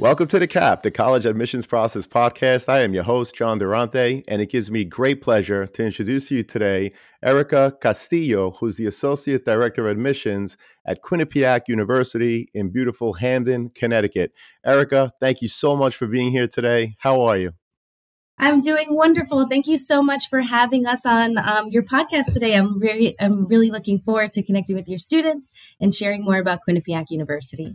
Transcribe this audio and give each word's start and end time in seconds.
Welcome 0.00 0.28
to 0.28 0.38
the 0.38 0.46
CAP, 0.46 0.84
the 0.84 0.92
College 0.92 1.26
Admissions 1.26 1.66
Process 1.66 2.06
Podcast. 2.06 2.68
I 2.68 2.82
am 2.82 2.94
your 2.94 3.02
host, 3.02 3.34
John 3.34 3.58
Durante, 3.58 4.22
and 4.28 4.40
it 4.40 4.48
gives 4.48 4.70
me 4.70 4.84
great 4.84 5.20
pleasure 5.20 5.66
to 5.66 5.84
introduce 5.84 6.30
you 6.30 6.44
today 6.44 6.92
Erika 7.20 7.76
Castillo, 7.80 8.52
who's 8.52 8.76
the 8.76 8.86
Associate 8.86 9.44
Director 9.44 9.88
of 9.88 9.96
Admissions 9.96 10.56
at 10.86 11.02
Quinnipiac 11.02 11.62
University 11.66 12.48
in 12.54 12.70
beautiful 12.70 13.14
Hamden, 13.14 13.70
Connecticut. 13.74 14.30
Erika, 14.64 15.10
thank 15.18 15.42
you 15.42 15.48
so 15.48 15.74
much 15.74 15.96
for 15.96 16.06
being 16.06 16.30
here 16.30 16.46
today. 16.46 16.94
How 17.00 17.20
are 17.22 17.36
you? 17.36 17.50
I'm 18.38 18.60
doing 18.60 18.94
wonderful. 18.94 19.48
Thank 19.48 19.66
you 19.66 19.78
so 19.78 20.00
much 20.00 20.28
for 20.30 20.42
having 20.42 20.86
us 20.86 21.04
on 21.04 21.38
um, 21.38 21.70
your 21.70 21.82
podcast 21.82 22.32
today. 22.32 22.54
I'm 22.54 22.78
really, 22.78 23.16
I'm 23.18 23.48
really 23.48 23.72
looking 23.72 23.98
forward 23.98 24.30
to 24.34 24.44
connecting 24.44 24.76
with 24.76 24.88
your 24.88 25.00
students 25.00 25.50
and 25.80 25.92
sharing 25.92 26.24
more 26.24 26.38
about 26.38 26.60
Quinnipiac 26.68 27.06
University. 27.10 27.74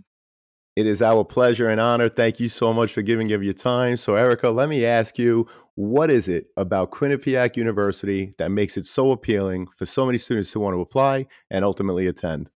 It 0.76 0.88
is 0.88 1.04
our 1.04 1.24
pleasure 1.24 1.70
and 1.70 1.80
honor. 1.80 2.10
Thank 2.10 2.40
you 2.40 2.50
so 2.50 2.74
much 2.74 2.94
for 2.94 3.04
giving 3.04 3.32
of 3.32 3.44
your 3.44 3.54
time. 3.54 3.96
So, 3.96 4.16
Erika, 4.16 4.50
let 4.50 4.70
me 4.70 4.86
ask 4.86 5.20
you, 5.20 5.48
what 5.76 6.10
is 6.10 6.28
it 6.28 6.48
about 6.58 6.92
Quinnipiac 6.92 7.56
University 7.56 8.34
that 8.40 8.50
makes 8.50 8.76
it 8.76 8.86
so 8.86 9.12
appealing 9.12 9.68
for 9.78 9.86
so 9.86 10.06
many 10.06 10.18
students 10.18 10.52
who 10.52 10.60
want 10.60 10.76
to 10.76 10.82
apply 10.82 11.28
and 11.52 11.64
ultimately 11.64 12.08
attend? 12.08 12.50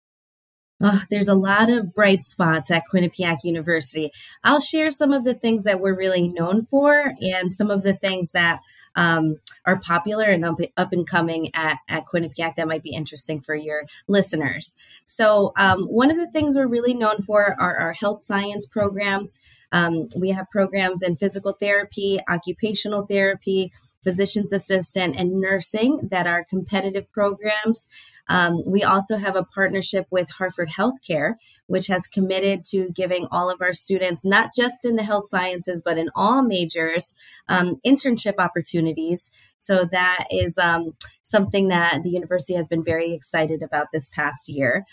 Oh, 0.81 1.01
there's 1.09 1.27
a 1.27 1.35
lot 1.35 1.69
of 1.69 1.93
bright 1.93 2.23
spots 2.23 2.71
at 2.71 2.83
Quinnipiac 2.93 3.39
University. 3.43 4.11
I'll 4.43 4.59
share 4.59 4.91
some 4.91 5.11
of 5.13 5.23
the 5.23 5.33
things 5.33 5.63
that 5.63 5.79
we're 5.79 5.95
really 5.95 6.27
known 6.27 6.65
for 6.65 7.13
and 7.21 7.51
some 7.51 7.69
of 7.69 7.83
the 7.83 7.93
things 7.93 8.31
that 8.31 8.59
um, 8.95 9.37
are 9.65 9.79
popular 9.79 10.25
and 10.25 10.45
up, 10.45 10.59
up 10.77 10.93
and 10.93 11.07
coming 11.07 11.49
at, 11.53 11.79
at 11.87 12.05
Quinnipiac 12.05 12.55
that 12.55 12.67
might 12.67 12.83
be 12.83 12.95
interesting 12.95 13.41
for 13.41 13.55
your 13.55 13.83
listeners. 14.07 14.75
So, 15.05 15.53
um, 15.57 15.83
one 15.85 16.11
of 16.11 16.17
the 16.17 16.29
things 16.31 16.55
we're 16.55 16.67
really 16.67 16.93
known 16.93 17.21
for 17.21 17.55
are 17.59 17.77
our 17.77 17.93
health 17.93 18.21
science 18.21 18.65
programs. 18.65 19.39
Um, 19.71 20.07
we 20.19 20.29
have 20.29 20.49
programs 20.49 21.03
in 21.03 21.17
physical 21.17 21.53
therapy, 21.53 22.19
occupational 22.29 23.05
therapy, 23.05 23.71
physician's 24.03 24.53
assistant, 24.53 25.15
and 25.17 25.41
nursing 25.41 26.07
that 26.11 26.27
are 26.27 26.45
competitive 26.45 27.11
programs. 27.11 27.87
Um, 28.27 28.63
we 28.65 28.83
also 28.83 29.17
have 29.17 29.35
a 29.35 29.43
partnership 29.43 30.07
with 30.09 30.29
Hartford 30.29 30.69
Healthcare, 30.69 31.35
which 31.67 31.87
has 31.87 32.07
committed 32.07 32.65
to 32.65 32.89
giving 32.89 33.27
all 33.31 33.49
of 33.49 33.61
our 33.61 33.73
students, 33.73 34.25
not 34.25 34.51
just 34.55 34.85
in 34.85 34.95
the 34.95 35.03
health 35.03 35.27
sciences, 35.27 35.81
but 35.83 35.97
in 35.97 36.09
all 36.15 36.41
majors, 36.41 37.15
um, 37.47 37.79
internship 37.85 38.35
opportunities. 38.39 39.29
So 39.57 39.85
that 39.91 40.25
is 40.31 40.57
um, 40.57 40.95
something 41.21 41.67
that 41.69 42.03
the 42.03 42.09
university 42.09 42.55
has 42.55 42.67
been 42.67 42.83
very 42.83 43.13
excited 43.13 43.61
about 43.61 43.87
this 43.91 44.09
past 44.09 44.49
year. 44.49 44.85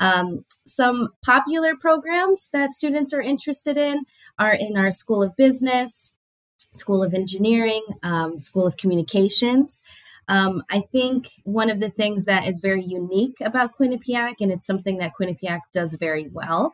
Um, 0.00 0.44
some 0.66 1.08
popular 1.24 1.74
programs 1.76 2.50
that 2.52 2.72
students 2.72 3.12
are 3.12 3.20
interested 3.20 3.76
in 3.76 4.04
are 4.38 4.54
in 4.54 4.76
our 4.76 4.90
School 4.90 5.22
of 5.22 5.36
Business, 5.36 6.14
School 6.56 7.02
of 7.02 7.14
Engineering, 7.14 7.82
um, 8.02 8.38
School 8.38 8.66
of 8.66 8.76
Communications. 8.76 9.82
Um, 10.28 10.62
I 10.70 10.80
think 10.80 11.28
one 11.44 11.70
of 11.70 11.80
the 11.80 11.88
things 11.90 12.26
that 12.26 12.46
is 12.46 12.60
very 12.60 12.84
unique 12.84 13.40
about 13.40 13.76
Quinnipiac, 13.78 14.36
and 14.40 14.52
it's 14.52 14.66
something 14.66 14.98
that 14.98 15.14
Quinnipiac 15.18 15.60
does 15.72 15.94
very 15.94 16.28
well, 16.28 16.72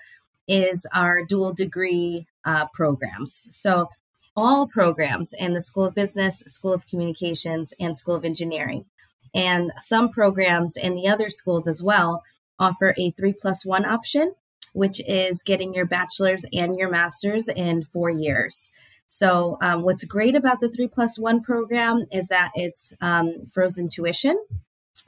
is 0.49 0.87
our 0.93 1.25
dual 1.25 1.55
degree 1.55 2.27
uh, 2.45 2.67
programs. 2.75 3.47
So, 3.51 3.89
all 4.37 4.67
programs 4.67 5.33
in 5.33 5.55
the 5.55 5.63
School 5.63 5.85
of 5.85 5.95
Business, 5.95 6.41
School 6.49 6.73
of 6.73 6.89
Communications, 6.89 7.73
and 7.79 7.97
School 7.97 8.17
of 8.17 8.25
Engineering, 8.25 8.85
and 9.33 9.73
some 9.79 10.09
programs 10.09 10.77
in 10.77 10.97
the 10.97 11.07
other 11.07 11.31
schools 11.31 11.69
as 11.69 11.81
well, 11.81 12.25
offer 12.59 12.95
a 12.99 13.13
three 13.13 13.33
plus 13.33 13.65
one 13.65 13.85
option, 13.85 14.35
which 14.75 15.01
is 15.07 15.45
getting 15.45 15.73
your 15.73 15.87
bachelor's 15.87 16.45
and 16.53 16.77
your 16.77 16.91
master's 16.91 17.49
in 17.49 17.85
four 17.85 18.11
years. 18.11 18.73
So, 19.17 19.59
um, 19.61 19.83
what's 19.83 20.05
great 20.05 20.35
about 20.35 20.61
the 20.61 20.69
three 20.69 20.89
plus 20.89 21.17
one 21.21 21.41
program 21.41 22.07
is 22.11 22.27
that 22.29 22.51
it's 22.57 22.95
um, 23.01 23.47
frozen 23.47 23.89
tuition 23.89 24.37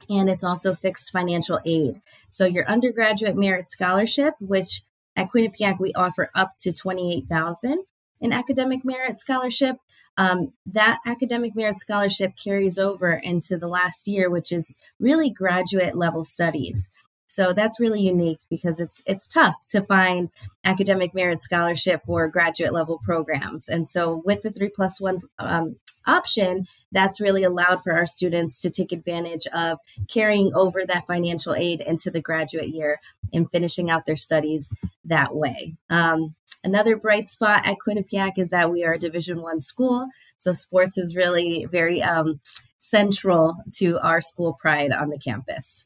and 0.09 0.29
it's 0.29 0.45
also 0.45 0.73
fixed 0.73 1.11
financial 1.11 1.59
aid. 1.65 1.99
So, 2.29 2.45
your 2.45 2.65
undergraduate 2.69 3.35
merit 3.35 3.69
scholarship, 3.69 4.35
which 4.39 4.83
at 5.17 5.29
Quinnipiac 5.29 5.81
we 5.81 5.91
offer 5.91 6.29
up 6.33 6.53
to 6.59 6.71
28000 6.71 7.83
in 8.21 8.31
academic 8.31 8.85
merit 8.85 9.19
scholarship. 9.19 9.75
Um, 10.15 10.53
that 10.65 10.99
academic 11.05 11.53
merit 11.53 11.81
scholarship 11.81 12.31
carries 12.41 12.79
over 12.79 13.11
into 13.11 13.57
the 13.57 13.67
last 13.67 14.07
year, 14.07 14.29
which 14.29 14.53
is 14.53 14.73
really 15.01 15.29
graduate 15.29 15.97
level 15.97 16.23
studies. 16.23 16.91
So 17.27 17.53
that's 17.53 17.79
really 17.79 18.01
unique 18.01 18.39
because 18.49 18.79
it's 18.79 19.03
it's 19.05 19.27
tough 19.27 19.55
to 19.69 19.81
find 19.81 20.31
academic 20.63 21.13
merit 21.13 21.43
scholarship 21.43 22.01
for 22.05 22.27
graduate 22.29 22.73
level 22.73 22.99
programs. 23.03 23.69
And 23.69 23.87
so 23.87 24.21
with 24.25 24.41
the 24.41 24.51
three 24.51 24.69
plus 24.69 24.99
one 24.99 25.21
um, 25.37 25.75
option, 26.07 26.65
that's 26.91 27.21
really 27.21 27.43
allowed 27.43 27.83
for 27.83 27.91
our 27.93 28.05
students 28.05 28.61
to 28.61 28.69
take 28.69 28.91
advantage 28.91 29.45
of 29.47 29.79
carrying 30.07 30.53
over 30.55 30.85
that 30.85 31.05
financial 31.05 31.53
aid 31.53 31.81
into 31.81 32.09
the 32.09 32.21
graduate 32.21 32.69
year 32.69 32.99
and 33.33 33.51
finishing 33.51 33.89
out 33.89 34.05
their 34.05 34.15
studies 34.15 34.71
that 35.03 35.35
way. 35.35 35.75
Um, 35.89 36.35
another 36.63 36.95
bright 36.95 37.27
spot 37.27 37.65
at 37.65 37.77
Quinnipiac 37.85 38.37
is 38.37 38.51
that 38.51 38.71
we 38.71 38.85
are 38.85 38.93
a 38.93 38.99
Division 38.99 39.41
One 39.41 39.59
school, 39.59 40.07
so 40.37 40.53
sports 40.53 40.97
is 40.97 41.15
really 41.15 41.67
very 41.69 42.01
um, 42.01 42.39
central 42.77 43.57
to 43.75 43.99
our 43.99 44.21
school 44.21 44.53
pride 44.53 44.91
on 44.91 45.09
the 45.09 45.19
campus. 45.19 45.85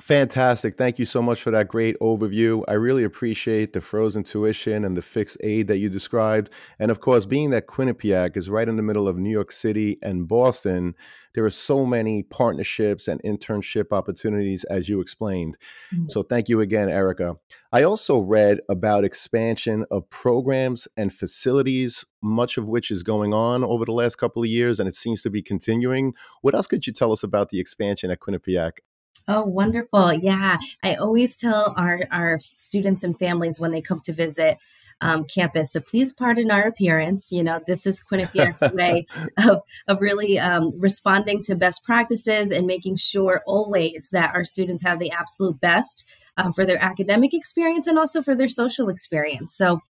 Fantastic. 0.00 0.76
Thank 0.76 0.98
you 0.98 1.04
so 1.04 1.22
much 1.22 1.40
for 1.40 1.52
that 1.52 1.68
great 1.68 1.96
overview. 2.00 2.64
I 2.66 2.72
really 2.72 3.04
appreciate 3.04 3.72
the 3.72 3.80
frozen 3.80 4.24
tuition 4.24 4.84
and 4.84 4.96
the 4.96 5.02
fixed 5.02 5.36
aid 5.40 5.68
that 5.68 5.76
you 5.76 5.88
described. 5.88 6.50
And 6.80 6.90
of 6.90 7.00
course, 7.00 7.26
being 7.26 7.50
that 7.50 7.68
Quinnipiac 7.68 8.36
is 8.36 8.50
right 8.50 8.68
in 8.68 8.74
the 8.74 8.82
middle 8.82 9.06
of 9.06 9.18
New 9.18 9.30
York 9.30 9.52
City 9.52 9.98
and 10.02 10.26
Boston, 10.26 10.96
there 11.34 11.44
are 11.44 11.50
so 11.50 11.86
many 11.86 12.24
partnerships 12.24 13.06
and 13.06 13.22
internship 13.22 13.92
opportunities, 13.92 14.64
as 14.64 14.88
you 14.88 15.00
explained. 15.00 15.56
Mm-hmm. 15.94 16.08
So 16.08 16.24
thank 16.24 16.48
you 16.48 16.60
again, 16.60 16.88
Erika. 16.88 17.36
I 17.70 17.84
also 17.84 18.18
read 18.18 18.60
about 18.68 19.04
expansion 19.04 19.84
of 19.92 20.10
programs 20.10 20.88
and 20.96 21.12
facilities, 21.12 22.04
much 22.20 22.58
of 22.58 22.66
which 22.66 22.90
is 22.90 23.04
going 23.04 23.32
on 23.32 23.62
over 23.62 23.84
the 23.84 23.92
last 23.92 24.16
couple 24.16 24.42
of 24.42 24.48
years, 24.48 24.80
and 24.80 24.88
it 24.88 24.96
seems 24.96 25.22
to 25.22 25.30
be 25.30 25.40
continuing. 25.40 26.14
What 26.40 26.56
else 26.56 26.66
could 26.66 26.84
you 26.84 26.92
tell 26.92 27.12
us 27.12 27.22
about 27.22 27.50
the 27.50 27.60
expansion 27.60 28.10
at 28.10 28.18
Quinnipiac? 28.18 28.78
Oh, 29.26 29.44
wonderful. 29.44 30.12
Yeah. 30.12 30.58
I 30.82 30.94
always 30.94 31.36
tell 31.36 31.74
our, 31.76 32.00
our 32.10 32.38
students 32.40 33.02
and 33.02 33.18
families 33.18 33.58
when 33.58 33.72
they 33.72 33.80
come 33.80 34.00
to 34.00 34.12
visit, 34.12 34.58
um, 35.00 35.24
campus. 35.24 35.72
So 35.72 35.80
please 35.80 36.12
pardon 36.12 36.50
our 36.50 36.62
appearance. 36.62 37.32
You 37.32 37.42
know, 37.42 37.60
this 37.66 37.86
is 37.86 38.02
Quinnipiac's 38.02 38.72
way 38.74 39.06
of, 39.38 39.62
of 39.88 40.00
really 40.00 40.38
um, 40.38 40.72
responding 40.78 41.42
to 41.44 41.54
best 41.54 41.84
practices 41.84 42.50
and 42.50 42.66
making 42.66 42.96
sure 42.96 43.42
always 43.46 44.10
that 44.12 44.34
our 44.34 44.44
students 44.44 44.82
have 44.82 44.98
the 44.98 45.10
absolute 45.10 45.60
best 45.60 46.06
um, 46.36 46.52
for 46.52 46.66
their 46.66 46.82
academic 46.82 47.32
experience 47.32 47.86
and 47.86 47.98
also 47.98 48.22
for 48.22 48.34
their 48.34 48.48
social 48.48 48.88
experience. 48.88 49.54
So, 49.54 49.80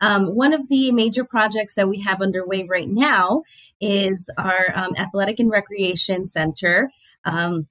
um, 0.00 0.34
one 0.34 0.52
of 0.52 0.68
the 0.68 0.90
major 0.90 1.24
projects 1.24 1.76
that 1.76 1.88
we 1.88 2.00
have 2.00 2.20
underway 2.20 2.64
right 2.64 2.88
now 2.88 3.44
is 3.80 4.28
our 4.36 4.66
um, 4.74 4.92
Athletic 4.98 5.38
and 5.38 5.50
Recreation 5.50 6.26
Center. 6.26 6.90
Um, 7.24 7.68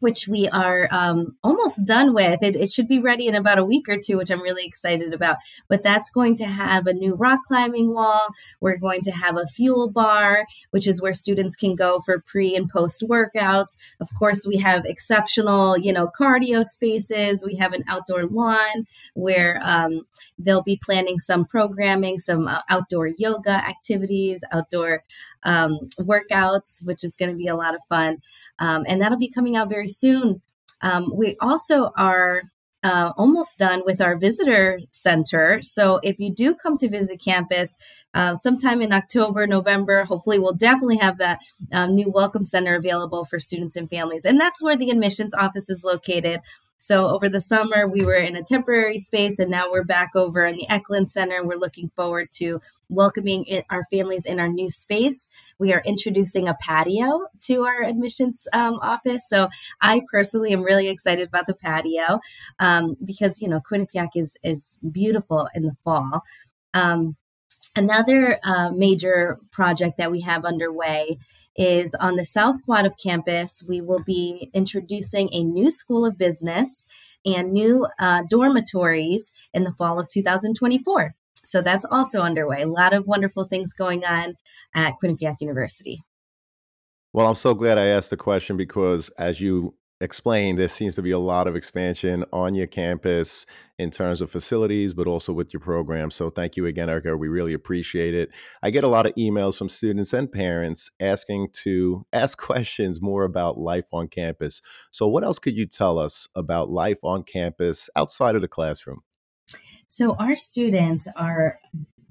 which 0.00 0.26
we 0.28 0.48
are 0.48 0.88
um, 0.90 1.36
almost 1.42 1.86
done 1.86 2.14
with. 2.14 2.42
It, 2.42 2.56
it, 2.56 2.70
should 2.70 2.88
be 2.88 2.98
ready 2.98 3.26
in 3.26 3.34
about 3.34 3.58
a 3.58 3.64
week 3.64 3.88
or 3.88 3.98
two, 3.98 4.16
which 4.16 4.30
I'm 4.30 4.42
really 4.42 4.64
excited 4.64 5.12
about. 5.12 5.36
But 5.68 5.82
that's 5.82 6.10
going 6.10 6.36
to 6.36 6.46
have 6.46 6.86
a 6.86 6.92
new 6.92 7.14
rock 7.14 7.40
climbing 7.46 7.92
wall. 7.94 8.28
We're 8.60 8.78
going 8.78 9.02
to 9.02 9.10
have 9.10 9.36
a 9.36 9.46
fuel 9.46 9.90
bar, 9.90 10.46
which 10.70 10.86
is 10.86 11.00
where 11.00 11.14
students 11.14 11.56
can 11.56 11.74
go 11.74 12.00
for 12.00 12.20
pre 12.20 12.56
and 12.56 12.68
post 12.68 13.04
workouts. 13.08 13.76
Of 14.00 14.08
course, 14.18 14.46
we 14.46 14.56
have 14.58 14.84
exceptional, 14.84 15.78
you 15.78 15.92
know, 15.92 16.10
cardio 16.18 16.64
spaces. 16.64 17.44
We 17.44 17.56
have 17.56 17.72
an 17.72 17.84
outdoor 17.88 18.24
lawn 18.24 18.86
where 19.14 19.60
um, 19.62 20.02
they'll 20.38 20.62
be 20.62 20.80
planning 20.82 21.18
some 21.18 21.44
programming, 21.44 22.18
some 22.18 22.48
uh, 22.48 22.60
outdoor 22.68 23.10
yoga 23.18 23.50
activities, 23.50 24.42
outdoor 24.52 25.04
um, 25.42 25.78
workouts, 25.98 26.86
which 26.86 27.04
is 27.04 27.16
going 27.16 27.30
to 27.30 27.36
be 27.36 27.46
a 27.46 27.56
lot 27.56 27.74
of 27.74 27.80
fun. 27.88 28.18
Um, 28.58 28.84
and 28.86 29.00
that'll 29.00 29.18
be 29.18 29.30
coming 29.30 29.56
out 29.56 29.70
very 29.70 29.88
soon. 29.90 30.42
Um, 30.82 31.12
we 31.14 31.36
also 31.40 31.90
are 31.96 32.44
uh, 32.82 33.12
almost 33.16 33.58
done 33.58 33.82
with 33.84 34.00
our 34.00 34.16
visitor 34.16 34.80
center. 34.90 35.60
So 35.62 36.00
if 36.02 36.18
you 36.18 36.32
do 36.32 36.54
come 36.54 36.76
to 36.78 36.88
visit 36.88 37.20
campus 37.22 37.76
uh, 38.14 38.36
sometime 38.36 38.80
in 38.80 38.92
October, 38.92 39.46
November, 39.46 40.04
hopefully 40.04 40.38
we'll 40.38 40.54
definitely 40.54 40.96
have 40.96 41.18
that 41.18 41.40
um, 41.72 41.94
new 41.94 42.10
welcome 42.10 42.44
center 42.44 42.74
available 42.74 43.24
for 43.24 43.38
students 43.38 43.76
and 43.76 43.88
families. 43.90 44.24
And 44.24 44.40
that's 44.40 44.62
where 44.62 44.76
the 44.76 44.90
admissions 44.90 45.34
office 45.34 45.68
is 45.68 45.84
located. 45.84 46.40
So 46.82 47.08
over 47.08 47.28
the 47.28 47.40
summer, 47.40 47.86
we 47.86 48.06
were 48.06 48.14
in 48.14 48.36
a 48.36 48.42
temporary 48.42 48.98
space, 48.98 49.38
and 49.38 49.50
now 49.50 49.70
we're 49.70 49.84
back 49.84 50.12
over 50.14 50.46
in 50.46 50.56
the 50.56 50.66
Eklund 50.70 51.10
Center. 51.10 51.44
We're 51.44 51.58
looking 51.58 51.90
forward 51.94 52.30
to 52.36 52.58
welcoming 52.88 53.44
our 53.68 53.84
families 53.90 54.24
in 54.24 54.40
our 54.40 54.48
new 54.48 54.70
space. 54.70 55.28
We 55.58 55.74
are 55.74 55.82
introducing 55.84 56.48
a 56.48 56.56
patio 56.58 57.26
to 57.40 57.64
our 57.64 57.82
admissions 57.82 58.48
um, 58.54 58.76
office. 58.80 59.28
So 59.28 59.50
I 59.82 60.00
personally 60.10 60.54
am 60.54 60.62
really 60.62 60.88
excited 60.88 61.28
about 61.28 61.46
the 61.46 61.54
patio 61.54 62.18
um, 62.60 62.96
because 63.04 63.42
you 63.42 63.48
know 63.48 63.60
Quinnipiac 63.60 64.12
is 64.14 64.38
is 64.42 64.78
beautiful 64.90 65.50
in 65.54 65.64
the 65.64 65.76
fall. 65.84 66.22
Um, 66.72 67.14
another 67.76 68.38
uh, 68.42 68.70
major 68.70 69.38
project 69.50 69.98
that 69.98 70.10
we 70.10 70.20
have 70.22 70.44
underway 70.44 71.18
is 71.56 71.94
on 71.94 72.16
the 72.16 72.24
South 72.24 72.62
Quad 72.64 72.86
of 72.86 72.96
campus. 73.02 73.64
We 73.68 73.80
will 73.80 74.02
be 74.02 74.50
introducing 74.54 75.28
a 75.32 75.42
new 75.44 75.70
School 75.70 76.06
of 76.06 76.16
Business 76.16 76.86
and 77.24 77.52
new 77.52 77.86
uh, 77.98 78.22
dormitories 78.28 79.32
in 79.52 79.64
the 79.64 79.72
fall 79.72 79.98
of 79.98 80.08
2024. 80.08 81.14
So 81.44 81.60
that's 81.60 81.84
also 81.84 82.20
underway. 82.20 82.62
A 82.62 82.68
lot 82.68 82.94
of 82.94 83.06
wonderful 83.06 83.44
things 83.44 83.72
going 83.72 84.04
on 84.04 84.34
at 84.74 84.94
Quinnipiac 85.02 85.36
University. 85.40 86.02
Well, 87.12 87.26
I'm 87.26 87.34
so 87.34 87.54
glad 87.54 87.76
I 87.76 87.86
asked 87.86 88.10
the 88.10 88.16
question 88.16 88.56
because, 88.56 89.08
as 89.18 89.40
you 89.40 89.74
explained, 90.00 90.58
there 90.58 90.68
seems 90.68 90.94
to 90.94 91.02
be 91.02 91.10
a 91.10 91.18
lot 91.18 91.46
of 91.46 91.54
expansion 91.54 92.24
on 92.32 92.54
your 92.54 92.66
campus 92.66 93.44
in 93.78 93.90
terms 93.90 94.20
of 94.20 94.30
facilities, 94.30 94.94
but 94.94 95.06
also 95.06 95.32
with 95.32 95.52
your 95.52 95.60
program. 95.60 96.10
So 96.10 96.30
thank 96.30 96.56
you 96.56 96.66
again, 96.66 96.88
Erika. 96.88 97.16
We 97.16 97.28
really 97.28 97.52
appreciate 97.52 98.14
it. 98.14 98.30
I 98.62 98.70
get 98.70 98.84
a 98.84 98.88
lot 98.88 99.06
of 99.06 99.14
emails 99.14 99.56
from 99.56 99.68
students 99.68 100.12
and 100.12 100.30
parents 100.30 100.90
asking 101.00 101.48
to 101.64 102.06
ask 102.12 102.38
questions 102.38 103.02
more 103.02 103.24
about 103.24 103.58
life 103.58 103.86
on 103.92 104.08
campus. 104.08 104.62
So, 104.90 105.06
what 105.06 105.24
else 105.24 105.38
could 105.38 105.56
you 105.56 105.66
tell 105.66 105.98
us 105.98 106.28
about 106.34 106.70
life 106.70 106.98
on 107.02 107.22
campus 107.22 107.90
outside 107.94 108.34
of 108.34 108.42
the 108.42 108.48
classroom? 108.48 109.02
So, 109.86 110.14
our 110.16 110.36
students 110.36 111.08
are 111.16 111.60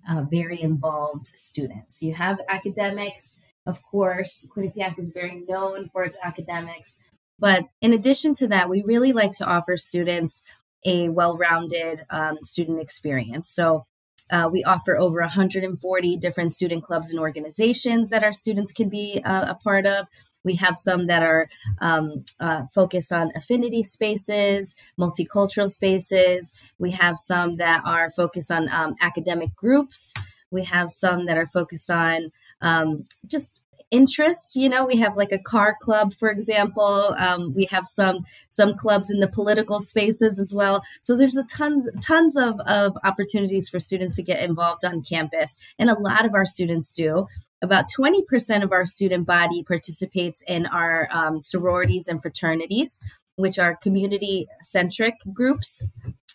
uh, 0.09 0.23
very 0.29 0.61
involved 0.61 1.27
students. 1.27 2.01
You 2.01 2.13
have 2.15 2.39
academics, 2.47 3.39
of 3.65 3.81
course. 3.83 4.49
Quinnipiac 4.55 4.97
is 4.97 5.09
very 5.09 5.45
known 5.47 5.87
for 5.87 6.03
its 6.03 6.17
academics 6.23 7.01
but 7.39 7.65
in 7.81 7.93
addition 7.93 8.33
to 8.35 8.47
that, 8.49 8.69
we 8.69 8.83
really 8.83 9.13
like 9.13 9.33
to 9.33 9.45
offer 9.45 9.77
students 9.77 10.43
a 10.85 11.09
well 11.09 11.37
rounded 11.37 12.05
um, 12.09 12.37
student 12.43 12.79
experience. 12.79 13.49
So 13.49 13.85
uh, 14.31 14.49
we 14.51 14.63
offer 14.63 14.97
over 14.97 15.19
140 15.21 16.17
different 16.17 16.53
student 16.53 16.83
clubs 16.83 17.11
and 17.11 17.19
organizations 17.19 18.09
that 18.09 18.23
our 18.23 18.33
students 18.33 18.71
can 18.71 18.89
be 18.89 19.21
uh, 19.25 19.51
a 19.51 19.55
part 19.55 19.85
of. 19.85 20.07
We 20.43 20.55
have 20.55 20.77
some 20.77 21.07
that 21.07 21.21
are 21.21 21.49
um, 21.81 22.23
uh, 22.39 22.63
focused 22.73 23.11
on 23.11 23.31
affinity 23.35 23.83
spaces, 23.83 24.75
multicultural 24.99 25.69
spaces. 25.69 26.53
We 26.77 26.91
have 26.91 27.17
some 27.17 27.55
that 27.55 27.81
are 27.85 28.09
focused 28.09 28.51
on 28.51 28.69
um, 28.69 28.95
academic 29.01 29.53
groups. 29.55 30.13
We 30.51 30.63
have 30.63 30.91
some 30.91 31.25
that 31.25 31.37
are 31.37 31.47
focused 31.47 31.89
on 31.89 32.31
um, 32.61 33.03
just 33.27 33.61
interest 33.91 34.55
you 34.55 34.69
know 34.69 34.85
we 34.85 34.97
have 34.97 35.17
like 35.17 35.31
a 35.31 35.39
car 35.39 35.75
club 35.81 36.13
for 36.13 36.29
example 36.29 37.15
um, 37.17 37.53
we 37.53 37.65
have 37.65 37.87
some 37.87 38.19
some 38.49 38.75
clubs 38.75 39.09
in 39.09 39.19
the 39.19 39.27
political 39.27 39.79
spaces 39.79 40.39
as 40.39 40.53
well. 40.53 40.83
So 41.01 41.15
there's 41.15 41.37
a 41.37 41.43
tons 41.43 41.87
tons 42.01 42.37
of, 42.37 42.59
of 42.61 42.97
opportunities 43.03 43.69
for 43.69 43.79
students 43.79 44.15
to 44.17 44.23
get 44.23 44.43
involved 44.47 44.85
on 44.85 45.03
campus 45.03 45.57
and 45.77 45.89
a 45.89 45.99
lot 45.99 46.25
of 46.25 46.33
our 46.33 46.45
students 46.45 46.91
do. 46.91 47.27
About 47.61 47.85
20% 47.97 48.63
of 48.63 48.71
our 48.71 48.85
student 48.85 49.27
body 49.27 49.65
participates 49.65 50.41
in 50.47 50.65
our 50.65 51.09
um, 51.11 51.41
sororities 51.41 52.07
and 52.07 52.21
fraternities 52.21 52.99
which 53.39 53.57
are 53.57 53.77
community 53.77 54.47
centric 54.61 55.15
groups. 55.33 55.87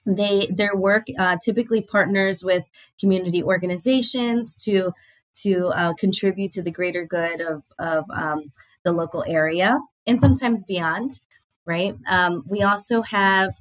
They 0.07 0.47
their 0.51 0.75
work 0.75 1.07
uh, 1.19 1.37
typically 1.43 1.83
partners 1.83 2.43
with 2.43 2.65
community 2.99 3.43
organizations 3.43 4.57
to 4.65 4.93
to 5.43 5.67
uh, 5.69 5.95
contribute 5.95 6.51
to 6.53 6.63
the 6.63 6.71
greater 6.71 7.05
good 7.05 7.41
of, 7.41 7.63
of 7.79 8.05
um, 8.11 8.53
the 8.85 8.93
local 8.93 9.25
area 9.27 9.79
and 10.07 10.21
sometimes 10.21 10.65
beyond, 10.65 11.21
right? 11.67 11.95
Um, 12.09 12.45
we 12.49 12.63
also 12.63 13.03
have 13.03 13.53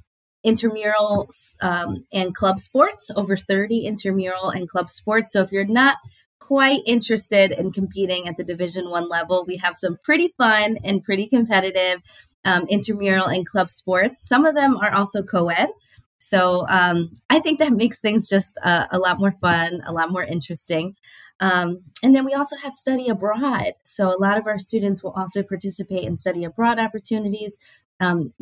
intramural 0.44 1.28
um, 1.62 2.04
and 2.12 2.34
club 2.34 2.60
sports, 2.60 3.10
over 3.16 3.36
30 3.36 3.86
intramural 3.86 4.50
and 4.50 4.68
club 4.68 4.90
sports. 4.90 5.32
So 5.32 5.40
if 5.40 5.50
you're 5.50 5.64
not 5.64 5.96
quite 6.38 6.80
interested 6.86 7.50
in 7.50 7.72
competing 7.72 8.28
at 8.28 8.36
the 8.36 8.44
Division 8.44 8.90
One 8.90 9.08
level, 9.08 9.44
we 9.48 9.56
have 9.56 9.76
some 9.76 9.96
pretty 10.04 10.34
fun 10.36 10.78
and 10.84 11.02
pretty 11.02 11.26
competitive 11.26 12.02
um, 12.44 12.66
intramural 12.68 13.26
and 13.26 13.46
club 13.46 13.70
sports. 13.70 14.28
Some 14.28 14.44
of 14.44 14.54
them 14.54 14.76
are 14.76 14.92
also 14.92 15.22
co-ed. 15.22 15.70
So 16.18 16.66
um, 16.68 17.12
I 17.30 17.40
think 17.40 17.58
that 17.58 17.72
makes 17.82 18.00
things 18.00 18.28
just 18.28 18.58
uh, 18.62 18.86
a 18.90 18.98
lot 18.98 19.18
more 19.18 19.32
fun, 19.40 19.82
a 19.86 19.92
lot 19.92 20.10
more 20.10 20.24
interesting. 20.24 20.96
Um, 21.40 21.80
and 22.02 22.14
then 22.14 22.24
we 22.24 22.32
also 22.32 22.56
have 22.56 22.74
study 22.74 23.08
abroad. 23.08 23.72
So 23.82 24.14
a 24.14 24.20
lot 24.20 24.38
of 24.38 24.46
our 24.46 24.58
students 24.58 25.02
will 25.02 25.12
also 25.12 25.42
participate 25.42 26.04
in 26.04 26.16
study 26.16 26.44
abroad 26.44 26.78
opportunities. 26.78 27.58
Um, 28.00 28.32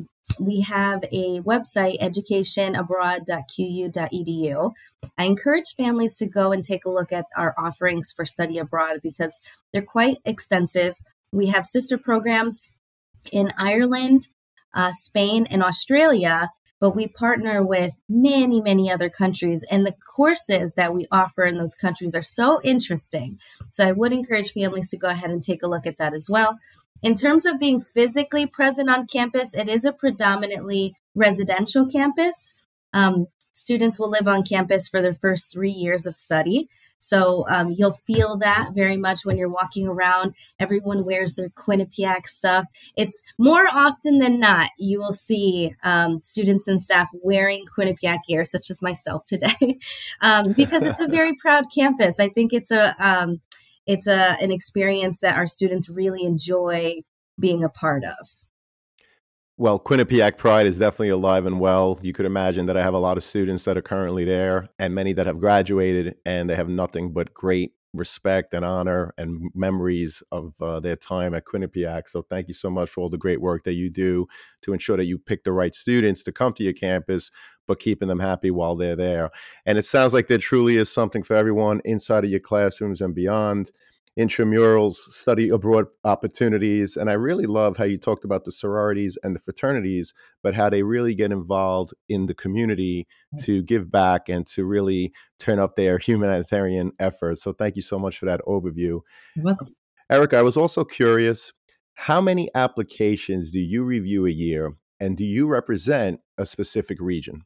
we 0.40 0.60
have 0.62 1.04
a 1.12 1.40
website, 1.40 2.00
educationabroad.qu.edu. 2.00 4.72
I 5.18 5.24
encourage 5.24 5.74
families 5.76 6.16
to 6.18 6.26
go 6.26 6.52
and 6.52 6.64
take 6.64 6.84
a 6.84 6.90
look 6.90 7.12
at 7.12 7.26
our 7.36 7.54
offerings 7.58 8.12
for 8.12 8.24
study 8.24 8.58
abroad 8.58 9.00
because 9.02 9.40
they're 9.72 9.82
quite 9.82 10.18
extensive. 10.24 10.96
We 11.32 11.48
have 11.48 11.66
sister 11.66 11.98
programs 11.98 12.70
in 13.30 13.52
Ireland, 13.58 14.28
uh, 14.74 14.92
Spain, 14.92 15.46
and 15.50 15.62
Australia 15.62 16.50
but 16.82 16.96
we 16.96 17.06
partner 17.06 17.62
with 17.62 17.92
many, 18.08 18.60
many 18.60 18.90
other 18.90 19.08
countries. 19.08 19.64
And 19.70 19.86
the 19.86 19.94
courses 20.16 20.74
that 20.74 20.92
we 20.92 21.06
offer 21.12 21.44
in 21.44 21.56
those 21.56 21.76
countries 21.76 22.16
are 22.16 22.24
so 22.24 22.60
interesting. 22.64 23.38
So 23.70 23.86
I 23.86 23.92
would 23.92 24.12
encourage 24.12 24.50
families 24.50 24.90
to 24.90 24.98
go 24.98 25.06
ahead 25.06 25.30
and 25.30 25.40
take 25.40 25.62
a 25.62 25.68
look 25.68 25.86
at 25.86 25.98
that 25.98 26.12
as 26.12 26.26
well. 26.28 26.58
In 27.00 27.14
terms 27.14 27.46
of 27.46 27.60
being 27.60 27.80
physically 27.80 28.46
present 28.46 28.90
on 28.90 29.06
campus, 29.06 29.54
it 29.54 29.68
is 29.68 29.84
a 29.84 29.92
predominantly 29.92 30.96
residential 31.14 31.86
campus. 31.86 32.54
Um, 32.92 33.28
students 33.52 33.98
will 33.98 34.10
live 34.10 34.26
on 34.26 34.42
campus 34.42 34.88
for 34.88 35.00
their 35.00 35.14
first 35.14 35.52
three 35.52 35.70
years 35.70 36.06
of 36.06 36.16
study. 36.16 36.68
So 37.02 37.44
um, 37.48 37.74
you'll 37.76 37.98
feel 38.06 38.36
that 38.38 38.70
very 38.74 38.96
much 38.96 39.24
when 39.24 39.36
you're 39.36 39.48
walking 39.48 39.88
around. 39.88 40.36
Everyone 40.60 41.04
wears 41.04 41.34
their 41.34 41.48
Quinnipiac 41.48 42.28
stuff. 42.28 42.66
It's 42.96 43.22
more 43.38 43.66
often 43.68 44.18
than 44.18 44.38
not, 44.38 44.70
you 44.78 45.00
will 45.00 45.12
see 45.12 45.74
um, 45.82 46.20
students 46.20 46.68
and 46.68 46.80
staff 46.80 47.10
wearing 47.20 47.64
Quinnipiac 47.76 48.18
gear, 48.28 48.44
such 48.44 48.70
as 48.70 48.80
myself 48.80 49.24
today, 49.26 49.80
um, 50.20 50.52
because 50.52 50.86
it's 50.86 51.00
a 51.00 51.08
very 51.08 51.34
proud 51.34 51.64
campus. 51.74 52.20
I 52.20 52.28
think 52.28 52.52
it's 52.52 52.70
a 52.70 52.94
um, 53.04 53.40
it's 53.84 54.06
a 54.06 54.36
an 54.40 54.52
experience 54.52 55.18
that 55.20 55.36
our 55.36 55.48
students 55.48 55.88
really 55.88 56.22
enjoy 56.22 57.00
being 57.36 57.64
a 57.64 57.68
part 57.68 58.04
of. 58.04 58.28
Well, 59.62 59.78
Quinnipiac 59.78 60.38
Pride 60.38 60.66
is 60.66 60.80
definitely 60.80 61.10
alive 61.10 61.46
and 61.46 61.60
well. 61.60 62.00
You 62.02 62.12
could 62.12 62.26
imagine 62.26 62.66
that 62.66 62.76
I 62.76 62.82
have 62.82 62.94
a 62.94 62.98
lot 62.98 63.16
of 63.16 63.22
students 63.22 63.62
that 63.62 63.76
are 63.76 63.80
currently 63.80 64.24
there 64.24 64.68
and 64.80 64.92
many 64.92 65.12
that 65.12 65.26
have 65.26 65.38
graduated 65.38 66.16
and 66.26 66.50
they 66.50 66.56
have 66.56 66.68
nothing 66.68 67.12
but 67.12 67.32
great 67.32 67.72
respect 67.94 68.54
and 68.54 68.64
honor 68.64 69.14
and 69.18 69.52
memories 69.54 70.20
of 70.32 70.52
uh, 70.60 70.80
their 70.80 70.96
time 70.96 71.32
at 71.32 71.44
Quinnipiac. 71.44 72.08
So 72.08 72.22
thank 72.22 72.48
you 72.48 72.54
so 72.54 72.70
much 72.70 72.90
for 72.90 73.02
all 73.02 73.08
the 73.08 73.16
great 73.16 73.40
work 73.40 73.62
that 73.62 73.74
you 73.74 73.88
do 73.88 74.26
to 74.62 74.72
ensure 74.72 74.96
that 74.96 75.04
you 75.04 75.16
pick 75.16 75.44
the 75.44 75.52
right 75.52 75.76
students 75.76 76.24
to 76.24 76.32
come 76.32 76.52
to 76.54 76.64
your 76.64 76.72
campus, 76.72 77.30
but 77.68 77.78
keeping 77.78 78.08
them 78.08 78.18
happy 78.18 78.50
while 78.50 78.74
they're 78.74 78.96
there. 78.96 79.30
And 79.64 79.78
it 79.78 79.84
sounds 79.84 80.12
like 80.12 80.26
there 80.26 80.38
truly 80.38 80.76
is 80.76 80.90
something 80.92 81.22
for 81.22 81.36
everyone 81.36 81.82
inside 81.84 82.24
of 82.24 82.30
your 82.30 82.40
classrooms 82.40 83.00
and 83.00 83.14
beyond 83.14 83.70
intramurals, 84.18 84.94
study 84.94 85.48
abroad 85.48 85.86
opportunities. 86.04 86.96
And 86.96 87.08
I 87.08 87.14
really 87.14 87.46
love 87.46 87.76
how 87.76 87.84
you 87.84 87.98
talked 87.98 88.24
about 88.24 88.44
the 88.44 88.52
sororities 88.52 89.16
and 89.22 89.34
the 89.34 89.40
fraternities, 89.40 90.12
but 90.42 90.54
how 90.54 90.68
they 90.68 90.82
really 90.82 91.14
get 91.14 91.32
involved 91.32 91.94
in 92.08 92.26
the 92.26 92.34
community 92.34 93.06
mm. 93.34 93.44
to 93.44 93.62
give 93.62 93.90
back 93.90 94.28
and 94.28 94.46
to 94.48 94.64
really 94.64 95.12
turn 95.38 95.58
up 95.58 95.76
their 95.76 95.98
humanitarian 95.98 96.92
efforts. 96.98 97.42
So 97.42 97.52
thank 97.52 97.76
you 97.76 97.82
so 97.82 97.98
much 97.98 98.18
for 98.18 98.26
that 98.26 98.40
overview. 98.46 99.00
You're 99.34 99.44
welcome. 99.44 99.74
Eric, 100.10 100.34
I 100.34 100.42
was 100.42 100.56
also 100.56 100.84
curious 100.84 101.52
how 101.94 102.20
many 102.20 102.50
applications 102.54 103.50
do 103.50 103.60
you 103.60 103.84
review 103.84 104.26
a 104.26 104.30
year? 104.30 104.72
And 105.00 105.16
do 105.16 105.24
you 105.24 105.46
represent 105.46 106.20
a 106.38 106.46
specific 106.46 106.98
region? 107.00 107.42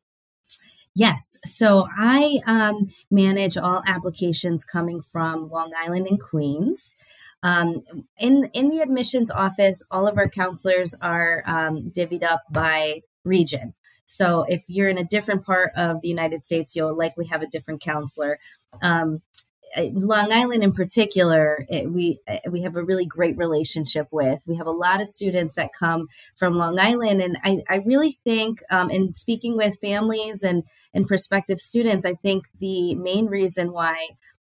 Yes. 0.97 1.37
So 1.45 1.87
I 1.95 2.41
um, 2.47 2.87
manage 3.11 3.59
all 3.59 3.83
applications 3.87 4.65
coming 4.65 5.03
from 5.03 5.51
Long 5.51 5.73
Island 5.79 6.07
and 6.07 6.19
Queens. 6.19 6.97
Um, 7.43 7.83
in 8.19 8.49
in 8.55 8.71
the 8.71 8.81
admissions 8.81 9.31
office, 9.31 9.85
all 9.91 10.09
of 10.09 10.17
our 10.17 10.29
counselors 10.29 10.95
are 11.03 11.43
um, 11.47 11.93
divvied 11.95 12.23
up 12.23 12.45
by 12.51 13.03
region. 13.25 13.75
So 14.07 14.47
if 14.49 14.65
you're 14.69 14.89
in 14.89 14.97
a 14.97 15.05
different 15.05 15.45
part 15.45 15.73
of 15.77 16.01
the 16.01 16.09
United 16.09 16.47
States, 16.47 16.75
you'll 16.75 16.97
likely 16.97 17.27
have 17.27 17.43
a 17.43 17.47
different 17.47 17.83
counselor. 17.83 18.39
Uh, 19.77 19.91
Long 19.93 20.33
Island 20.33 20.63
in 20.63 20.73
particular, 20.73 21.67
it, 21.69 21.93
we 21.93 22.21
uh, 22.27 22.39
we 22.51 22.63
have 22.63 22.77
a 22.77 22.85
really 22.85 23.05
great 23.05 23.37
relationship 23.37 24.09
with. 24.11 24.43
We 24.47 24.57
have 24.57 24.67
a 24.67 24.73
lot 24.73 25.01
of 25.01 25.09
students 25.09 25.55
that 25.57 25.71
come 25.79 26.09
from 26.35 26.55
Long 26.55 26.79
Island, 26.79 27.21
and 27.21 27.39
I, 27.45 27.63
I 27.69 27.77
really 27.85 28.13
think, 28.13 28.61
um, 28.71 28.91
in 28.91 29.15
speaking 29.15 29.57
with 29.57 29.79
families 29.81 30.43
and 30.43 30.65
and 30.95 31.07
prospective 31.07 31.61
students, 31.61 32.05
I 32.05 32.15
think 32.15 32.45
the 32.59 32.95
main 32.95 33.27
reason 33.27 33.73
why 33.73 33.97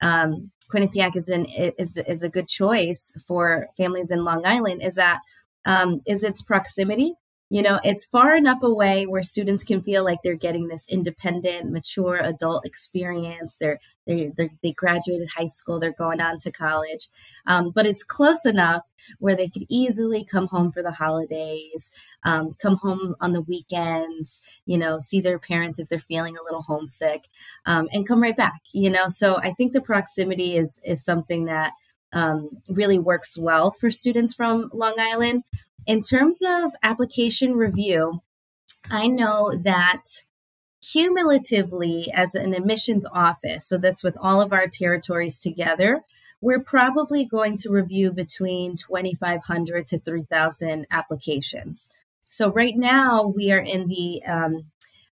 um, 0.01 0.51
Quinnipiac 0.73 1.17
is 1.17 1.29
in 1.29 1.47
is 1.47 1.97
is 1.97 2.23
a 2.23 2.31
good 2.31 2.49
choice 2.49 3.13
for 3.27 3.69
families 3.77 4.11
in 4.11 4.25
Long 4.25 4.45
Island 4.45 4.83
is 4.83 4.97
that 4.97 5.21
um, 5.65 6.01
is 6.07 6.25
its 6.25 6.43
proximity 6.43 7.15
you 7.53 7.61
know 7.61 7.79
it's 7.85 8.07
far 8.07 8.35
enough 8.35 8.63
away 8.63 9.05
where 9.05 9.23
students 9.23 9.63
can 9.63 9.83
feel 9.83 10.03
like 10.03 10.19
they're 10.25 10.35
getting 10.35 10.69
this 10.69 10.87
independent 10.89 11.71
mature 11.71 12.17
adult 12.17 12.65
experience 12.65 13.59
they're, 13.61 13.79
they're, 14.07 14.31
they're 14.35 14.49
they 14.63 14.73
graduated 14.73 15.29
high 15.37 15.47
school 15.47 15.79
they're 15.79 15.93
going 15.93 16.19
on 16.19 16.39
to 16.39 16.51
college 16.51 17.09
um, 17.47 17.71
but 17.71 17.85
it's 17.85 18.03
close 18.03 18.47
enough 18.47 18.85
where 19.19 19.37
they 19.37 19.51
could 19.51 19.65
easily 19.69 20.25
come 20.25 20.47
home 20.47 20.73
for 20.73 20.83
the 20.83 20.93
holidays 20.93 21.91
um, 22.25 22.53
come 22.55 22.77
home 22.79 23.15
on 23.21 23.35
the 23.35 23.43
weekends 23.43 24.41
you 24.65 24.79
know 24.79 24.99
see 24.99 25.21
their 25.21 25.39
parents 25.39 25.79
if 25.79 25.91
they're 25.91 25.99
feeling 25.99 26.39
a 26.39 26.43
little 26.43 26.63
homesick 26.63 27.29
um, 27.67 27.87
and 27.93 28.09
come 28.09 28.23
right 28.23 28.37
back 28.37 28.63
you 28.73 28.89
know 28.89 29.11
so 29.11 29.37
i 29.43 29.53
think 29.53 29.75
the 29.75 29.83
proximity 29.83 30.57
is 30.57 30.81
is 30.85 31.05
something 31.05 31.45
that 31.45 31.75
um, 32.13 32.51
really 32.69 32.99
works 32.99 33.39
well 33.39 33.73
for 33.73 33.91
students 33.91 34.35
from 34.35 34.71
Long 34.73 34.95
Island. 34.99 35.45
In 35.87 36.01
terms 36.03 36.43
of 36.47 36.73
application 36.83 37.55
review, 37.55 38.23
I 38.91 39.09
know 39.09 39.53
that 39.55 40.03
cumulatively 40.81 42.11
as 42.13 42.35
an 42.35 42.55
admissions 42.55 43.07
office, 43.13 43.67
so 43.67 43.79
that's 43.79 44.03
with 44.03 44.17
all 44.21 44.41
of 44.41 44.53
our 44.53 44.69
territories 44.69 45.39
together, 45.39 46.03
we're 46.41 46.63
probably 46.63 47.25
going 47.25 47.57
to 47.59 47.71
review 47.71 48.13
between 48.13 48.75
2,500 48.77 49.87
to 49.87 49.99
3,000 49.99 50.87
applications. 50.91 51.89
So 52.25 52.53
right 52.53 52.77
now 52.77 53.27
we 53.27 53.53
are 53.53 53.61
in 53.61 53.89
the 53.89 54.23
um, 54.25 54.67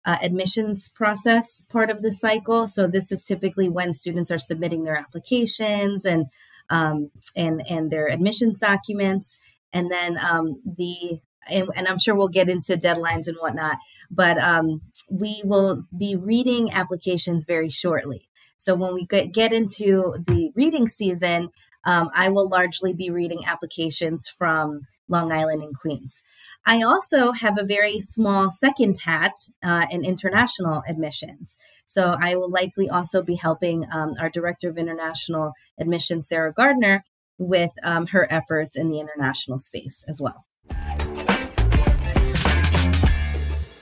uh, 0.05 0.19
admissions 0.21 0.89
process 0.89 1.63
part 1.63 1.91
of 1.91 2.03
the 2.03 2.13
cycle. 2.13 2.67
So 2.67 2.87
this 2.87 3.11
is 3.11 3.23
typically 3.23 3.69
when 3.69 3.95
students 3.95 4.31
are 4.31 4.39
submitting 4.39 4.85
their 4.85 4.97
applications 4.97 6.05
and 6.05 6.27
um, 6.71 7.11
and 7.37 7.63
and 7.69 7.91
their 7.91 8.11
admissions 8.11 8.59
documents 8.59 9.37
and 9.75 9.91
then 9.91 10.17
um, 10.19 10.63
the 10.65 11.21
and, 11.47 11.69
and, 11.77 11.87
I'm 11.87 11.99
sure 11.99 12.15
we'll 12.15 12.29
get 12.29 12.49
into 12.49 12.73
deadlines 12.75 13.27
and 13.27 13.37
whatnot, 13.37 13.77
but 14.11 14.39
um, 14.39 14.81
we 15.11 15.43
will 15.45 15.79
be 15.95 16.17
reading 16.17 16.73
applications 16.73 17.45
very 17.45 17.69
shortly. 17.69 18.31
So 18.57 18.75
when 18.75 18.95
we 18.95 19.05
get, 19.05 19.33
get 19.33 19.53
into 19.53 20.15
the 20.27 20.53
reading 20.55 20.89
season, 20.89 21.51
um, 21.85 22.09
I 22.15 22.31
will 22.31 22.49
largely 22.49 22.95
be 22.95 23.11
reading 23.11 23.45
applications 23.45 24.27
from 24.27 24.87
Long 25.07 25.33
Island 25.33 25.63
and 25.63 25.79
Queens. 25.79 26.23
I 26.67 26.81
also 26.81 27.33
have 27.33 27.59
a 27.59 27.67
very 27.67 28.01
small 28.01 28.51
second 28.51 29.01
hat 29.05 29.35
uh, 29.63 29.87
in 29.91 30.03
international 30.03 30.83
admissions. 30.89 31.59
So 31.85 32.17
I 32.19 32.37
will 32.37 32.51
likely 32.51 32.89
also 32.89 33.23
be 33.23 33.35
helping 33.35 33.85
um, 33.93 34.15
our 34.19 34.31
Director 34.31 34.71
of 34.71 34.79
International 34.79 35.53
Admissions, 35.79 36.27
Sarah 36.27 36.55
Gardner, 36.55 37.05
with 37.39 37.73
um, 37.83 38.07
her 38.09 38.27
efforts 38.31 38.77
in 38.77 38.91
the 38.91 39.01
international 39.01 39.59
space 39.59 40.05
as 40.09 40.21
well. 40.21 40.45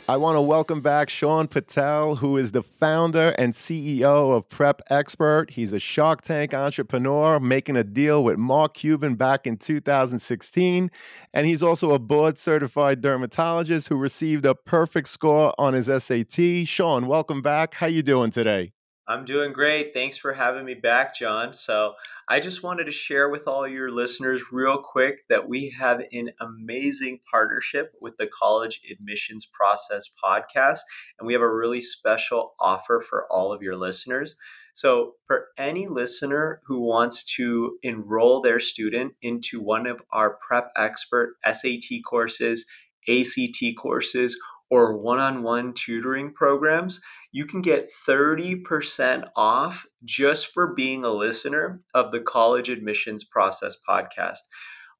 I 0.08 0.16
want 0.16 0.36
to 0.36 0.42
welcome 0.42 0.80
back 0.80 1.08
Shaan 1.08 1.48
Patel, 1.48 2.16
who 2.16 2.36
is 2.36 2.50
the 2.50 2.62
founder 2.62 3.30
and 3.38 3.54
CEO 3.54 4.36
of 4.36 4.48
Prep 4.48 4.82
Expert. 4.90 5.50
He's 5.50 5.72
a 5.72 5.78
Shark 5.78 6.22
Tank 6.22 6.52
entrepreneur 6.52 7.38
making 7.38 7.76
a 7.76 7.84
deal 7.84 8.24
with 8.24 8.36
Mark 8.36 8.74
Cuban 8.74 9.14
back 9.14 9.46
in 9.46 9.56
2016. 9.56 10.90
And 11.32 11.46
he's 11.46 11.62
also 11.62 11.92
a 11.92 12.00
board 12.00 12.36
certified 12.36 13.00
dermatologist 13.00 13.88
who 13.88 13.96
received 13.96 14.44
a 14.44 14.56
perfect 14.56 15.08
score 15.08 15.54
on 15.56 15.72
his 15.72 15.86
SAT. 15.86 16.66
Shaan, 16.66 17.06
welcome 17.06 17.40
back. 17.40 17.72
How 17.72 17.86
you 17.86 18.02
doing 18.02 18.32
today? 18.32 18.72
I'm 19.08 19.24
doing 19.24 19.52
great. 19.52 19.92
Thanks 19.92 20.16
for 20.16 20.32
having 20.32 20.64
me 20.64 20.74
back, 20.74 21.14
John. 21.14 21.52
So, 21.52 21.94
I 22.28 22.38
just 22.38 22.62
wanted 22.62 22.84
to 22.84 22.92
share 22.92 23.28
with 23.28 23.48
all 23.48 23.66
your 23.66 23.90
listeners, 23.90 24.52
real 24.52 24.78
quick, 24.78 25.24
that 25.28 25.48
we 25.48 25.70
have 25.70 26.02
an 26.12 26.30
amazing 26.40 27.18
partnership 27.28 27.92
with 28.00 28.16
the 28.16 28.28
College 28.28 28.80
Admissions 28.90 29.44
Process 29.44 30.04
podcast. 30.22 30.78
And 31.18 31.26
we 31.26 31.32
have 31.32 31.42
a 31.42 31.52
really 31.52 31.80
special 31.80 32.54
offer 32.60 33.00
for 33.00 33.26
all 33.30 33.52
of 33.52 33.60
your 33.60 33.76
listeners. 33.76 34.36
So, 34.72 35.14
for 35.26 35.48
any 35.58 35.88
listener 35.88 36.62
who 36.64 36.80
wants 36.80 37.24
to 37.36 37.78
enroll 37.82 38.40
their 38.40 38.60
student 38.60 39.14
into 39.20 39.60
one 39.60 39.86
of 39.88 40.00
our 40.12 40.38
Prep 40.46 40.70
Expert 40.76 41.34
SAT 41.44 42.02
courses, 42.08 42.64
ACT 43.08 43.76
courses, 43.76 44.38
or 44.70 44.96
one 44.96 45.18
on 45.18 45.42
one 45.42 45.74
tutoring 45.74 46.32
programs, 46.32 47.00
you 47.32 47.46
can 47.46 47.62
get 47.62 47.90
30% 48.06 49.24
off 49.34 49.86
just 50.04 50.52
for 50.52 50.74
being 50.74 51.02
a 51.02 51.10
listener 51.10 51.80
of 51.94 52.12
the 52.12 52.20
College 52.20 52.68
Admissions 52.68 53.24
Process 53.24 53.76
podcast. 53.88 54.38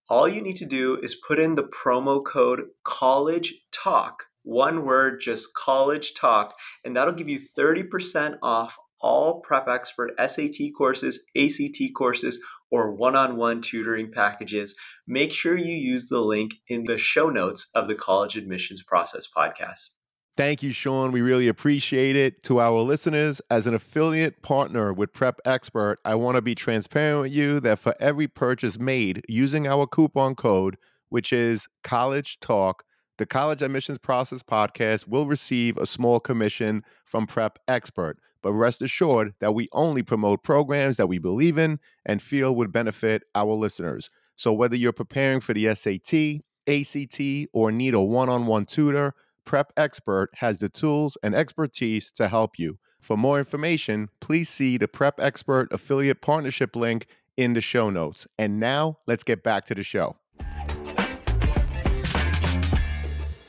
All 0.09 0.27
you 0.27 0.41
need 0.41 0.57
to 0.57 0.67
do 0.67 0.99
is 1.03 1.21
put 1.27 1.39
in 1.39 1.55
the 1.55 1.65
promo 1.65 2.25
code 2.25 2.63
College 2.85 3.55
Talk, 3.71 4.25
one 4.43 4.85
word, 4.85 5.21
just 5.21 5.55
College 5.55 6.15
Talk, 6.15 6.55
and 6.85 6.97
that'll 6.97 7.15
give 7.15 7.29
you 7.29 7.39
30% 7.39 8.39
off 8.43 8.77
all 9.01 9.41
Prep 9.41 9.69
Expert 9.69 10.13
SAT 10.19 10.71
courses, 10.77 11.23
ACT 11.37 11.95
courses, 11.95 12.39
or 12.71 12.95
one 12.95 13.15
on 13.15 13.37
one 13.37 13.61
tutoring 13.61 14.11
packages. 14.11 14.75
Make 15.07 15.35
sure 15.35 15.57
you 15.57 15.75
use 15.75 16.09
the 16.09 16.21
link 16.21 16.55
in 16.69 16.85
the 16.85 16.97
show 16.97 17.29
notes 17.29 17.69
of 17.75 17.89
the 17.89 17.95
College 17.95 18.39
Admissions 18.39 18.83
Process 18.83 19.29
podcast. 19.37 19.91
Thank 20.37 20.63
you, 20.63 20.71
Shaan. 20.71 21.13
We 21.13 21.21
really 21.21 21.49
appreciate 21.49 22.17
it. 22.17 22.43
To 22.45 22.61
our 22.61 22.81
listeners, 22.81 23.43
as 23.51 23.67
an 23.67 23.75
affiliate 23.75 24.41
partner 24.43 24.93
with 24.95 25.13
Prep 25.13 25.39
Expert, 25.45 25.99
I 26.07 26.15
want 26.15 26.37
to 26.37 26.43
be 26.43 26.55
transparent 26.55 27.21
with 27.23 27.33
you 27.33 27.61
that 27.61 27.79
for 27.79 27.95
every 28.01 28.29
purchase 28.29 28.79
made 28.79 29.23
using 29.29 29.67
our 29.67 29.87
coupon 29.87 30.35
code, 30.35 30.79
which 31.11 31.35
is 31.35 31.69
College 31.85 32.41
Talk, 32.41 32.83
the 33.19 33.27
College 33.27 33.61
Admissions 33.61 33.99
Process 33.99 34.43
podcast 34.43 35.07
will 35.07 35.27
receive 35.27 35.77
a 35.77 35.87
small 35.87 36.19
commission 36.19 36.83
from 37.05 37.27
Prep 37.27 37.59
Expert. 37.69 38.17
But 38.43 38.55
rest 38.55 38.81
assured 38.81 39.35
that 39.41 39.55
we 39.55 39.69
only 39.73 40.03
promote 40.03 40.43
programs 40.43 40.97
that 40.97 41.09
we 41.09 41.19
believe 41.19 41.59
in 41.59 41.79
and 42.07 42.23
feel 42.23 42.57
would 42.57 42.73
benefit 42.73 43.23
our 43.35 43.53
listeners. 43.53 44.09
So 44.37 44.53
whether 44.53 44.77
you're 44.77 44.93
preparing 44.93 45.41
for 45.41 45.53
the 45.53 45.75
SAT, 45.75 46.41
ACT, 46.67 47.49
or 47.53 47.71
need 47.71 47.93
a 47.93 48.01
one 48.01 48.31
on 48.31 48.47
one 48.47 48.65
tutor, 48.65 49.15
Prep 49.45 49.73
Expert 49.77 50.31
has 50.35 50.59
the 50.59 50.69
tools 50.69 51.17
and 51.23 51.35
expertise 51.35 52.11
to 52.13 52.29
help 52.29 52.59
you. 52.59 52.79
For 53.01 53.17
more 53.17 53.39
information, 53.39 54.09
please 54.21 54.49
see 54.49 54.77
the 54.77 54.89
Prep 54.89 55.19
Expert 55.19 55.69
affiliate 55.73 56.23
partnership 56.23 56.77
link 56.77 57.07
in 57.37 57.55
the 57.55 57.61
show 57.61 57.91
notes. 57.91 58.27
And 58.39 58.61
now 58.61 58.99
let's 59.07 59.25
get 59.25 59.43
back 59.43 59.65
to 59.67 59.75
the 59.75 59.83
show. 59.83 60.17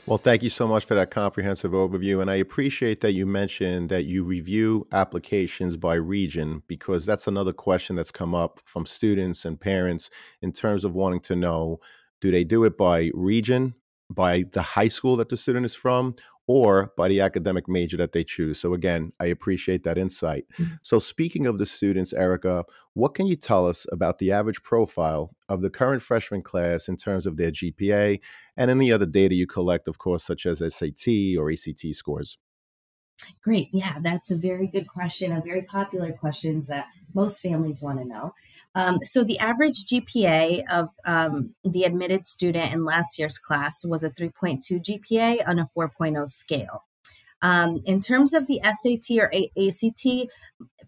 Well, 0.06 0.18
thank 0.18 0.42
you 0.42 0.50
so 0.50 0.68
much 0.68 0.84
for 0.84 0.94
that 0.96 1.10
comprehensive 1.10 1.72
overview. 1.72 2.20
And 2.20 2.30
I 2.30 2.34
appreciate 2.34 3.00
that 3.00 3.12
you 3.12 3.24
mentioned 3.24 3.88
that 3.88 4.04
you 4.04 4.22
review 4.22 4.86
applications 4.92 5.78
by 5.78 5.94
region 5.94 6.62
because 6.66 7.06
that's 7.06 7.26
another 7.26 7.54
question 7.54 7.96
that's 7.96 8.10
come 8.10 8.34
up 8.34 8.60
from 8.66 8.84
students 8.84 9.46
and 9.46 9.58
parents 9.58 10.10
in 10.42 10.52
terms 10.52 10.84
of 10.84 10.92
wanting 10.92 11.20
to 11.20 11.36
know 11.36 11.80
do 12.20 12.30
they 12.30 12.44
do 12.44 12.64
it 12.64 12.76
by 12.76 13.10
region, 13.14 13.74
by 14.14 14.44
the 14.52 14.62
high 14.62 14.88
school 14.88 15.16
that 15.16 15.28
the 15.28 15.36
student 15.36 15.64
is 15.64 15.74
from, 15.74 16.14
or 16.46 16.92
by 16.96 17.08
the 17.08 17.20
academic 17.20 17.68
major 17.68 17.96
that 17.96 18.12
they 18.12 18.22
choose. 18.22 18.60
So, 18.60 18.74
again, 18.74 19.12
I 19.18 19.26
appreciate 19.26 19.82
that 19.84 19.96
insight. 19.96 20.44
Mm-hmm. 20.58 20.74
So, 20.82 20.98
speaking 20.98 21.46
of 21.46 21.58
the 21.58 21.66
students, 21.66 22.12
Erika, 22.12 22.64
what 22.92 23.14
can 23.14 23.26
you 23.26 23.36
tell 23.36 23.66
us 23.66 23.86
about 23.90 24.18
the 24.18 24.30
average 24.30 24.62
profile 24.62 25.34
of 25.48 25.62
the 25.62 25.70
current 25.70 26.02
freshman 26.02 26.42
class 26.42 26.88
in 26.88 26.96
terms 26.96 27.26
of 27.26 27.36
their 27.36 27.50
GPA 27.50 28.20
and 28.56 28.70
any 28.70 28.92
other 28.92 29.06
data 29.06 29.34
you 29.34 29.46
collect, 29.46 29.88
of 29.88 29.98
course, 29.98 30.22
such 30.22 30.46
as 30.46 30.58
SAT 30.58 31.36
or 31.38 31.50
ACT 31.50 31.94
scores? 31.94 32.38
Great. 33.42 33.68
Yeah, 33.72 33.98
that's 34.00 34.30
a 34.30 34.36
very 34.36 34.66
good 34.66 34.88
question, 34.88 35.32
a 35.32 35.40
very 35.40 35.62
popular 35.62 36.12
question 36.12 36.62
that 36.68 36.86
most 37.14 37.40
families 37.40 37.82
want 37.82 37.98
to 37.98 38.04
know. 38.04 38.34
Um, 38.74 38.98
so, 39.02 39.22
the 39.22 39.38
average 39.38 39.86
GPA 39.86 40.64
of 40.70 40.90
um, 41.04 41.54
the 41.62 41.84
admitted 41.84 42.26
student 42.26 42.72
in 42.72 42.84
last 42.84 43.18
year's 43.18 43.38
class 43.38 43.84
was 43.84 44.02
a 44.02 44.10
3.2 44.10 44.60
GPA 44.82 45.46
on 45.46 45.58
a 45.58 45.68
4.0 45.76 46.28
scale. 46.28 46.84
Um, 47.40 47.82
in 47.84 48.00
terms 48.00 48.34
of 48.34 48.46
the 48.46 48.60
SAT 48.64 49.18
or 49.18 49.30
a- 49.32 49.50
ACT, 49.56 50.30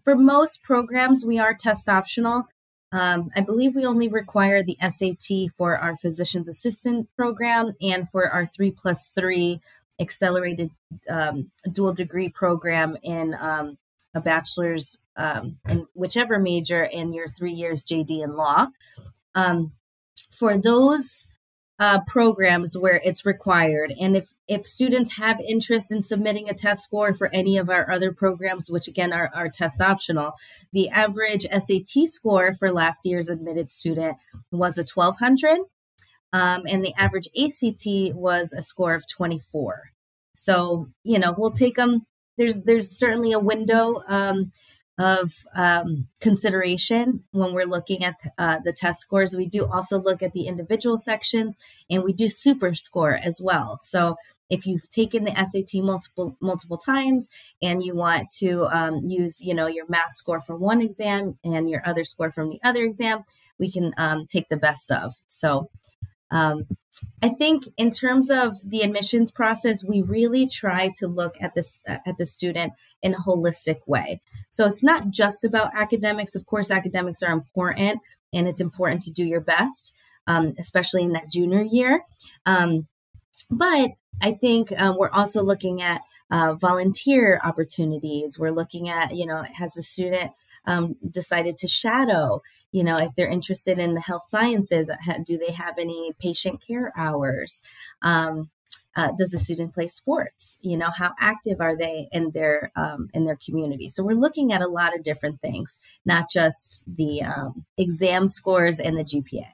for 0.03 0.15
most 0.15 0.63
programs, 0.63 1.23
we 1.25 1.37
are 1.37 1.53
test 1.53 1.87
optional. 1.87 2.47
Um, 2.91 3.29
I 3.35 3.41
believe 3.41 3.75
we 3.75 3.85
only 3.85 4.07
require 4.07 4.63
the 4.63 4.77
SAT 4.81 5.51
for 5.55 5.77
our 5.77 5.95
physician's 5.95 6.47
assistant 6.47 7.09
program 7.15 7.73
and 7.81 8.09
for 8.09 8.29
our 8.29 8.45
three 8.45 8.71
plus 8.71 9.09
three 9.09 9.61
accelerated 9.99 10.71
um, 11.09 11.51
dual 11.71 11.93
degree 11.93 12.29
program 12.29 12.97
in 13.03 13.35
um, 13.39 13.77
a 14.13 14.21
bachelor's 14.21 14.97
um, 15.15 15.57
in 15.67 15.87
whichever 15.93 16.39
major 16.39 16.83
in 16.83 17.13
your 17.13 17.27
three 17.27 17.51
years 17.51 17.85
JD 17.85 18.23
in 18.23 18.35
law. 18.35 18.67
Um, 19.33 19.73
for 20.29 20.57
those 20.57 21.27
uh, 21.79 22.01
programs 22.07 22.75
where 22.77 22.99
it's 23.03 23.25
required, 23.25 23.93
and 23.99 24.15
if 24.15 24.33
if 24.47 24.65
students 24.65 25.17
have 25.17 25.39
interest 25.41 25.91
in 25.91 26.01
submitting 26.01 26.49
a 26.49 26.53
test 26.53 26.83
score 26.83 27.13
for 27.13 27.27
any 27.33 27.57
of 27.57 27.69
our 27.69 27.89
other 27.91 28.11
programs, 28.11 28.69
which 28.69 28.87
again 28.87 29.13
are, 29.13 29.29
are 29.33 29.49
test 29.49 29.81
optional, 29.81 30.33
the 30.73 30.89
average 30.89 31.45
SAT 31.45 32.09
score 32.09 32.53
for 32.53 32.71
last 32.71 33.05
year's 33.05 33.29
admitted 33.29 33.69
student 33.69 34.17
was 34.51 34.77
a 34.77 34.85
1200 34.91 35.59
um, 36.33 36.63
and 36.67 36.83
the 36.83 36.93
average 36.97 37.27
ACT 37.37 38.15
was 38.15 38.53
a 38.53 38.61
score 38.61 38.95
of 38.95 39.07
24. 39.07 39.91
So 40.33 40.89
you 41.03 41.19
know 41.19 41.33
we'll 41.37 41.51
take 41.51 41.75
them. 41.75 42.05
There's 42.37 42.63
there's 42.63 42.89
certainly 42.89 43.31
a 43.31 43.39
window 43.39 44.03
um, 44.07 44.51
of 44.97 45.45
um, 45.55 46.07
consideration 46.21 47.23
when 47.31 47.53
we're 47.53 47.65
looking 47.65 48.03
at 48.03 48.15
uh, 48.37 48.59
the 48.63 48.73
test 48.73 48.99
scores. 48.99 49.35
We 49.35 49.47
do 49.47 49.65
also 49.65 49.99
look 49.99 50.23
at 50.23 50.33
the 50.33 50.47
individual 50.47 50.97
sections, 50.97 51.57
and 51.89 52.03
we 52.03 52.13
do 52.13 52.29
super 52.29 52.73
score 52.73 53.13
as 53.13 53.39
well. 53.41 53.79
So 53.81 54.15
if 54.49 54.65
you've 54.65 54.87
taken 54.89 55.23
the 55.23 55.45
SAT 55.45 55.83
multiple 55.83 56.37
multiple 56.39 56.77
times 56.77 57.29
and 57.61 57.83
you 57.83 57.95
want 57.95 58.29
to 58.37 58.65
um, 58.75 59.01
use 59.07 59.41
you 59.41 59.53
know 59.53 59.67
your 59.67 59.85
math 59.87 60.15
score 60.15 60.41
from 60.41 60.59
one 60.59 60.81
exam 60.81 61.37
and 61.43 61.69
your 61.69 61.81
other 61.85 62.03
score 62.03 62.31
from 62.31 62.49
the 62.49 62.59
other 62.63 62.83
exam, 62.83 63.23
we 63.59 63.71
can 63.71 63.93
um, 63.97 64.25
take 64.25 64.49
the 64.49 64.57
best 64.57 64.91
of. 64.91 65.15
So 65.27 65.69
um, 66.31 66.65
I 67.21 67.29
think 67.29 67.65
in 67.77 67.91
terms 67.91 68.29
of 68.31 68.53
the 68.65 68.81
admissions 68.81 69.31
process, 69.31 69.83
we 69.83 70.01
really 70.01 70.47
try 70.47 70.91
to 70.97 71.07
look 71.07 71.35
at 71.39 71.53
this 71.53 71.81
at 71.87 72.17
the 72.17 72.25
student 72.25 72.73
in 73.01 73.13
a 73.13 73.19
holistic 73.19 73.79
way. 73.85 74.19
So 74.49 74.65
it's 74.65 74.83
not 74.83 75.09
just 75.09 75.43
about 75.43 75.71
academics. 75.75 76.35
Of 76.35 76.45
course, 76.45 76.71
academics 76.71 77.21
are 77.21 77.31
important, 77.31 78.01
and 78.33 78.47
it's 78.47 78.61
important 78.61 79.01
to 79.03 79.11
do 79.11 79.23
your 79.23 79.41
best, 79.41 79.95
um, 80.25 80.55
especially 80.57 81.03
in 81.03 81.13
that 81.13 81.31
junior 81.31 81.61
year. 81.61 82.03
Um, 82.45 82.87
but 83.51 83.91
I 84.21 84.31
think 84.31 84.71
um, 84.79 84.97
we're 84.97 85.11
also 85.11 85.43
looking 85.43 85.81
at 85.81 86.01
uh, 86.31 86.55
volunteer 86.55 87.39
opportunities. 87.43 88.37
We're 88.39 88.51
looking 88.51 88.89
at, 88.89 89.15
you 89.15 89.25
know, 89.25 89.43
has 89.53 89.73
the 89.73 89.83
student 89.83 90.31
um, 90.67 90.95
decided 91.09 91.57
to 91.57 91.67
shadow? 91.67 92.41
You 92.71 92.83
know, 92.83 92.97
if 92.97 93.15
they're 93.15 93.29
interested 93.29 93.79
in 93.79 93.95
the 93.95 94.01
health 94.01 94.27
sciences, 94.27 94.91
do 95.25 95.37
they 95.37 95.53
have 95.53 95.79
any 95.79 96.13
patient 96.19 96.61
care 96.65 96.93
hours? 96.95 97.61
Um, 98.03 98.51
uh, 98.97 99.11
does 99.15 99.29
the 99.29 99.37
student 99.37 99.73
play 99.73 99.87
sports? 99.87 100.57
You 100.61 100.75
know, 100.75 100.89
how 100.89 101.13
active 101.19 101.61
are 101.61 101.77
they 101.77 102.09
in 102.11 102.31
their 102.31 102.71
um, 102.75 103.09
in 103.13 103.25
their 103.25 103.37
community? 103.37 103.89
So 103.89 104.03
we're 104.03 104.17
looking 104.17 104.51
at 104.51 104.61
a 104.61 104.67
lot 104.67 104.95
of 104.95 105.03
different 105.03 105.39
things, 105.41 105.79
not 106.03 106.25
just 106.33 106.83
the 106.87 107.21
um, 107.21 107.65
exam 107.77 108.27
scores 108.27 108.79
and 108.79 108.97
the 108.97 109.03
GPA. 109.03 109.49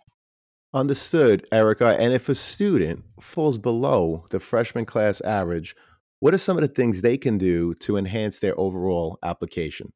Understood, 0.74 1.46
Erika. 1.52 1.96
And 2.00 2.14
if 2.14 2.30
a 2.30 2.36
student 2.36 3.04
falls 3.20 3.58
below 3.58 4.26
the 4.32 4.40
freshman 4.40 4.86
class 4.86 5.22
average, 5.22 5.76
what 6.20 6.34
are 6.34 6.40
some 6.40 6.58
of 6.58 6.62
the 6.62 6.74
things 6.74 7.02
they 7.02 7.18
can 7.18 7.38
do 7.38 7.76
to 7.82 7.98
enhance 7.98 8.40
their 8.40 8.58
overall 8.58 9.20
application? 9.22 9.92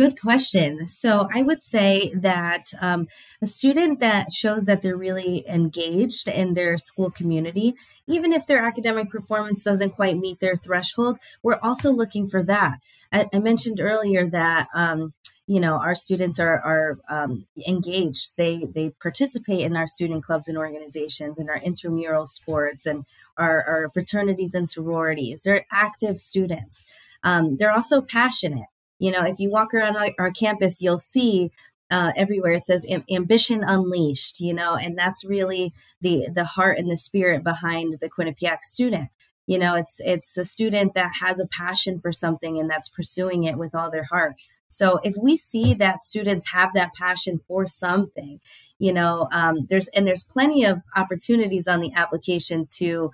Good 0.00 0.18
question. 0.18 0.86
So 0.86 1.28
I 1.30 1.42
would 1.42 1.60
say 1.60 2.10
that 2.14 2.72
um, 2.80 3.06
a 3.42 3.46
student 3.46 4.00
that 4.00 4.32
shows 4.32 4.64
that 4.64 4.80
they're 4.80 4.96
really 4.96 5.46
engaged 5.46 6.26
in 6.26 6.54
their 6.54 6.78
school 6.78 7.10
community, 7.10 7.74
even 8.06 8.32
if 8.32 8.46
their 8.46 8.64
academic 8.64 9.10
performance 9.10 9.62
doesn't 9.62 9.90
quite 9.90 10.16
meet 10.16 10.40
their 10.40 10.56
threshold, 10.56 11.18
we're 11.42 11.58
also 11.62 11.92
looking 11.92 12.30
for 12.30 12.42
that. 12.44 12.78
I, 13.12 13.28
I 13.30 13.40
mentioned 13.40 13.78
earlier 13.78 14.26
that. 14.30 14.68
Um, 14.74 15.12
you 15.46 15.58
know 15.58 15.74
our 15.78 15.96
students 15.96 16.38
are 16.38 16.60
are 16.60 16.98
um, 17.08 17.46
engaged 17.66 18.36
they 18.36 18.68
they 18.72 18.90
participate 19.02 19.62
in 19.62 19.76
our 19.76 19.88
student 19.88 20.22
clubs 20.22 20.46
and 20.46 20.56
organizations 20.56 21.40
and 21.40 21.50
our 21.50 21.56
intramural 21.56 22.24
sports 22.24 22.86
and 22.86 23.04
our, 23.36 23.64
our 23.64 23.88
fraternities 23.88 24.54
and 24.54 24.70
sororities 24.70 25.42
they're 25.42 25.66
active 25.72 26.20
students 26.20 26.84
um, 27.24 27.56
they're 27.56 27.72
also 27.72 28.00
passionate 28.00 28.69
you 29.00 29.10
know, 29.10 29.24
if 29.24 29.40
you 29.40 29.50
walk 29.50 29.74
around 29.74 29.96
our, 29.96 30.10
our 30.18 30.30
campus, 30.30 30.80
you'll 30.80 30.98
see 30.98 31.50
uh, 31.90 32.12
everywhere 32.14 32.52
it 32.52 32.62
says 32.62 32.86
ambition 33.10 33.64
unleashed 33.64 34.38
you 34.38 34.54
know 34.54 34.76
and 34.76 34.96
that's 34.96 35.24
really 35.24 35.72
the 36.00 36.28
the 36.32 36.44
heart 36.44 36.78
and 36.78 36.88
the 36.88 36.96
spirit 36.96 37.42
behind 37.42 37.94
the 38.00 38.08
quinnipiac 38.08 38.60
student. 38.60 39.08
You 39.46 39.58
know 39.58 39.74
it's 39.74 40.00
it's 40.04 40.36
a 40.38 40.44
student 40.44 40.94
that 40.94 41.16
has 41.20 41.40
a 41.40 41.48
passion 41.48 41.98
for 42.00 42.12
something 42.12 42.58
and 42.58 42.70
that's 42.70 42.88
pursuing 42.88 43.42
it 43.42 43.58
with 43.58 43.74
all 43.74 43.90
their 43.90 44.04
heart. 44.04 44.36
So 44.68 45.00
if 45.02 45.16
we 45.20 45.36
see 45.36 45.74
that 45.74 46.04
students 46.04 46.52
have 46.52 46.74
that 46.74 46.94
passion 46.94 47.40
for 47.48 47.66
something 47.66 48.38
you 48.78 48.92
know 48.92 49.28
um, 49.32 49.66
there's 49.68 49.88
and 49.88 50.06
there's 50.06 50.22
plenty 50.22 50.64
of 50.64 50.78
opportunities 50.94 51.66
on 51.66 51.80
the 51.80 51.92
application 51.94 52.68
to 52.76 53.10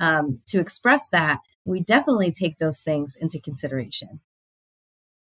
um, 0.00 0.40
to 0.48 0.60
express 0.60 1.08
that 1.08 1.40
we 1.64 1.80
definitely 1.80 2.30
take 2.30 2.58
those 2.58 2.82
things 2.82 3.16
into 3.16 3.40
consideration 3.40 4.20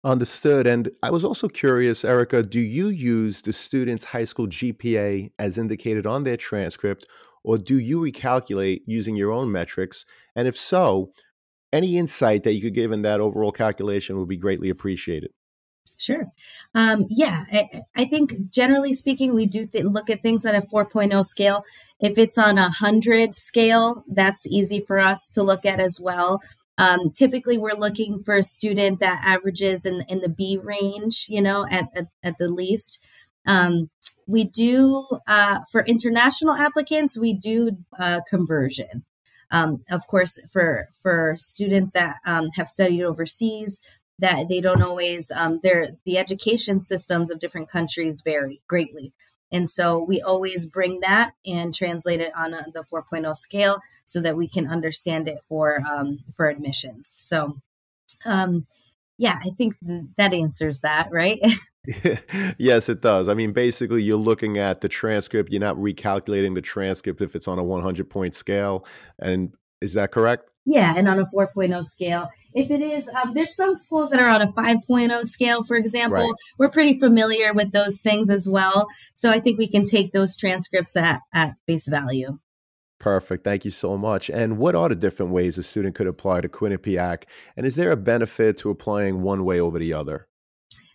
Understood. 0.05 0.67
And 0.67 0.91
I 1.01 1.09
was 1.09 1.25
also 1.25 1.47
curious, 1.47 2.05
Erika, 2.05 2.43
do 2.43 2.59
you 2.59 2.89
use 2.89 3.41
the 3.41 3.51
student's 3.51 4.05
high 4.05 4.25
school 4.25 4.47
GPA 4.47 5.31
as 5.39 5.57
indicated 5.57 6.05
on 6.05 6.23
their 6.23 6.37
transcript, 6.37 7.07
or 7.43 7.57
do 7.57 7.79
you 7.79 7.99
recalculate 7.99 8.81
using 8.85 9.15
your 9.15 9.31
own 9.31 9.51
metrics? 9.51 10.05
And 10.35 10.47
if 10.47 10.55
so, 10.55 11.11
any 11.73 11.97
insight 11.97 12.43
that 12.43 12.53
you 12.53 12.61
could 12.61 12.75
give 12.75 12.91
in 12.91 13.01
that 13.01 13.19
overall 13.19 13.51
calculation 13.51 14.19
would 14.19 14.27
be 14.27 14.37
greatly 14.37 14.69
appreciated. 14.69 15.31
Sure. 15.97 16.25
Um, 16.75 17.07
yeah, 17.09 17.45
I, 17.51 17.81
I, 17.95 18.05
think 18.05 18.51
generally 18.51 18.93
speaking, 18.93 19.33
we 19.33 19.47
do 19.47 19.65
th- 19.65 19.85
look 19.85 20.11
at 20.11 20.21
things 20.21 20.45
on 20.45 20.53
a 20.53 20.61
4.0 20.61 21.25
scale. 21.25 21.63
If 21.99 22.17
it's 22.19 22.37
on 22.37 22.59
a 22.59 22.69
100 22.79 23.33
scale, 23.33 24.03
that's 24.07 24.45
easy 24.45 24.83
for 24.85 24.99
us 24.99 25.29
to 25.29 25.41
look 25.41 25.65
at 25.65 25.79
as 25.79 25.99
well. 25.99 26.41
Um, 26.77 27.11
typically, 27.11 27.57
we're 27.57 27.73
looking 27.73 28.23
for 28.23 28.35
a 28.35 28.43
student 28.43 28.99
that 28.99 29.21
averages 29.23 29.85
in, 29.85 30.03
in 30.09 30.19
the 30.19 30.29
B 30.29 30.59
range, 30.61 31.27
you 31.29 31.41
know, 31.41 31.65
at, 31.69 31.89
at, 31.95 32.07
at 32.21 32.37
the 32.37 32.49
least. 32.49 32.99
Um, 33.45 33.89
we 34.27 34.43
do, 34.43 35.07
uh, 35.27 35.59
for 35.71 35.85
international 35.85 36.55
applicants, 36.55 37.17
we 37.17 37.33
do 37.33 37.77
uh, 37.97 38.21
conversion. 38.29 39.05
Um, 39.51 39.83
of 39.89 40.07
course, 40.07 40.39
for, 40.51 40.89
for 41.01 41.35
students 41.37 41.93
that 41.93 42.15
um, 42.25 42.49
have 42.55 42.67
studied 42.67 43.03
overseas, 43.03 43.79
that 44.17 44.49
they 44.49 44.61
don't 44.61 44.81
always, 44.81 45.31
um, 45.31 45.59
their, 45.61 45.87
the 46.05 46.17
education 46.17 46.79
systems 46.79 47.29
of 47.29 47.39
different 47.39 47.69
countries 47.69 48.21
vary 48.25 48.61
greatly. 48.67 49.13
And 49.51 49.69
so 49.69 49.99
we 49.99 50.21
always 50.21 50.65
bring 50.65 50.99
that 51.01 51.33
and 51.45 51.73
translate 51.73 52.19
it 52.19 52.33
on 52.35 52.53
a, 52.53 52.65
the 52.73 52.83
4.0 52.83 53.35
scale 53.35 53.79
so 54.03 54.21
that 54.21 54.35
we 54.35 54.47
can 54.47 54.67
understand 54.67 55.27
it 55.27 55.41
for 55.47 55.81
um, 55.89 56.19
for 56.33 56.49
admissions. 56.49 57.07
So, 57.07 57.59
um, 58.25 58.65
yeah, 59.17 59.39
I 59.43 59.51
think 59.51 59.75
that 60.17 60.33
answers 60.33 60.81
that, 60.81 61.09
right? 61.11 61.39
yes, 62.57 62.89
it 62.89 63.01
does. 63.01 63.29
I 63.29 63.33
mean, 63.33 63.53
basically, 63.53 64.03
you're 64.03 64.17
looking 64.17 64.57
at 64.57 64.81
the 64.81 64.89
transcript. 64.89 65.51
You're 65.51 65.61
not 65.61 65.77
recalculating 65.77 66.55
the 66.55 66.61
transcript 66.61 67.21
if 67.21 67.35
it's 67.35 67.47
on 67.47 67.59
a 67.59 67.63
100 67.63 68.09
point 68.09 68.35
scale. 68.35 68.85
And 69.19 69.53
is 69.85 69.93
that 69.93 70.11
correct? 70.11 70.53
Yeah, 70.65 70.93
and 70.97 71.07
on 71.07 71.19
a 71.19 71.25
4.0 71.25 71.83
scale. 71.83 72.27
If 72.53 72.71
it 72.71 72.81
is, 72.81 73.07
um, 73.09 73.33
there's 73.33 73.55
some 73.55 73.75
schools 73.75 74.09
that 74.09 74.19
are 74.19 74.27
on 74.27 74.41
a 74.41 74.47
5.0 74.47 75.25
scale, 75.25 75.63
for 75.63 75.77
example. 75.77 76.29
Right. 76.29 76.33
We're 76.57 76.69
pretty 76.69 76.99
familiar 76.99 77.53
with 77.53 77.71
those 77.71 77.99
things 77.99 78.29
as 78.29 78.49
well. 78.49 78.87
So 79.13 79.29
I 79.29 79.39
think 79.39 79.59
we 79.59 79.67
can 79.67 79.85
take 79.85 80.11
those 80.11 80.35
transcripts 80.35 80.97
at, 80.97 81.21
at 81.33 81.53
face 81.67 81.87
value. 81.87 82.39
Perfect. 82.99 83.43
Thank 83.43 83.65
you 83.65 83.71
so 83.71 83.97
much. 83.97 84.29
And 84.29 84.57
what 84.57 84.73
are 84.73 84.89
the 84.89 84.95
different 84.95 85.31
ways 85.31 85.57
a 85.57 85.63
student 85.63 85.95
could 85.95 86.07
apply 86.07 86.41
to 86.41 86.49
Quinnipiac? 86.49 87.23
And 87.55 87.65
is 87.65 87.75
there 87.75 87.91
a 87.91 87.97
benefit 87.97 88.57
to 88.59 88.69
applying 88.71 89.21
one 89.21 89.45
way 89.45 89.59
over 89.59 89.77
the 89.77 89.93
other? 89.93 90.27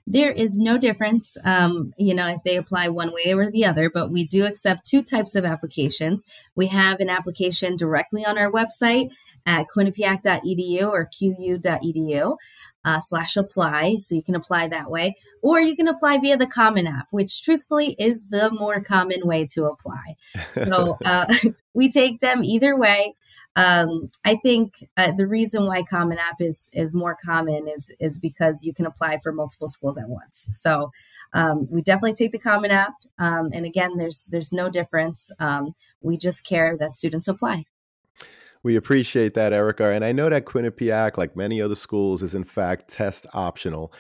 There 0.06 0.32
is 0.32 0.58
no 0.58 0.76
difference, 0.76 1.36
um, 1.44 1.92
you 1.96 2.14
know, 2.14 2.28
if 2.28 2.42
they 2.42 2.56
apply 2.56 2.88
one 2.88 3.12
way 3.12 3.32
or 3.32 3.50
the 3.50 3.64
other, 3.64 3.90
but 3.92 4.10
we 4.10 4.26
do 4.26 4.44
accept 4.44 4.84
two 4.84 5.02
types 5.02 5.34
of 5.34 5.44
applications. 5.44 6.24
We 6.56 6.66
have 6.66 7.00
an 7.00 7.08
application 7.08 7.76
directly 7.76 8.24
on 8.24 8.36
our 8.36 8.50
website 8.50 9.12
at 9.46 9.66
quinnipiac.edu 9.74 10.82
or 10.82 11.06
qu.edu 11.06 12.36
uh, 12.84 13.00
slash 13.00 13.36
apply. 13.36 13.96
So 13.98 14.14
you 14.14 14.22
can 14.22 14.34
apply 14.34 14.68
that 14.68 14.90
way, 14.90 15.14
or 15.42 15.60
you 15.60 15.76
can 15.76 15.88
apply 15.88 16.18
via 16.18 16.36
the 16.36 16.46
Common 16.46 16.86
App, 16.86 17.08
which 17.10 17.42
truthfully 17.42 17.94
is 17.98 18.28
the 18.28 18.50
more 18.50 18.80
common 18.80 19.26
way 19.26 19.46
to 19.52 19.66
apply. 19.66 20.16
So 20.54 20.96
uh, 21.04 21.32
we 21.74 21.90
take 21.90 22.20
them 22.20 22.44
either 22.44 22.76
way. 22.76 23.14
Um, 23.56 24.08
I 24.24 24.36
think 24.36 24.74
uh, 24.96 25.12
the 25.12 25.26
reason 25.26 25.66
why 25.66 25.82
Common 25.82 26.18
App 26.18 26.36
is 26.40 26.70
is 26.72 26.94
more 26.94 27.16
common 27.22 27.68
is 27.68 27.94
is 27.98 28.18
because 28.18 28.64
you 28.64 28.72
can 28.72 28.86
apply 28.86 29.18
for 29.18 29.32
multiple 29.32 29.68
schools 29.68 29.98
at 29.98 30.08
once. 30.08 30.46
So 30.52 30.90
um, 31.32 31.66
we 31.70 31.82
definitely 31.82 32.14
take 32.14 32.32
the 32.32 32.38
Common 32.38 32.70
App, 32.70 32.94
um, 33.18 33.50
and 33.52 33.66
again, 33.66 33.96
there's 33.96 34.28
there's 34.30 34.52
no 34.52 34.70
difference. 34.70 35.30
Um, 35.40 35.74
we 36.00 36.16
just 36.16 36.46
care 36.46 36.76
that 36.78 36.94
students 36.94 37.28
apply. 37.28 37.64
We 38.62 38.76
appreciate 38.76 39.34
that, 39.34 39.52
Erika. 39.52 39.90
And 39.90 40.04
I 40.04 40.12
know 40.12 40.28
that 40.28 40.44
Quinnipiac, 40.44 41.16
like 41.16 41.34
many 41.34 41.62
other 41.62 41.74
schools, 41.74 42.22
is 42.22 42.34
in 42.34 42.44
fact 42.44 42.88
test 42.88 43.26
optional. 43.32 43.92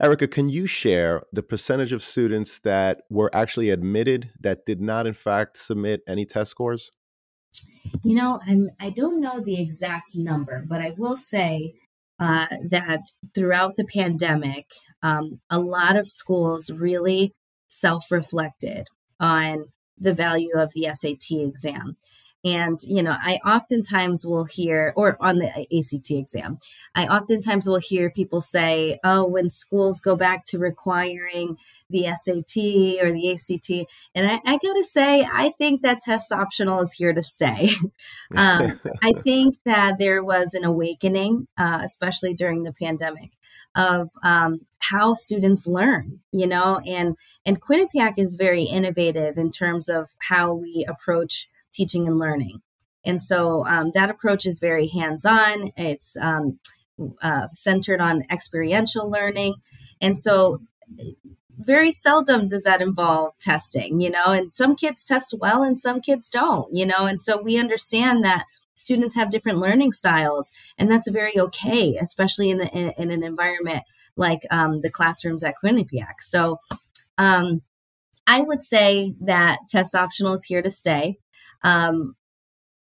Erika, 0.00 0.28
can 0.28 0.48
you 0.48 0.66
share 0.66 1.22
the 1.32 1.42
percentage 1.42 1.92
of 1.92 2.02
students 2.02 2.60
that 2.60 3.02
were 3.10 3.34
actually 3.34 3.70
admitted 3.70 4.30
that 4.40 4.66
did 4.66 4.80
not, 4.80 5.06
in 5.06 5.14
fact, 5.14 5.56
submit 5.56 6.02
any 6.06 6.24
test 6.24 6.50
scores? 6.50 6.92
You 8.02 8.14
know, 8.14 8.40
I'm 8.46 8.70
I 8.80 8.90
don't 8.90 9.20
know 9.20 9.40
the 9.40 9.60
exact 9.60 10.16
number, 10.16 10.64
but 10.66 10.80
I 10.80 10.94
will 10.96 11.16
say 11.16 11.74
uh, 12.18 12.46
that 12.68 13.00
throughout 13.34 13.76
the 13.76 13.84
pandemic, 13.84 14.66
um, 15.02 15.40
a 15.50 15.58
lot 15.58 15.96
of 15.96 16.10
schools 16.10 16.70
really 16.70 17.32
self-reflected 17.68 18.86
on 19.18 19.66
the 19.98 20.12
value 20.12 20.54
of 20.54 20.72
the 20.74 20.88
SAT 20.92 21.30
exam. 21.30 21.96
And, 22.44 22.78
you 22.86 23.02
know, 23.02 23.16
I 23.18 23.38
oftentimes 23.44 24.26
will 24.26 24.44
hear, 24.44 24.92
or 24.96 25.16
on 25.18 25.38
the 25.38 25.48
ACT 25.48 26.10
exam, 26.10 26.58
I 26.94 27.06
oftentimes 27.06 27.66
will 27.66 27.78
hear 27.78 28.10
people 28.10 28.42
say, 28.42 28.98
oh, 29.02 29.24
when 29.26 29.48
schools 29.48 30.00
go 30.00 30.14
back 30.14 30.44
to 30.46 30.58
requiring 30.58 31.56
the 31.88 32.04
SAT 32.04 33.02
or 33.02 33.12
the 33.12 33.32
ACT. 33.32 33.90
And 34.14 34.30
I, 34.30 34.40
I 34.44 34.58
got 34.58 34.74
to 34.74 34.84
say, 34.84 35.26
I 35.32 35.54
think 35.56 35.80
that 35.82 36.02
test 36.02 36.32
optional 36.32 36.80
is 36.80 36.92
here 36.92 37.14
to 37.14 37.22
stay. 37.22 37.70
um, 38.36 38.78
I 39.02 39.12
think 39.22 39.56
that 39.64 39.98
there 39.98 40.22
was 40.22 40.52
an 40.52 40.64
awakening, 40.64 41.48
uh, 41.56 41.80
especially 41.82 42.34
during 42.34 42.64
the 42.64 42.74
pandemic, 42.74 43.30
of 43.74 44.10
um, 44.22 44.60
how 44.78 45.14
students 45.14 45.66
learn 45.66 46.20
you 46.30 46.46
know 46.46 46.80
and 46.86 47.16
and 47.44 47.60
quinnipiac 47.60 48.14
is 48.18 48.34
very 48.34 48.62
innovative 48.62 49.36
in 49.36 49.50
terms 49.50 49.88
of 49.88 50.14
how 50.28 50.52
we 50.52 50.84
approach 50.88 51.48
teaching 51.74 52.06
and 52.06 52.18
learning. 52.18 52.60
And 53.04 53.20
so 53.20 53.64
um, 53.66 53.90
that 53.94 54.10
approach 54.10 54.46
is 54.46 54.58
very 54.60 54.86
hands 54.88 55.26
on, 55.26 55.72
it's 55.76 56.16
um, 56.16 56.58
uh, 57.20 57.48
centered 57.52 58.00
on 58.00 58.22
experiential 58.30 59.10
learning. 59.10 59.56
And 60.00 60.16
so 60.16 60.60
very 61.58 61.92
seldom 61.92 62.48
does 62.48 62.62
that 62.64 62.82
involve 62.82 63.36
testing, 63.38 64.00
you 64.00 64.10
know, 64.10 64.26
and 64.26 64.50
some 64.50 64.74
kids 64.74 65.04
test 65.04 65.34
well 65.38 65.62
and 65.62 65.78
some 65.78 66.00
kids 66.00 66.28
don't, 66.28 66.72
you 66.72 66.86
know, 66.86 67.06
and 67.06 67.20
so 67.20 67.40
we 67.40 67.58
understand 67.58 68.24
that 68.24 68.46
students 68.74 69.14
have 69.14 69.30
different 69.30 69.58
learning 69.58 69.92
styles 69.92 70.50
and 70.78 70.90
that's 70.90 71.08
very 71.08 71.38
okay, 71.38 71.96
especially 72.00 72.50
in, 72.50 72.58
the, 72.58 72.68
in, 72.76 72.92
in 72.98 73.10
an 73.10 73.22
environment 73.22 73.84
like 74.16 74.40
um, 74.50 74.80
the 74.80 74.90
classrooms 74.90 75.44
at 75.44 75.54
Quinnipiac. 75.62 76.20
So 76.20 76.58
um, 77.18 77.62
I 78.26 78.40
would 78.40 78.62
say 78.62 79.14
that 79.20 79.58
test 79.68 79.94
optional 79.94 80.34
is 80.34 80.44
here 80.44 80.62
to 80.62 80.70
stay. 80.70 81.18
Um, 81.64 82.14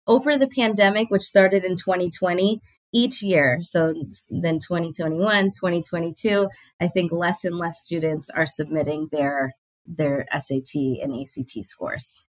over 0.06 0.38
the 0.38 0.50
pandemic, 0.50 1.10
which 1.10 1.24
started 1.24 1.64
in 1.64 1.78
2020, 1.78 2.60
each 2.94 3.24
year, 3.24 3.60
so 3.64 3.94
then 4.30 4.60
2021, 4.60 5.46
2022, 5.46 6.48
I 6.80 6.88
think 6.88 7.12
less 7.12 7.44
and 7.44 7.58
less 7.58 7.84
students 7.84 8.30
are 8.30 8.46
submitting 8.46 9.10
their 9.12 9.56
their 9.86 10.26
SAT 10.32 10.76
and 11.02 11.12
ACT 11.14 11.66
scores. 11.66 12.24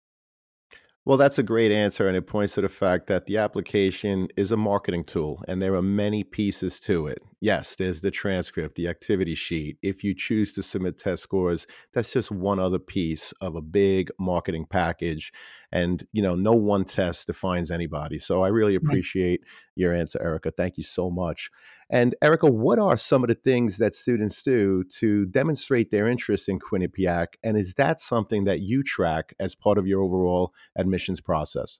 Well, 1.05 1.17
that's 1.17 1.37
a 1.37 1.43
great 1.43 1.69
answer, 1.73 2.07
and 2.07 2.15
it 2.15 2.27
points 2.27 2.53
to 2.53 2.61
the 2.61 2.69
fact 2.69 3.07
that 3.07 3.25
the 3.25 3.37
application 3.37 4.29
is 4.37 4.53
a 4.53 4.57
marketing 4.57 5.03
tool, 5.03 5.43
and 5.49 5.61
there 5.61 5.75
are 5.75 5.81
many 5.81 6.23
pieces 6.23 6.79
to 6.81 7.07
it. 7.07 7.19
Yes, 7.41 7.75
there's 7.75 7.99
the 7.99 8.09
transcript, 8.09 8.75
the 8.75 8.87
activity 8.87 9.35
sheet. 9.35 9.77
If 9.81 10.01
you 10.05 10.15
choose 10.15 10.53
to 10.53 10.63
submit 10.63 10.97
test 10.97 11.21
scores, 11.21 11.67
that's 11.93 12.13
just 12.13 12.31
one 12.31 12.57
other 12.57 12.79
piece 12.79 13.33
of 13.41 13.57
a 13.57 13.61
big 13.61 14.11
marketing 14.17 14.65
package. 14.69 15.33
And, 15.73 16.05
you 16.11 16.21
know, 16.21 16.35
no 16.35 16.53
one 16.53 16.85
test 16.85 17.25
defines 17.25 17.71
anybody. 17.71 18.19
So 18.19 18.43
I 18.43 18.49
really 18.49 18.75
appreciate 18.75 19.41
right. 19.41 19.49
your 19.75 19.95
answer, 19.95 20.21
Erika. 20.21 20.51
Thank 20.51 20.77
you 20.77 20.83
so 20.83 21.09
much. 21.09 21.49
And 21.89 22.13
Erika, 22.21 22.45
what 22.45 22.77
are 22.77 22.95
some 22.95 23.23
of 23.23 23.27
the 23.27 23.35
things 23.35 23.79
that 23.79 23.95
students 23.95 24.43
do 24.43 24.83
to 24.99 25.25
demonstrate 25.25 25.89
their 25.89 26.07
interest 26.07 26.47
in 26.47 26.59
Quinnipiac? 26.59 27.29
And 27.43 27.57
is 27.57 27.73
that 27.73 27.99
something 27.99 28.43
that 28.43 28.59
you 28.59 28.83
track 28.83 29.33
as 29.39 29.55
part 29.55 29.79
of 29.79 29.87
your 29.87 30.03
overall 30.03 30.53
admissions 30.77 31.19
process? 31.19 31.79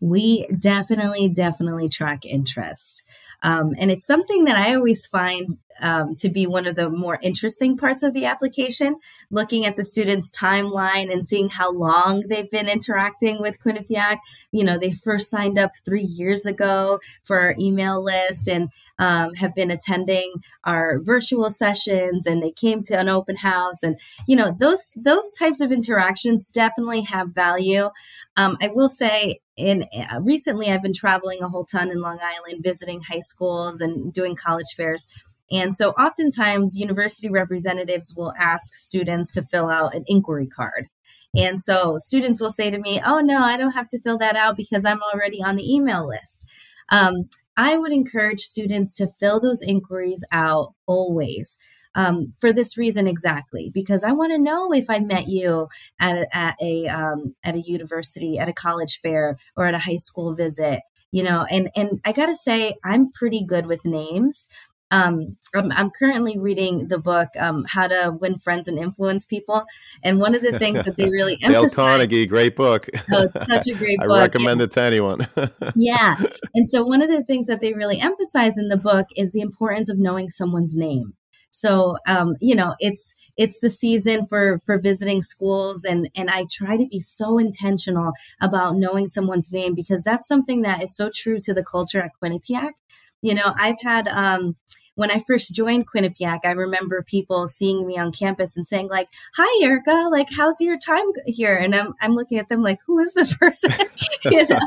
We 0.00 0.48
definitely, 0.58 1.28
definitely 1.28 1.88
track 1.88 2.24
interest. 2.24 3.02
Um, 3.44 3.74
and 3.78 3.90
it's 3.90 4.06
something 4.06 4.46
that 4.46 4.56
I 4.56 4.74
always 4.74 5.06
find 5.06 5.58
um, 5.80 6.14
to 6.16 6.28
be 6.28 6.46
one 6.46 6.66
of 6.66 6.76
the 6.76 6.90
more 6.90 7.18
interesting 7.22 7.76
parts 7.76 8.02
of 8.02 8.14
the 8.14 8.24
application, 8.24 8.96
looking 9.30 9.64
at 9.64 9.76
the 9.76 9.84
students' 9.84 10.30
timeline 10.30 11.12
and 11.12 11.26
seeing 11.26 11.48
how 11.48 11.72
long 11.72 12.24
they've 12.28 12.50
been 12.50 12.68
interacting 12.68 13.40
with 13.40 13.60
Quinnipiac. 13.60 14.18
You 14.50 14.64
know, 14.64 14.78
they 14.78 14.92
first 14.92 15.30
signed 15.30 15.58
up 15.58 15.72
three 15.84 16.02
years 16.02 16.46
ago 16.46 17.00
for 17.22 17.40
our 17.40 17.54
email 17.58 18.02
list 18.02 18.48
and 18.48 18.70
um, 18.98 19.34
have 19.34 19.54
been 19.54 19.70
attending 19.70 20.34
our 20.64 21.00
virtual 21.00 21.50
sessions 21.50 22.26
and 22.26 22.42
they 22.42 22.52
came 22.52 22.82
to 22.84 22.98
an 22.98 23.08
open 23.08 23.36
house. 23.36 23.82
And 23.82 23.98
you 24.26 24.36
know 24.36 24.54
those 24.58 24.92
those 24.96 25.32
types 25.32 25.60
of 25.60 25.72
interactions 25.72 26.48
definitely 26.48 27.02
have 27.02 27.34
value. 27.34 27.90
Um, 28.36 28.56
i 28.62 28.68
will 28.68 28.88
say 28.88 29.40
in 29.58 29.84
uh, 29.94 30.20
recently 30.22 30.70
i've 30.70 30.82
been 30.82 30.94
traveling 30.94 31.42
a 31.42 31.48
whole 31.48 31.66
ton 31.66 31.90
in 31.90 32.00
long 32.00 32.18
island 32.22 32.62
visiting 32.64 33.02
high 33.02 33.20
schools 33.20 33.82
and 33.82 34.10
doing 34.10 34.34
college 34.34 34.74
fairs 34.74 35.06
and 35.52 35.74
so 35.74 35.90
oftentimes 35.90 36.78
university 36.78 37.30
representatives 37.30 38.14
will 38.16 38.32
ask 38.38 38.74
students 38.74 39.30
to 39.32 39.42
fill 39.42 39.68
out 39.68 39.94
an 39.94 40.04
inquiry 40.06 40.46
card. 40.46 40.88
And 41.34 41.60
so 41.60 41.98
students 41.98 42.40
will 42.40 42.50
say 42.50 42.70
to 42.70 42.78
me, 42.78 43.00
Oh, 43.04 43.20
no, 43.20 43.38
I 43.38 43.56
don't 43.56 43.72
have 43.72 43.88
to 43.88 44.00
fill 44.00 44.18
that 44.18 44.36
out 44.36 44.56
because 44.56 44.84
I'm 44.84 45.00
already 45.02 45.42
on 45.42 45.56
the 45.56 45.74
email 45.74 46.08
list. 46.08 46.48
Um, 46.90 47.28
I 47.56 47.76
would 47.76 47.92
encourage 47.92 48.40
students 48.40 48.96
to 48.96 49.12
fill 49.20 49.40
those 49.40 49.62
inquiries 49.62 50.24
out 50.32 50.74
always. 50.86 51.58
Um, 51.94 52.32
for 52.40 52.54
this 52.54 52.78
reason 52.78 53.06
exactly 53.06 53.70
because 53.74 54.02
I 54.02 54.12
want 54.12 54.32
to 54.32 54.38
know 54.38 54.72
if 54.72 54.88
I 54.88 54.98
met 54.98 55.28
you 55.28 55.68
at 56.00 56.16
a, 56.16 56.34
at 56.34 56.56
a 56.58 56.86
um, 56.86 57.34
at 57.44 57.54
a 57.54 57.60
university, 57.60 58.38
at 58.38 58.48
a 58.48 58.54
college 58.54 59.00
fair, 59.02 59.36
or 59.58 59.66
at 59.66 59.74
a 59.74 59.78
high 59.78 59.98
school 59.98 60.34
visit. 60.34 60.80
You 61.10 61.22
know, 61.22 61.44
and 61.50 61.68
and 61.76 62.00
I 62.06 62.12
gotta 62.12 62.34
say 62.34 62.76
I'm 62.82 63.12
pretty 63.12 63.44
good 63.44 63.66
with 63.66 63.84
names. 63.84 64.48
Um, 64.92 65.38
I'm, 65.54 65.72
I'm, 65.72 65.90
currently 65.90 66.38
reading 66.38 66.88
the 66.88 66.98
book 66.98 67.28
um, 67.40 67.64
"How 67.66 67.88
to 67.88 68.16
Win 68.20 68.38
Friends 68.38 68.68
and 68.68 68.78
Influence 68.78 69.24
People," 69.24 69.64
and 70.04 70.20
one 70.20 70.34
of 70.34 70.42
the 70.42 70.58
things 70.58 70.84
that 70.84 70.96
they 70.96 71.08
really 71.08 71.38
emphasize. 71.42 71.74
Dale 71.74 71.84
Carnegie, 71.84 72.26
great 72.26 72.54
book. 72.54 72.88
Oh, 73.14 73.26
such 73.48 73.68
a 73.68 73.74
great 73.74 73.98
I 74.02 74.06
book. 74.06 74.16
I 74.16 74.20
recommend 74.20 74.60
and, 74.60 74.70
it 74.70 74.72
to 74.72 74.80
anyone. 74.82 75.26
yeah, 75.74 76.16
and 76.54 76.68
so 76.68 76.84
one 76.84 77.02
of 77.02 77.10
the 77.10 77.24
things 77.24 77.46
that 77.46 77.60
they 77.60 77.72
really 77.72 78.00
emphasize 78.00 78.56
in 78.56 78.68
the 78.68 78.76
book 78.76 79.08
is 79.16 79.32
the 79.32 79.40
importance 79.40 79.90
of 79.90 79.98
knowing 79.98 80.30
someone's 80.30 80.76
name. 80.76 81.14
So, 81.52 81.98
um, 82.06 82.36
you 82.40 82.54
know, 82.54 82.74
it's 82.80 83.14
it's 83.36 83.60
the 83.60 83.70
season 83.70 84.26
for 84.26 84.60
for 84.64 84.78
visiting 84.78 85.20
schools, 85.20 85.84
and 85.84 86.08
and 86.16 86.30
I 86.30 86.46
try 86.50 86.76
to 86.76 86.86
be 86.86 87.00
so 87.00 87.38
intentional 87.38 88.12
about 88.40 88.76
knowing 88.76 89.06
someone's 89.06 89.52
name 89.52 89.74
because 89.74 90.02
that's 90.02 90.26
something 90.26 90.62
that 90.62 90.82
is 90.82 90.96
so 90.96 91.10
true 91.14 91.38
to 91.42 91.52
the 91.52 91.64
culture 91.64 92.00
at 92.00 92.12
Quinnipiac. 92.22 92.72
You 93.20 93.34
know, 93.34 93.54
I've 93.58 93.80
had 93.82 94.08
um, 94.08 94.56
when 94.94 95.10
I 95.10 95.18
first 95.18 95.54
joined 95.54 95.88
Quinnipiac, 95.88 96.40
I 96.44 96.52
remember 96.52 97.02
people 97.02 97.48
seeing 97.48 97.86
me 97.86 97.96
on 97.98 98.12
campus 98.12 98.56
and 98.56 98.66
saying 98.66 98.88
like, 98.88 99.08
"Hi, 99.36 99.64
Erika, 99.64 100.08
like, 100.10 100.28
how's 100.36 100.60
your 100.60 100.76
time 100.78 101.06
here?" 101.26 101.56
And 101.56 101.74
I'm 101.74 101.94
I'm 102.00 102.12
looking 102.12 102.38
at 102.38 102.48
them 102.48 102.62
like, 102.62 102.78
"Who 102.86 102.98
is 102.98 103.14
this 103.14 103.34
person?" 103.38 103.72
you 104.24 104.46
know. 104.48 104.60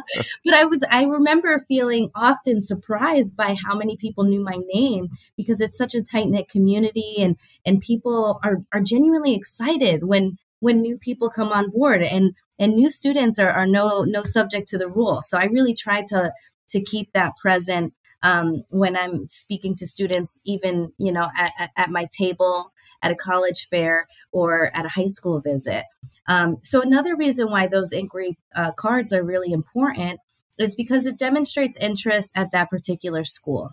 But 0.44 0.54
I 0.54 0.66
was 0.66 0.84
I 0.90 1.04
remember 1.04 1.60
feeling 1.68 2.10
often 2.16 2.62
surprised 2.62 3.38
by 3.38 3.56
how 3.66 3.76
many 3.78 3.98
people 3.98 4.24
knew 4.24 4.44
my 4.44 4.58
name 4.74 5.10
because 5.38 5.62
it's 5.62 5.78
such 5.78 5.94
a 5.96 6.04
tight 6.04 6.28
knit 6.28 6.50
community, 6.50 7.16
and 7.20 7.38
and 7.66 7.82
people 7.82 8.40
are 8.44 8.64
are 8.74 8.82
genuinely 8.82 9.36
excited 9.36 10.06
when 10.06 10.38
when 10.60 10.82
new 10.82 10.98
people 10.98 11.30
come 11.30 11.50
on 11.50 11.70
board 11.70 12.02
and 12.02 12.34
and 12.58 12.74
new 12.74 12.90
students 12.90 13.38
are, 13.38 13.50
are 13.50 13.68
no 13.68 14.04
no 14.04 14.24
subject 14.24 14.68
to 14.68 14.78
the 14.78 14.88
rule 14.88 15.22
so 15.22 15.38
i 15.38 15.46
really 15.46 15.74
try 15.74 16.02
to 16.02 16.32
to 16.70 16.82
keep 16.82 17.12
that 17.12 17.36
present 17.38 17.94
um, 18.24 18.64
when 18.70 18.96
I'm 18.98 19.28
speaking 19.28 19.76
to 19.76 19.88
students, 19.88 20.40
even 20.46 20.92
you 20.98 21.12
know 21.12 21.30
at, 21.38 21.72
at, 21.76 21.90
my 21.90 22.08
table 22.18 22.72
at 23.02 23.12
a 23.12 23.16
college 23.16 23.68
fair 23.70 24.08
or 24.32 24.76
at 24.76 24.86
a 24.86 24.90
high 24.90 25.08
school 25.08 25.42
visit. 25.42 25.84
Um, 26.28 26.58
so 26.64 26.82
another 26.82 27.16
reason 27.16 27.52
why 27.52 27.68
those 27.68 27.92
inquiry 27.92 28.38
uh, 28.56 28.72
cards 28.72 29.14
are 29.14 29.24
really 29.24 29.52
important 29.52 30.20
is 30.58 30.76
because 30.76 31.06
it 31.06 31.20
demonstrates 31.20 31.78
interest 31.78 32.32
at 32.36 32.52
that 32.52 32.70
particular 32.70 33.24
school. 33.26 33.72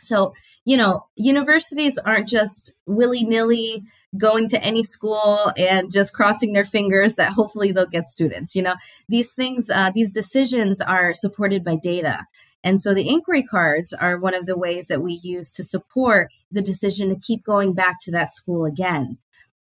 So 0.00 0.32
you 0.64 0.76
know, 0.76 1.06
universities 1.16 1.96
aren't 1.96 2.28
just 2.28 2.72
willy 2.86 3.24
nilly 3.24 3.84
going 4.16 4.48
to 4.48 4.62
any 4.62 4.82
school 4.82 5.52
and 5.56 5.92
just 5.92 6.14
crossing 6.14 6.52
their 6.52 6.64
fingers 6.64 7.16
that 7.16 7.32
hopefully 7.32 7.72
they'll 7.72 7.88
get 7.88 8.08
students. 8.08 8.54
You 8.54 8.62
know, 8.62 8.74
these 9.08 9.34
things, 9.34 9.70
uh, 9.70 9.92
these 9.94 10.10
decisions 10.10 10.80
are 10.80 11.12
supported 11.14 11.64
by 11.64 11.76
data. 11.76 12.26
And 12.64 12.80
so 12.80 12.92
the 12.92 13.08
inquiry 13.08 13.44
cards 13.44 13.92
are 13.92 14.18
one 14.18 14.34
of 14.34 14.46
the 14.46 14.58
ways 14.58 14.88
that 14.88 15.02
we 15.02 15.20
use 15.22 15.52
to 15.52 15.64
support 15.64 16.28
the 16.50 16.62
decision 16.62 17.08
to 17.08 17.20
keep 17.20 17.44
going 17.44 17.72
back 17.72 17.96
to 18.02 18.10
that 18.12 18.32
school 18.32 18.64
again. 18.64 19.18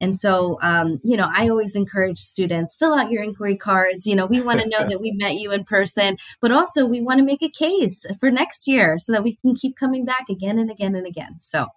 And 0.04 0.14
so, 0.14 0.60
um, 0.62 1.00
you 1.02 1.16
know, 1.16 1.30
I 1.34 1.48
always 1.48 1.78
encourage 1.78 2.18
students 2.18 2.76
fill 2.76 2.94
out 2.94 3.10
your 3.10 3.24
inquiry 3.24 3.56
cards. 3.56 4.06
You 4.06 4.18
know, 4.18 4.26
we 4.26 4.42
want 4.42 4.60
to 4.60 4.68
know 4.68 4.86
that 4.86 5.00
we 5.00 5.12
met 5.16 5.36
you 5.36 5.52
in 5.54 5.64
person, 5.64 6.18
but 6.42 6.52
also 6.52 6.86
we 6.86 7.02
want 7.02 7.20
to 7.20 7.26
make 7.26 7.42
a 7.42 7.50
case 7.50 8.06
for 8.20 8.30
next 8.30 8.68
year 8.68 8.98
so 8.98 9.14
that 9.14 9.24
we 9.24 9.38
can 9.38 9.56
keep 9.56 9.78
coming 9.78 10.04
back 10.04 10.26
again 10.30 10.60
and 10.60 10.70
again 10.70 10.94
and 10.94 11.08
again. 11.08 11.38
So, 11.40 11.68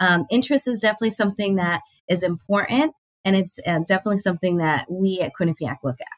um, 0.00 0.24
interest 0.30 0.66
is 0.66 0.78
definitely 0.78 1.10
something 1.10 1.56
that 1.56 1.82
is 2.08 2.22
important, 2.22 2.94
and 3.26 3.36
it's 3.36 3.58
uh, 3.66 3.80
definitely 3.86 4.18
something 4.18 4.56
that 4.56 4.86
we 4.90 5.20
at 5.20 5.32
Quinnipiac 5.38 5.76
look 5.84 6.00
at. 6.00 6.15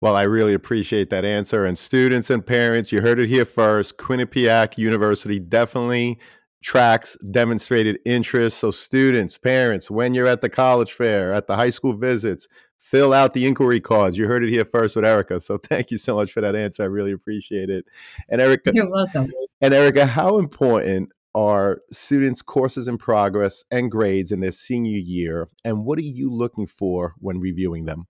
Well, 0.00 0.16
I 0.16 0.22
really 0.22 0.54
appreciate 0.54 1.10
that 1.10 1.26
answer. 1.26 1.66
And 1.66 1.78
students 1.78 2.30
and 2.30 2.44
parents, 2.44 2.90
you 2.90 3.02
heard 3.02 3.18
it 3.18 3.28
here 3.28 3.44
first. 3.44 3.98
Quinnipiac 3.98 4.78
University 4.78 5.38
definitely 5.38 6.18
tracks 6.62 7.18
demonstrated 7.30 7.98
interest. 8.06 8.58
So, 8.58 8.70
students, 8.70 9.36
parents, 9.36 9.90
when 9.90 10.14
you're 10.14 10.26
at 10.26 10.40
the 10.40 10.48
college 10.48 10.92
fair, 10.92 11.34
at 11.34 11.46
the 11.46 11.56
high 11.56 11.70
school 11.70 11.92
visits, 11.92 12.48
fill 12.78 13.12
out 13.12 13.34
the 13.34 13.46
inquiry 13.46 13.80
cards. 13.80 14.16
You 14.16 14.26
heard 14.26 14.42
it 14.42 14.48
here 14.48 14.64
first 14.64 14.96
with 14.96 15.04
Erika. 15.04 15.38
So, 15.38 15.58
thank 15.62 15.90
you 15.90 15.98
so 15.98 16.16
much 16.16 16.32
for 16.32 16.40
that 16.40 16.56
answer. 16.56 16.82
I 16.82 16.86
really 16.86 17.12
appreciate 17.12 17.68
it. 17.68 17.84
And, 18.30 18.40
Erika, 18.40 18.72
you're 18.74 18.90
welcome. 18.90 19.30
And, 19.60 19.74
Erika, 19.74 20.06
how 20.06 20.38
important 20.38 21.10
are 21.34 21.82
students' 21.92 22.40
courses 22.40 22.88
in 22.88 22.96
progress 22.96 23.64
and 23.70 23.90
grades 23.90 24.32
in 24.32 24.40
their 24.40 24.50
senior 24.50 24.98
year? 24.98 25.50
And 25.62 25.84
what 25.84 25.98
are 25.98 26.02
you 26.02 26.32
looking 26.32 26.66
for 26.66 27.14
when 27.18 27.38
reviewing 27.38 27.84
them? 27.84 28.06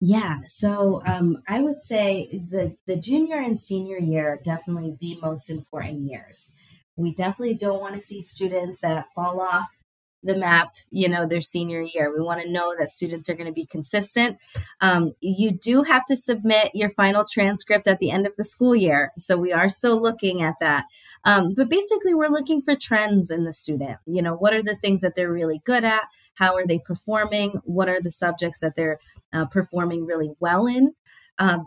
Yeah, 0.00 0.38
so 0.46 1.02
um, 1.04 1.42
I 1.46 1.60
would 1.60 1.80
say 1.80 2.28
the 2.32 2.76
the 2.86 2.96
junior 2.96 3.36
and 3.36 3.60
senior 3.60 3.98
year 3.98 4.28
are 4.30 4.40
definitely 4.42 4.96
the 4.98 5.18
most 5.20 5.50
important 5.50 6.00
years. 6.08 6.54
We 6.96 7.14
definitely 7.14 7.54
don't 7.54 7.80
want 7.80 7.94
to 7.94 8.00
see 8.00 8.22
students 8.22 8.80
that 8.80 9.06
fall 9.14 9.40
off 9.40 9.78
the 10.22 10.36
map, 10.36 10.74
you 10.90 11.08
know, 11.08 11.26
their 11.26 11.40
senior 11.40 11.82
year. 11.82 12.12
We 12.12 12.22
want 12.22 12.42
to 12.42 12.50
know 12.50 12.74
that 12.78 12.90
students 12.90 13.28
are 13.28 13.34
going 13.34 13.46
to 13.46 13.52
be 13.52 13.66
consistent. 13.66 14.38
Um, 14.80 15.14
you 15.20 15.50
do 15.50 15.82
have 15.82 16.04
to 16.06 16.16
submit 16.16 16.70
your 16.74 16.90
final 16.90 17.24
transcript 17.30 17.86
at 17.86 17.98
the 17.98 18.10
end 18.10 18.26
of 18.26 18.34
the 18.36 18.44
school 18.44 18.76
year. 18.76 19.12
So 19.18 19.36
we 19.38 19.52
are 19.52 19.68
still 19.68 20.00
looking 20.00 20.42
at 20.42 20.54
that. 20.60 20.84
Um, 21.24 21.54
but 21.54 21.68
basically, 21.68 22.14
we're 22.14 22.28
looking 22.28 22.62
for 22.62 22.74
trends 22.74 23.30
in 23.30 23.44
the 23.44 23.52
student. 23.52 23.98
You 24.06 24.22
know, 24.22 24.34
what 24.34 24.54
are 24.54 24.62
the 24.62 24.76
things 24.76 25.00
that 25.00 25.14
they're 25.16 25.32
really 25.32 25.62
good 25.64 25.84
at? 25.84 26.04
How 26.34 26.54
are 26.56 26.66
they 26.66 26.78
performing? 26.78 27.60
What 27.64 27.88
are 27.88 28.00
the 28.00 28.10
subjects 28.10 28.60
that 28.60 28.76
they're 28.76 28.98
uh, 29.32 29.46
performing 29.46 30.06
really 30.06 30.30
well 30.40 30.66
in? 30.66 30.94
Um, 31.38 31.66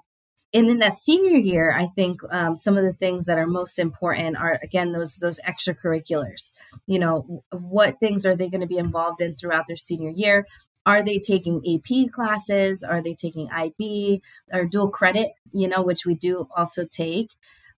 and 0.54 0.70
in 0.70 0.80
that 0.80 0.94
senior 0.94 1.38
year, 1.38 1.74
I 1.76 1.88
think 1.88 2.22
um, 2.32 2.56
some 2.56 2.78
of 2.78 2.84
the 2.84 2.94
things 2.94 3.26
that 3.26 3.40
are 3.40 3.48
most 3.48 3.80
important 3.80 4.38
are 4.38 4.60
again 4.62 4.92
those 4.92 5.18
those 5.18 5.40
extracurriculars. 5.42 6.54
You 6.86 7.00
know, 7.00 7.44
what 7.52 8.00
things 8.00 8.26
are 8.26 8.36
they 8.36 8.50
going 8.50 8.62
to 8.62 8.68
be 8.68 8.78
involved 8.78 9.20
in 9.20 9.36
throughout 9.36 9.68
their 9.68 9.78
senior 9.78 10.12
year? 10.12 10.46
Are 10.86 11.02
they 11.02 11.18
taking 11.18 11.62
AP 11.66 12.12
classes? 12.12 12.84
Are 12.84 13.02
they 13.02 13.16
taking 13.16 13.50
IB 13.50 14.22
or 14.52 14.66
dual 14.66 14.90
credit? 14.90 15.32
You 15.52 15.68
know, 15.68 15.82
which 15.82 16.06
we 16.06 16.14
do 16.14 16.48
also 16.56 16.86
take. 16.86 17.32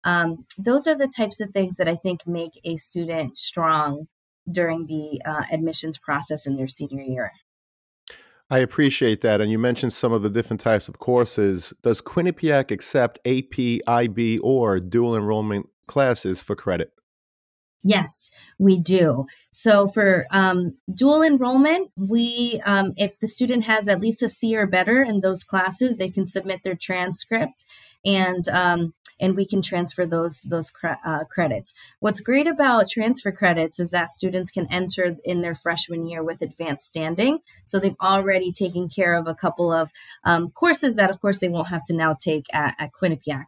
Um, 0.03 0.45
those 0.57 0.85
are 0.85 0.95
the 0.95 1.07
types 1.07 1.39
of 1.39 1.51
things 1.51 1.77
that 1.77 1.87
I 1.87 1.95
think 1.95 2.27
make 2.27 2.59
a 2.63 2.77
student 2.77 3.37
strong 3.37 4.07
during 4.49 4.85
the 4.85 5.21
uh, 5.25 5.43
admissions 5.51 5.97
process 5.97 6.45
in 6.45 6.57
their 6.57 6.67
senior 6.67 7.01
year. 7.01 7.31
I 8.49 8.59
appreciate 8.59 9.21
that. 9.21 9.41
And 9.41 9.51
you 9.51 9.57
mentioned 9.57 9.93
some 9.93 10.13
of 10.13 10.21
the 10.21 10.29
different 10.29 10.61
types 10.61 10.87
of 10.87 10.99
courses. 10.99 11.73
Does 11.81 12.01
Quinnipiac 12.01 12.69
accept 12.71 13.19
AP, 13.25 13.81
IB, 13.87 14.39
or 14.39 14.79
dual 14.79 15.15
enrollment 15.15 15.67
classes 15.87 16.43
for 16.43 16.55
credit? 16.55 16.91
Yes, 17.87 18.31
we 18.57 18.79
do. 18.79 19.27
So 19.51 19.85
for 19.85 20.25
um, 20.31 20.71
dual 20.91 21.21
enrollment, 21.21 21.91
we 21.95 22.59
um, 22.65 22.93
if 22.97 23.19
the 23.19 23.27
student 23.27 23.65
has 23.65 23.87
at 23.87 24.01
least 24.01 24.23
a 24.23 24.29
C 24.29 24.57
or 24.57 24.65
better 24.65 25.03
in 25.03 25.19
those 25.19 25.43
classes, 25.43 25.97
they 25.97 26.09
can 26.09 26.25
submit 26.25 26.63
their 26.63 26.75
transcript, 26.75 27.63
and 28.03 28.47
um, 28.49 28.95
and 29.19 29.35
we 29.35 29.45
can 29.45 29.61
transfer 29.61 30.05
those 30.05 30.43
those 30.43 30.71
cre- 30.71 31.01
uh, 31.05 31.23
credits. 31.25 31.73
What's 31.99 32.19
great 32.19 32.47
about 32.47 32.89
transfer 32.89 33.31
credits 33.31 33.79
is 33.79 33.91
that 33.91 34.09
students 34.09 34.51
can 34.51 34.67
enter 34.71 35.17
in 35.23 35.41
their 35.41 35.55
freshman 35.55 36.07
year 36.07 36.23
with 36.23 36.41
advanced 36.41 36.87
standing, 36.87 37.39
so 37.65 37.79
they've 37.79 37.95
already 38.01 38.51
taken 38.51 38.89
care 38.89 39.15
of 39.15 39.27
a 39.27 39.35
couple 39.35 39.71
of 39.71 39.91
um, 40.23 40.47
courses 40.49 40.95
that, 40.95 41.09
of 41.09 41.19
course, 41.21 41.39
they 41.39 41.49
won't 41.49 41.69
have 41.69 41.83
to 41.85 41.95
now 41.95 42.15
take 42.19 42.45
at, 42.53 42.75
at 42.79 42.91
Quinnipiac. 42.91 43.45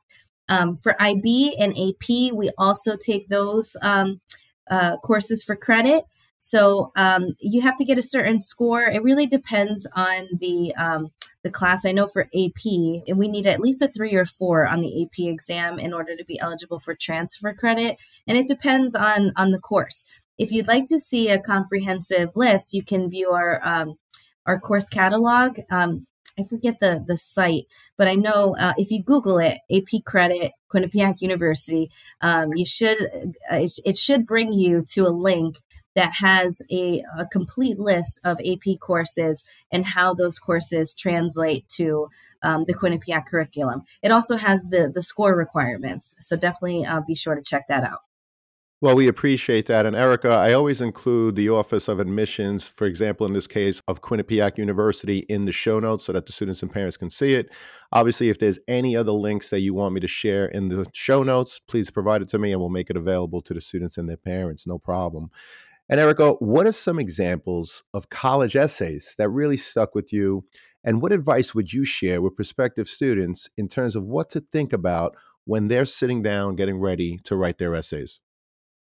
Um, 0.49 0.75
for 0.75 0.95
IB 1.01 1.55
and 1.59 1.77
AP, 1.77 2.33
we 2.33 2.49
also 2.57 2.95
take 2.95 3.27
those 3.27 3.75
um, 3.81 4.21
uh, 4.69 4.97
courses 4.97 5.43
for 5.43 5.55
credit. 5.55 6.05
So 6.37 6.91
um, 6.95 7.35
you 7.39 7.61
have 7.61 7.77
to 7.77 7.85
get 7.85 7.97
a 7.97 8.03
certain 8.03 8.39
score. 8.39 8.83
It 8.83 9.03
really 9.03 9.25
depends 9.25 9.87
on 9.95 10.27
the 10.39 10.73
um, 10.75 11.09
the 11.47 11.53
class. 11.53 11.85
I 11.85 11.91
know 11.91 12.07
for 12.07 12.29
AP, 12.35 12.63
and 13.07 13.17
we 13.17 13.27
need 13.27 13.47
at 13.47 13.61
least 13.61 13.81
a 13.81 13.87
three 13.87 14.15
or 14.15 14.25
four 14.25 14.67
on 14.67 14.81
the 14.81 15.03
AP 15.03 15.19
exam 15.19 15.79
in 15.79 15.93
order 15.93 16.15
to 16.15 16.25
be 16.25 16.39
eligible 16.39 16.79
for 16.79 16.95
transfer 16.95 17.53
credit, 17.53 17.99
and 18.27 18.37
it 18.37 18.47
depends 18.47 18.93
on 18.93 19.31
on 19.35 19.51
the 19.51 19.59
course. 19.59 20.03
If 20.37 20.51
you'd 20.51 20.67
like 20.67 20.85
to 20.87 20.99
see 20.99 21.29
a 21.29 21.41
comprehensive 21.41 22.35
list, 22.35 22.73
you 22.73 22.83
can 22.83 23.09
view 23.09 23.31
our 23.31 23.61
um, 23.63 23.95
our 24.45 24.59
course 24.59 24.89
catalog. 24.89 25.59
Um, 25.71 26.05
I 26.39 26.43
forget 26.43 26.75
the 26.79 27.03
the 27.07 27.17
site, 27.17 27.65
but 27.97 28.07
I 28.07 28.15
know 28.15 28.55
uh, 28.59 28.73
if 28.77 28.91
you 28.91 29.01
Google 29.01 29.39
it, 29.39 29.59
AP 29.71 30.03
Credit 30.05 30.51
Quinnipiac 30.71 31.21
University, 31.21 31.89
um, 32.21 32.49
you 32.55 32.65
should 32.65 32.97
uh, 33.51 33.65
it 33.85 33.97
should 33.97 34.27
bring 34.27 34.53
you 34.53 34.83
to 34.89 35.07
a 35.07 35.09
link 35.09 35.57
that 35.97 36.13
has 36.19 36.61
a, 36.71 37.01
a, 37.17 37.25
complete 37.25 37.79
list 37.79 38.19
of 38.23 38.39
AP 38.41 38.79
courses 38.79 39.43
and 39.71 39.83
how 39.83 40.13
those 40.13 40.37
courses 40.37 40.93
translate 40.93 41.67
to 41.67 42.07
um, 42.43 42.65
the 42.67 42.73
Quinnipiac 42.73 43.25
curriculum. 43.25 43.81
It 44.03 44.11
also 44.11 44.37
has 44.37 44.69
the, 44.69 44.91
the 44.93 45.01
score 45.01 45.35
requirements, 45.35 46.15
so 46.19 46.37
definitely 46.37 46.85
uh, 46.85 47.01
be 47.05 47.15
sure 47.15 47.33
to 47.33 47.41
check 47.41 47.63
that 47.67 47.83
out. 47.83 48.01
Well, 48.79 48.95
we 48.95 49.07
appreciate 49.07 49.65
that. 49.65 49.87
And 49.87 49.95
Erika, 49.95 50.29
I 50.29 50.53
always 50.53 50.81
include 50.81 51.35
the 51.35 51.49
Office 51.49 51.87
of 51.87 51.99
Admissions, 51.99 52.69
for 52.69 52.85
example, 52.85 53.25
in 53.25 53.33
this 53.33 53.47
case 53.47 53.81
of 53.87 54.03
Quinnipiac 54.03 54.59
University, 54.59 55.25
in 55.29 55.45
the 55.45 55.51
show 55.51 55.79
notes 55.79 56.05
so 56.05 56.13
that 56.13 56.27
the 56.27 56.31
students 56.31 56.61
and 56.61 56.71
parents 56.71 56.95
can 56.95 57.09
see 57.09 57.33
it. 57.33 57.49
Obviously, 57.91 58.29
if 58.29 58.37
there's 58.37 58.59
any 58.67 58.95
other 58.95 59.11
links 59.11 59.49
that 59.49 59.61
you 59.61 59.73
want 59.73 59.95
me 59.95 59.99
to 60.01 60.07
share 60.07 60.45
in 60.45 60.69
the 60.69 60.85
show 60.93 61.23
notes, 61.23 61.59
please 61.67 61.89
provide 61.89 62.21
it 62.21 62.27
to 62.27 62.37
me 62.37 62.51
and 62.51 62.61
we'll 62.61 62.69
make 62.69 62.91
it 62.91 62.97
available 62.97 63.41
to 63.41 63.55
the 63.55 63.61
students 63.61 63.97
and 63.97 64.07
their 64.07 64.15
parents. 64.15 64.67
No 64.67 64.77
problem. 64.77 65.31
And 65.89 65.99
Erika, 65.99 66.31
what 66.33 66.67
are 66.67 66.71
some 66.71 66.99
examples 66.99 67.83
of 67.93 68.09
college 68.09 68.55
essays 68.55 69.15
that 69.17 69.29
really 69.29 69.57
stuck 69.57 69.95
with 69.95 70.11
you? 70.11 70.45
And 70.83 71.01
what 71.01 71.11
advice 71.11 71.55
would 71.55 71.73
you 71.73 71.85
share 71.85 72.21
with 72.21 72.35
prospective 72.35 72.87
students 72.87 73.49
in 73.57 73.67
terms 73.67 73.95
of 73.95 74.03
what 74.03 74.29
to 74.31 74.41
think 74.51 74.73
about 74.73 75.15
when 75.45 75.67
they're 75.67 75.85
sitting 75.85 76.21
down 76.21 76.55
getting 76.55 76.79
ready 76.79 77.19
to 77.23 77.35
write 77.35 77.57
their 77.57 77.73
essays? 77.73 78.19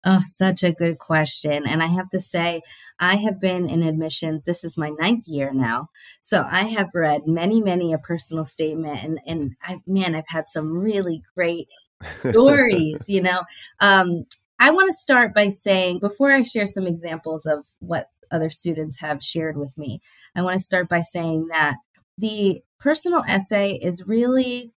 Oh, 0.05 0.21
such 0.25 0.65
a 0.65 0.73
good 0.73 0.99
question. 0.99 1.65
And 1.67 1.81
I 1.81 1.87
have 1.87 2.09
to 2.11 2.19
say, 2.19 2.63
I 2.99 3.17
have 3.17 3.41
been 3.41 3.69
in 3.69 3.83
admissions. 3.83 4.45
This 4.45 4.65
is 4.65 4.77
my 4.77 4.91
ninth 4.91 5.29
year 5.29 5.53
now. 5.53 5.91
So 6.23 6.47
I 6.51 6.65
have 6.65 6.91
read 6.93 7.27
many, 7.27 7.63
many 7.63 7.93
a 7.93 7.99
personal 7.99 8.45
statement. 8.45 9.03
And, 9.03 9.21
and 9.27 9.57
I, 9.63 9.81
man, 9.87 10.17
I've 10.17 10.29
had 10.29 10.49
some 10.49 10.73
really 10.73 11.23
great 11.37 11.69
stories, 12.31 13.09
you 13.09 13.23
know. 13.23 13.43
Um, 13.79 14.25
I 14.63 14.71
want 14.71 14.87
to 14.87 14.93
start 14.93 15.35
by 15.35 15.49
saying, 15.49 15.99
before 15.99 16.31
I 16.31 16.43
share 16.43 16.69
some 16.69 16.87
examples 16.87 17.47
of 17.47 17.65
what 17.81 18.07
other 18.31 18.49
students 18.49 19.01
have 19.01 19.21
shared 19.21 19.57
with 19.57 19.77
me, 19.77 19.99
I 20.37 20.43
want 20.43 20.55
to 20.55 20.63
start 20.63 20.89
by 20.89 21.01
saying 21.01 21.49
that 21.49 21.79
the 22.17 22.63
personal 22.79 23.25
essay 23.27 23.73
is 23.73 24.07
really, 24.07 24.73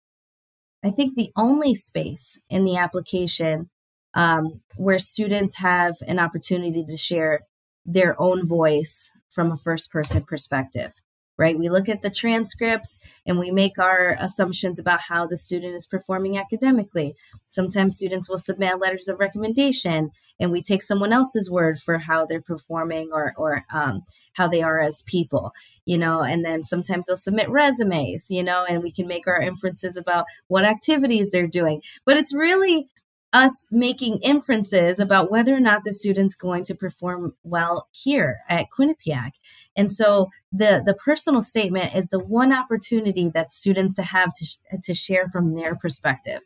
I 0.84 0.90
think, 0.90 1.14
the 1.14 1.30
only 1.36 1.76
space 1.76 2.42
in 2.50 2.66
the 2.66 2.78
application 2.78 3.70
um, 4.16 4.62
where 4.76 4.98
students 4.98 5.58
have 5.58 5.98
an 6.08 6.18
opportunity 6.18 6.84
to 6.84 6.98
share 6.98 7.42
their 7.86 8.20
own 8.20 8.48
voice 8.48 9.12
from 9.30 9.52
a 9.52 9.58
first 9.58 9.92
person 9.92 10.24
perspective 10.24 10.94
right? 11.38 11.58
We 11.58 11.70
look 11.70 11.90
at 11.90 12.02
the 12.02 12.10
transcripts 12.10 13.00
and 13.26 13.38
we 13.40 13.52
make 13.52 13.78
our 13.78 14.16
assumptions 14.20 14.80
about 14.80 15.02
how 15.02 15.26
the 15.26 15.38
student 15.38 15.76
is 15.76 15.86
performing 15.86 16.38
academically. 16.38 17.16
Sometimes 17.48 17.96
students 17.96 18.30
will 18.30 18.38
submit 18.38 18.80
letters 18.80 19.08
of 19.08 19.20
recommendation 19.20 20.12
and 20.40 20.52
we 20.52 20.62
take 20.62 20.82
someone 20.82 21.14
else's 21.14 21.50
word 21.50 21.80
for 21.80 21.98
how 22.00 22.26
they're 22.26 22.42
performing 22.42 23.10
or, 23.14 23.34
or 23.38 23.66
um, 23.74 24.04
how 24.34 24.48
they 24.48 24.62
are 24.62 24.80
as 24.80 25.04
people, 25.04 25.52
you 25.86 25.98
know, 25.98 26.22
and 26.22 26.44
then 26.44 26.64
sometimes 26.64 27.08
they'll 27.08 27.18
submit 27.18 27.50
resumes, 27.50 28.28
you 28.30 28.44
know, 28.44 28.66
and 28.68 28.84
we 28.84 28.92
can 28.92 29.08
make 29.08 29.28
our 29.28 29.42
inferences 29.42 29.96
about 29.98 30.26
what 30.48 30.66
activities 30.66 31.32
they're 31.32 31.48
doing. 31.48 31.82
But 32.06 32.18
it's 32.18 32.36
really 32.36 32.90
us 33.36 33.68
making 33.70 34.18
inferences 34.20 34.98
about 34.98 35.30
whether 35.30 35.54
or 35.54 35.60
not 35.60 35.84
the 35.84 35.92
student's 35.92 36.36
going 36.36 36.64
to 36.64 36.74
perform 36.74 37.36
well 37.44 37.90
here 37.92 38.40
at 38.48 38.68
Quinnipiac. 38.76 39.32
And 39.76 39.92
so 39.92 40.30
the 40.54 40.82
the 40.86 40.94
personal 40.94 41.44
statement 41.44 41.94
is 41.94 42.10
the 42.10 42.24
one 42.24 42.54
opportunity 42.54 43.30
that 43.34 43.52
students 43.52 43.94
to 43.96 44.04
have 44.04 44.32
to, 44.40 44.78
to 44.82 44.94
share 44.94 45.28
from 45.28 45.54
their 45.54 45.76
perspective. 45.76 46.40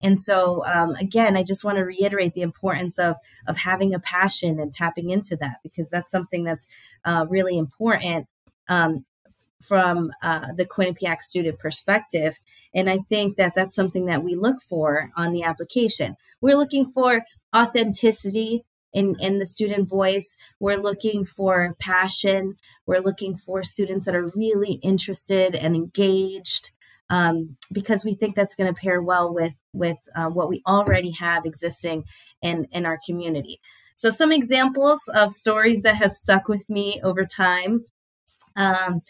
And 0.00 0.16
so 0.16 0.64
um, 0.64 0.90
again, 0.94 1.36
I 1.36 1.42
just 1.42 1.64
want 1.64 1.78
to 1.78 1.84
reiterate 1.84 2.34
the 2.34 2.42
importance 2.42 3.00
of 3.00 3.16
of 3.48 3.56
having 3.56 3.92
a 3.92 3.98
passion 3.98 4.60
and 4.60 4.72
tapping 4.72 5.10
into 5.10 5.34
that 5.40 5.56
because 5.64 5.90
that's 5.90 6.10
something 6.12 6.44
that's 6.44 6.68
uh, 7.04 7.26
really 7.28 7.58
important 7.58 8.28
um, 8.68 9.04
from 9.62 10.10
uh, 10.22 10.52
the 10.56 10.66
Quinnipiac 10.66 11.20
student 11.20 11.58
perspective. 11.58 12.38
And 12.74 12.88
I 12.88 12.98
think 12.98 13.36
that 13.36 13.54
that's 13.54 13.74
something 13.74 14.06
that 14.06 14.22
we 14.22 14.34
look 14.34 14.62
for 14.62 15.10
on 15.16 15.32
the 15.32 15.42
application. 15.42 16.16
We're 16.40 16.56
looking 16.56 16.86
for 16.86 17.22
authenticity 17.54 18.64
in, 18.92 19.16
in 19.20 19.38
the 19.38 19.46
student 19.46 19.88
voice. 19.88 20.36
We're 20.60 20.76
looking 20.76 21.24
for 21.24 21.74
passion. 21.80 22.54
We're 22.86 23.00
looking 23.00 23.36
for 23.36 23.62
students 23.62 24.06
that 24.06 24.14
are 24.14 24.32
really 24.34 24.74
interested 24.82 25.54
and 25.54 25.74
engaged. 25.74 26.70
Um, 27.10 27.56
because 27.72 28.04
we 28.04 28.14
think 28.14 28.34
that's 28.34 28.54
going 28.54 28.72
to 28.72 28.78
pair 28.78 29.00
well 29.00 29.32
with 29.32 29.54
with 29.72 29.96
uh, 30.14 30.28
what 30.28 30.50
we 30.50 30.60
already 30.66 31.12
have 31.12 31.46
existing 31.46 32.04
in 32.42 32.66
in 32.70 32.84
our 32.84 32.98
community. 33.06 33.60
So, 33.94 34.10
some 34.10 34.30
examples 34.30 35.08
of 35.14 35.32
stories 35.32 35.82
that 35.84 35.96
have 35.96 36.12
stuck 36.12 36.48
with 36.48 36.68
me 36.68 37.00
over 37.02 37.24
time. 37.24 37.86
Um, 38.56 39.00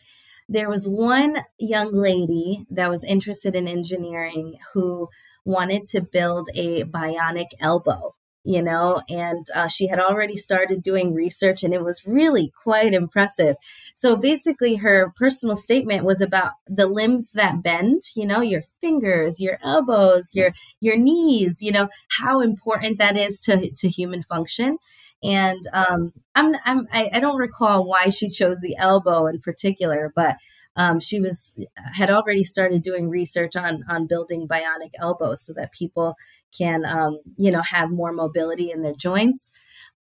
there 0.48 0.68
was 0.68 0.88
one 0.88 1.38
young 1.58 1.92
lady 1.92 2.66
that 2.70 2.88
was 2.90 3.04
interested 3.04 3.54
in 3.54 3.68
engineering 3.68 4.58
who 4.72 5.08
wanted 5.44 5.86
to 5.86 6.00
build 6.00 6.48
a 6.54 6.84
bionic 6.84 7.48
elbow 7.60 8.14
you 8.44 8.62
know 8.62 9.02
and 9.08 9.46
uh, 9.54 9.68
she 9.68 9.88
had 9.88 9.98
already 9.98 10.36
started 10.36 10.82
doing 10.82 11.12
research 11.12 11.62
and 11.62 11.74
it 11.74 11.84
was 11.84 12.06
really 12.06 12.50
quite 12.62 12.94
impressive. 12.94 13.56
So 13.94 14.16
basically 14.16 14.76
her 14.76 15.12
personal 15.16 15.56
statement 15.56 16.04
was 16.04 16.20
about 16.20 16.52
the 16.66 16.86
limbs 16.86 17.32
that 17.32 17.62
bend 17.62 18.02
you 18.14 18.26
know 18.26 18.40
your 18.40 18.62
fingers 18.80 19.40
your 19.40 19.58
elbows 19.62 20.30
your 20.34 20.52
your 20.80 20.96
knees 20.96 21.60
you 21.60 21.72
know 21.72 21.88
how 22.18 22.40
important 22.40 22.98
that 22.98 23.16
is 23.16 23.40
to 23.42 23.70
to 23.70 23.88
human 23.88 24.22
function 24.22 24.78
and 25.22 25.60
um, 25.72 26.12
I'm, 26.34 26.54
I'm 26.64 26.86
I, 26.92 27.10
I 27.14 27.20
don't 27.20 27.38
recall 27.38 27.86
why 27.86 28.08
she 28.10 28.28
chose 28.30 28.60
the 28.60 28.76
elbow 28.78 29.26
in 29.26 29.40
particular, 29.40 30.12
but 30.14 30.36
um, 30.76 31.00
she 31.00 31.20
was 31.20 31.58
had 31.94 32.10
already 32.10 32.44
started 32.44 32.82
doing 32.82 33.08
research 33.08 33.56
on 33.56 33.84
on 33.88 34.06
building 34.06 34.46
bionic 34.46 34.92
elbows 35.00 35.44
so 35.44 35.52
that 35.56 35.72
people 35.72 36.14
can 36.56 36.84
um, 36.84 37.18
you 37.36 37.50
know 37.50 37.62
have 37.62 37.90
more 37.90 38.12
mobility 38.12 38.70
in 38.70 38.82
their 38.82 38.94
joints. 38.94 39.50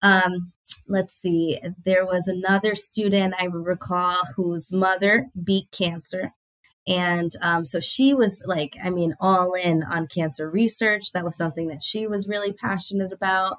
Um, 0.02 0.52
let's 0.88 1.14
see, 1.14 1.60
there 1.86 2.06
was 2.06 2.28
another 2.28 2.76
student 2.76 3.34
I 3.40 3.46
recall 3.46 4.22
whose 4.36 4.72
mother 4.72 5.28
beat 5.44 5.72
cancer. 5.72 6.34
And 6.88 7.32
um, 7.42 7.66
so 7.66 7.80
she 7.82 8.14
was 8.14 8.44
like, 8.46 8.78
I 8.82 8.90
mean, 8.90 9.14
all 9.20 9.54
in 9.54 9.84
on 9.84 10.08
cancer 10.08 10.50
research. 10.50 11.12
That 11.12 11.26
was 11.26 11.36
something 11.36 11.68
that 11.68 11.84
she 11.84 12.08
was 12.08 12.30
really 12.30 12.54
passionate 12.54 13.12
about. 13.12 13.58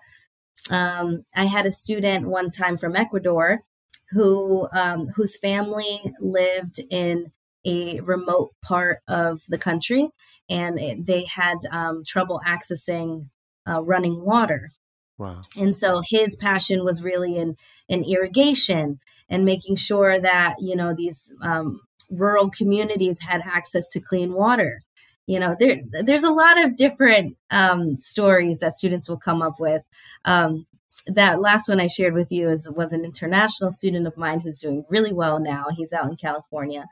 Um, 0.71 1.25
I 1.35 1.47
had 1.47 1.67
a 1.67 1.71
student 1.71 2.29
one 2.29 2.51
time 2.51 2.77
from 2.77 2.97
Ecuador 2.97 3.63
who 4.11 4.69
um, 4.73 5.09
whose 5.09 5.39
family 5.39 6.15
lived 6.21 6.81
in 6.91 7.33
a 7.67 8.01
remote 8.01 8.53
part 8.63 9.01
of 9.09 9.41
the 9.49 9.59
country, 9.59 10.11
and 10.49 10.79
it, 10.79 11.07
they 11.07 11.25
had 11.25 11.59
um, 11.71 12.03
trouble 12.07 12.41
accessing 12.47 13.29
uh, 13.69 13.83
running 13.83 14.25
water. 14.25 14.71
Wow. 15.19 15.41
And 15.57 15.75
so 15.75 16.03
his 16.09 16.37
passion 16.37 16.85
was 16.85 17.03
really 17.03 17.37
in 17.37 17.57
in 17.89 18.05
irrigation 18.05 19.01
and 19.29 19.45
making 19.45 19.77
sure 19.77 20.21
that 20.21 20.57
you 20.61 20.77
know 20.77 20.95
these 20.95 21.33
um, 21.43 21.81
rural 22.11 22.51
communities 22.51 23.21
had 23.23 23.43
access 23.45 23.89
to 23.89 24.01
clean 24.01 24.33
water 24.33 24.83
you 25.29 25.39
know 25.39 25.55
there 25.61 25.83
there's 26.03 26.25
a 26.25 26.33
lot 26.33 26.61
of 26.65 26.75
different 26.75 27.37
um, 27.51 27.97
stories 27.99 28.61
that 28.61 28.75
students 28.75 29.09
will 29.09 29.19
come 29.19 29.43
up 29.43 29.61
with. 29.61 29.83
Um, 30.25 30.67
that 31.07 31.41
last 31.41 31.69
one 31.69 31.81
i 31.81 31.87
shared 31.87 32.13
with 32.13 32.31
you 32.31 32.51
is 32.51 32.71
was 32.77 32.93
an 32.93 33.03
international 33.03 33.71
student 33.71 34.07
of 34.07 34.17
mine 34.17 34.41
who's 34.41 34.59
doing 34.59 34.85
really 34.89 35.13
well 35.13 35.39
now. 35.39 35.67
He's 35.75 35.93
out 35.93 36.09
in 36.09 36.17
california. 36.17 36.87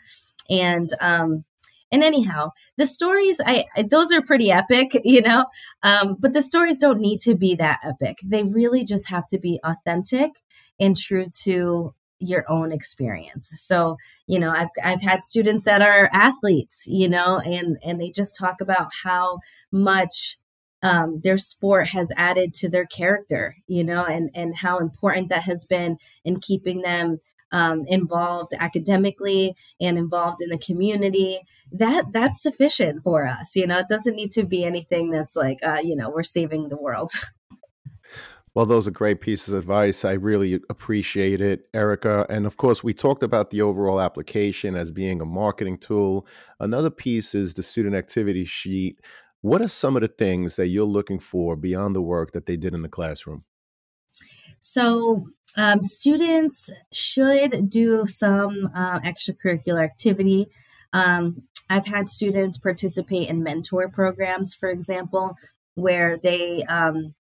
And 0.48 0.90
um, 1.00 1.44
and 1.90 2.04
anyhow 2.04 2.50
the 2.76 2.86
stories 2.86 3.40
I, 3.44 3.64
those 3.90 4.12
are 4.12 4.22
pretty 4.22 4.50
epic 4.50 4.92
you 5.04 5.22
know? 5.22 5.46
Um, 5.82 6.16
but 6.18 6.34
the 6.34 6.42
stories 6.42 6.78
don't 6.78 7.00
need 7.00 7.20
to 7.22 7.34
be 7.34 7.54
that 7.56 7.80
epic. 7.82 8.18
They 8.22 8.44
really 8.44 8.84
just 8.84 9.08
have 9.08 9.26
to 9.28 9.38
be 9.38 9.60
authentic 9.64 10.32
and 10.78 10.96
true 10.96 11.26
to 11.44 11.94
your 12.18 12.44
own 12.50 12.72
experience. 12.72 13.52
So, 13.56 13.96
you 14.26 14.38
know, 14.38 14.50
I've 14.50 14.68
I've 14.82 15.02
had 15.02 15.22
students 15.22 15.64
that 15.64 15.82
are 15.82 16.08
athletes, 16.12 16.84
you 16.86 17.08
know, 17.08 17.40
and 17.44 17.76
and 17.84 18.00
they 18.00 18.10
just 18.10 18.36
talk 18.38 18.60
about 18.60 18.90
how 19.04 19.38
much 19.70 20.38
um, 20.82 21.20
their 21.22 21.38
sport 21.38 21.88
has 21.88 22.12
added 22.16 22.54
to 22.54 22.68
their 22.68 22.86
character, 22.86 23.56
you 23.66 23.84
know, 23.84 24.04
and 24.04 24.30
and 24.34 24.56
how 24.56 24.78
important 24.78 25.28
that 25.30 25.42
has 25.42 25.64
been 25.64 25.98
in 26.24 26.40
keeping 26.40 26.82
them 26.82 27.18
um, 27.52 27.84
involved 27.86 28.52
academically 28.58 29.54
and 29.80 29.98
involved 29.98 30.40
in 30.42 30.50
the 30.50 30.58
community. 30.58 31.40
That 31.72 32.12
that's 32.12 32.42
sufficient 32.42 33.02
for 33.02 33.26
us, 33.26 33.56
you 33.56 33.66
know. 33.66 33.78
It 33.78 33.88
doesn't 33.88 34.16
need 34.16 34.32
to 34.32 34.44
be 34.44 34.64
anything 34.64 35.10
that's 35.10 35.36
like, 35.36 35.58
uh, 35.62 35.80
you 35.82 35.96
know, 35.96 36.10
we're 36.10 36.22
saving 36.22 36.68
the 36.68 36.76
world. 36.76 37.12
Well, 38.56 38.64
those 38.64 38.88
are 38.88 38.90
great 38.90 39.20
pieces 39.20 39.52
of 39.52 39.58
advice. 39.58 40.02
I 40.02 40.12
really 40.12 40.58
appreciate 40.70 41.42
it, 41.42 41.68
Erika. 41.74 42.24
And 42.30 42.46
of 42.46 42.56
course, 42.56 42.82
we 42.82 42.94
talked 42.94 43.22
about 43.22 43.50
the 43.50 43.60
overall 43.60 44.00
application 44.00 44.74
as 44.74 44.90
being 44.90 45.20
a 45.20 45.26
marketing 45.26 45.76
tool. 45.76 46.26
Another 46.58 46.88
piece 46.88 47.34
is 47.34 47.52
the 47.52 47.62
student 47.62 47.94
activity 47.94 48.46
sheet. 48.46 48.98
What 49.42 49.60
are 49.60 49.68
some 49.68 49.94
of 49.94 50.00
the 50.00 50.08
things 50.08 50.56
that 50.56 50.68
you're 50.68 50.86
looking 50.86 51.18
for 51.18 51.54
beyond 51.54 51.94
the 51.94 52.00
work 52.00 52.32
that 52.32 52.46
they 52.46 52.56
did 52.56 52.72
in 52.72 52.80
the 52.80 52.88
classroom? 52.88 53.44
So, 54.58 55.26
um, 55.58 55.84
students 55.84 56.70
should 56.90 57.68
do 57.68 58.06
some 58.06 58.70
uh, 58.74 59.00
extracurricular 59.00 59.84
activity. 59.84 60.46
Um, 60.94 61.42
I've 61.68 61.88
had 61.88 62.08
students 62.08 62.56
participate 62.56 63.28
in 63.28 63.42
mentor 63.42 63.90
programs, 63.90 64.54
for 64.54 64.70
example, 64.70 65.36
where 65.74 66.16
they 66.16 66.62
um, 66.62 67.14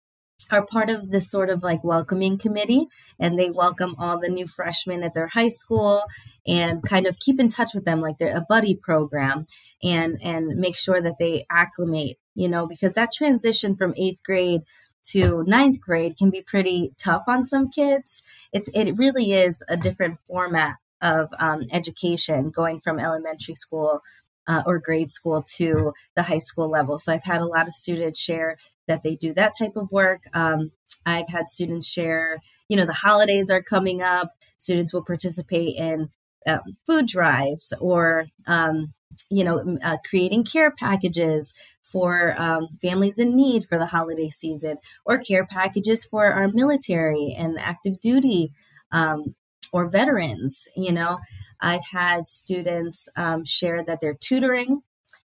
are 0.51 0.67
part 0.67 0.91
of 0.91 1.11
this 1.11 1.31
sort 1.31 1.49
of 1.49 1.63
like 1.63 1.83
welcoming 1.83 2.37
committee 2.37 2.87
and 3.19 3.39
they 3.39 3.51
welcome 3.51 3.95
all 3.99 4.21
the 4.21 4.29
new 4.29 4.47
freshmen 4.47 5.03
at 5.03 5.15
their 5.15 5.29
high 5.29 5.49
school 5.49 6.03
and 6.47 6.83
kind 6.83 7.07
of 7.07 7.19
keep 7.19 7.41
in 7.41 7.49
touch 7.49 7.73
with 7.75 7.85
them 7.85 8.01
like 8.01 8.19
they're 8.19 8.37
a 8.37 8.45
buddy 8.47 8.75
program 8.75 9.47
and 9.83 10.19
and 10.23 10.59
make 10.59 10.77
sure 10.77 11.01
that 11.01 11.17
they 11.19 11.47
acclimate 11.51 12.19
you 12.35 12.49
know 12.49 12.67
because 12.67 12.93
that 12.93 13.13
transition 13.13 13.75
from 13.75 13.95
eighth 13.97 14.23
grade 14.23 14.61
to 15.05 15.45
ninth 15.47 15.81
grade 15.81 16.17
can 16.17 16.31
be 16.31 16.43
pretty 16.43 16.95
tough 16.99 17.25
on 17.29 17.47
some 17.47 17.69
kids. 17.69 18.23
It's 18.53 18.69
it 18.75 18.97
really 18.97 19.33
is 19.33 19.63
a 19.69 19.77
different 19.77 20.19
format 20.27 20.77
of 21.03 21.29
um, 21.39 21.65
education 21.71 22.51
going 22.51 22.81
from 22.81 22.99
elementary 22.99 23.55
school 23.55 24.01
uh, 24.47 24.63
or 24.67 24.79
grade 24.79 25.11
school 25.11 25.45
to 25.57 25.93
the 26.17 26.25
high 26.25 26.39
school 26.39 26.69
level. 26.69 26.99
So 26.99 27.13
I've 27.13 27.25
had 27.25 27.41
a 27.41 27.47
lot 27.47 27.69
of 27.69 27.75
students 27.75 28.21
share 28.21 28.57
that 28.87 29.03
they 29.03 29.15
do 29.15 29.33
that 29.35 29.55
type 29.59 29.77
of 29.77 29.91
work. 29.91 30.25
Um, 30.33 30.73
I've 31.07 31.29
had 31.29 31.49
students 31.49 31.89
share, 31.89 32.39
you 32.69 32.77
know, 32.77 32.87
the 32.87 32.93
holidays 32.93 33.51
are 33.51 33.63
coming 33.63 34.03
up. 34.03 34.33
Students 34.59 34.93
will 34.93 35.05
participate 35.05 35.77
in 35.77 36.11
um, 36.47 36.77
food 36.87 37.07
drives 37.07 37.73
or 37.81 38.27
um, 38.47 38.95
you 39.31 39.45
know, 39.45 39.79
uh, 39.83 39.97
creating 40.09 40.45
care 40.45 40.71
packages 40.71 41.55
for 41.83 42.35
um, 42.37 42.69
families 42.83 43.19
in 43.19 43.37
need 43.37 43.65
for 43.65 43.79
the 43.79 43.87
holiday 43.87 44.29
season, 44.29 44.79
or 45.05 45.19
care 45.19 45.47
packages 45.47 46.05
for 46.05 46.27
our 46.27 46.49
military 46.49 47.35
and 47.37 47.59
active 47.59 48.01
duty 48.01 48.51
um, 48.91 49.35
or 49.75 49.89
veterans. 49.89 50.69
You 50.77 50.93
know, 50.93 51.19
I've 51.61 51.85
had 51.93 52.27
students 52.27 53.09
um, 53.17 53.45
share 53.45 53.83
that 53.85 54.01
they're 54.01 54.17
tutoring, 54.19 54.83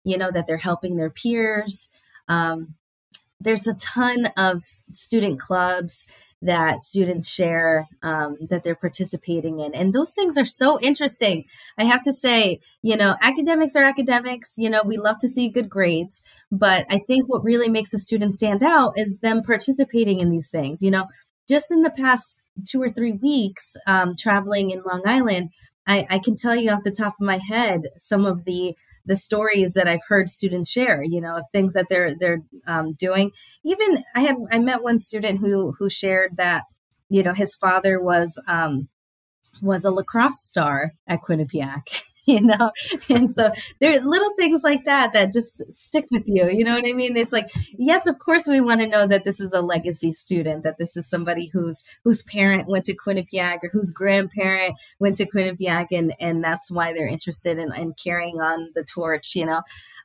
you 0.03 0.17
know, 0.17 0.31
that 0.31 0.47
they're 0.47 0.57
helping 0.57 0.95
their 0.95 1.09
peers. 1.09 1.89
Um, 2.27 2.75
there's 3.41 3.67
a 3.67 3.73
ton 3.73 4.27
of 4.37 4.63
student 4.91 5.39
clubs 5.39 6.05
that 6.41 6.79
students 6.79 7.27
share 7.27 7.87
um, 8.03 8.37
that 8.49 8.63
they're 8.63 8.75
participating 8.75 9.59
in. 9.59 9.73
And 9.73 9.93
those 9.93 10.11
things 10.11 10.37
are 10.37 10.45
so 10.45 10.79
interesting. 10.79 11.45
I 11.77 11.85
have 11.85 12.03
to 12.03 12.13
say, 12.13 12.59
you 12.83 12.95
know, 12.95 13.15
academics 13.21 13.75
are 13.75 13.83
academics. 13.83 14.53
You 14.57 14.69
know, 14.69 14.83
we 14.85 14.97
love 14.97 15.17
to 15.21 15.27
see 15.27 15.49
good 15.49 15.69
grades. 15.69 16.21
But 16.51 16.85
I 16.87 16.99
think 16.99 17.27
what 17.27 17.43
really 17.43 17.69
makes 17.69 17.95
a 17.95 17.99
student 17.99 18.33
stand 18.33 18.61
out 18.61 18.93
is 18.95 19.21
them 19.21 19.41
participating 19.41 20.19
in 20.19 20.29
these 20.29 20.49
things. 20.49 20.83
You 20.83 20.91
know, 20.91 21.07
just 21.49 21.71
in 21.71 21.81
the 21.81 21.89
past 21.89 22.43
two 22.63 22.81
or 22.81 22.89
three 22.89 23.13
weeks 23.13 23.75
um, 23.87 24.15
traveling 24.17 24.71
in 24.71 24.83
Long 24.83 25.01
Island, 25.05 25.51
I, 25.87 26.07
I 26.09 26.19
can 26.19 26.35
tell 26.35 26.55
you 26.55 26.71
off 26.71 26.83
the 26.83 26.91
top 26.91 27.15
of 27.19 27.25
my 27.25 27.37
head 27.37 27.81
some 27.97 28.25
of 28.25 28.45
the 28.45 28.75
the 29.07 29.15
stories 29.15 29.73
that 29.73 29.87
I've 29.87 30.03
heard 30.07 30.29
students 30.29 30.71
share, 30.71 31.03
you 31.03 31.21
know, 31.21 31.37
of 31.37 31.45
things 31.51 31.73
that 31.73 31.87
they're 31.89 32.15
they're 32.15 32.41
um, 32.65 32.93
doing. 32.93 33.31
Even 33.63 34.03
I 34.15 34.21
had 34.21 34.35
I 34.51 34.59
met 34.59 34.83
one 34.83 34.99
student 34.99 35.39
who 35.39 35.75
who 35.77 35.89
shared 35.89 36.37
that, 36.37 36.63
you 37.09 37.21
know, 37.21 37.33
his 37.33 37.53
father 37.55 38.01
was 38.01 38.41
um, 38.47 38.89
was 39.61 39.85
a 39.85 39.91
lacrosse 39.91 40.41
star 40.41 40.93
at 41.07 41.21
Quinnipiac. 41.21 41.83
you 42.35 42.41
know? 42.41 42.71
And 43.09 43.31
so 43.31 43.51
there 43.79 43.93
are 43.93 43.99
little 43.99 44.33
things 44.35 44.63
like 44.63 44.85
that 44.85 45.13
that 45.13 45.33
just 45.33 45.61
stick 45.73 46.05
with 46.11 46.27
you 46.27 46.49
you 46.49 46.63
know 46.63 46.73
what 46.73 46.85
i 46.87 46.93
mean? 46.93 47.15
It's 47.15 47.31
like 47.31 47.47
yes 47.77 48.07
of 48.07 48.19
course 48.19 48.47
we 48.47 48.61
want 48.61 48.81
to 48.81 48.87
know 48.87 49.07
that 49.07 49.25
this 49.25 49.39
is 49.39 49.53
a 49.53 49.61
legacy 49.61 50.11
student 50.11 50.63
that 50.63 50.77
this 50.77 50.97
is 50.97 51.09
somebody 51.09 51.47
whose 51.47 51.83
whose 52.03 52.23
parent 52.23 52.67
went 52.67 52.85
to 52.85 52.95
quinnipiac 52.95 53.59
or 53.63 53.69
whose 53.71 53.91
grandparent 53.91 54.75
went 54.99 55.15
to 55.17 55.29
quinnipiac 55.29 55.87
and 55.91 56.15
and 56.19 56.43
that's 56.43 56.71
why 56.71 56.93
they're 56.93 57.07
interested 57.07 57.57
in, 57.57 57.73
in 57.75 57.93
carrying 57.93 58.41
on 58.41 58.71
the 58.75 58.83
torch 58.83 59.35
you 59.35 59.45
know? 59.45 59.61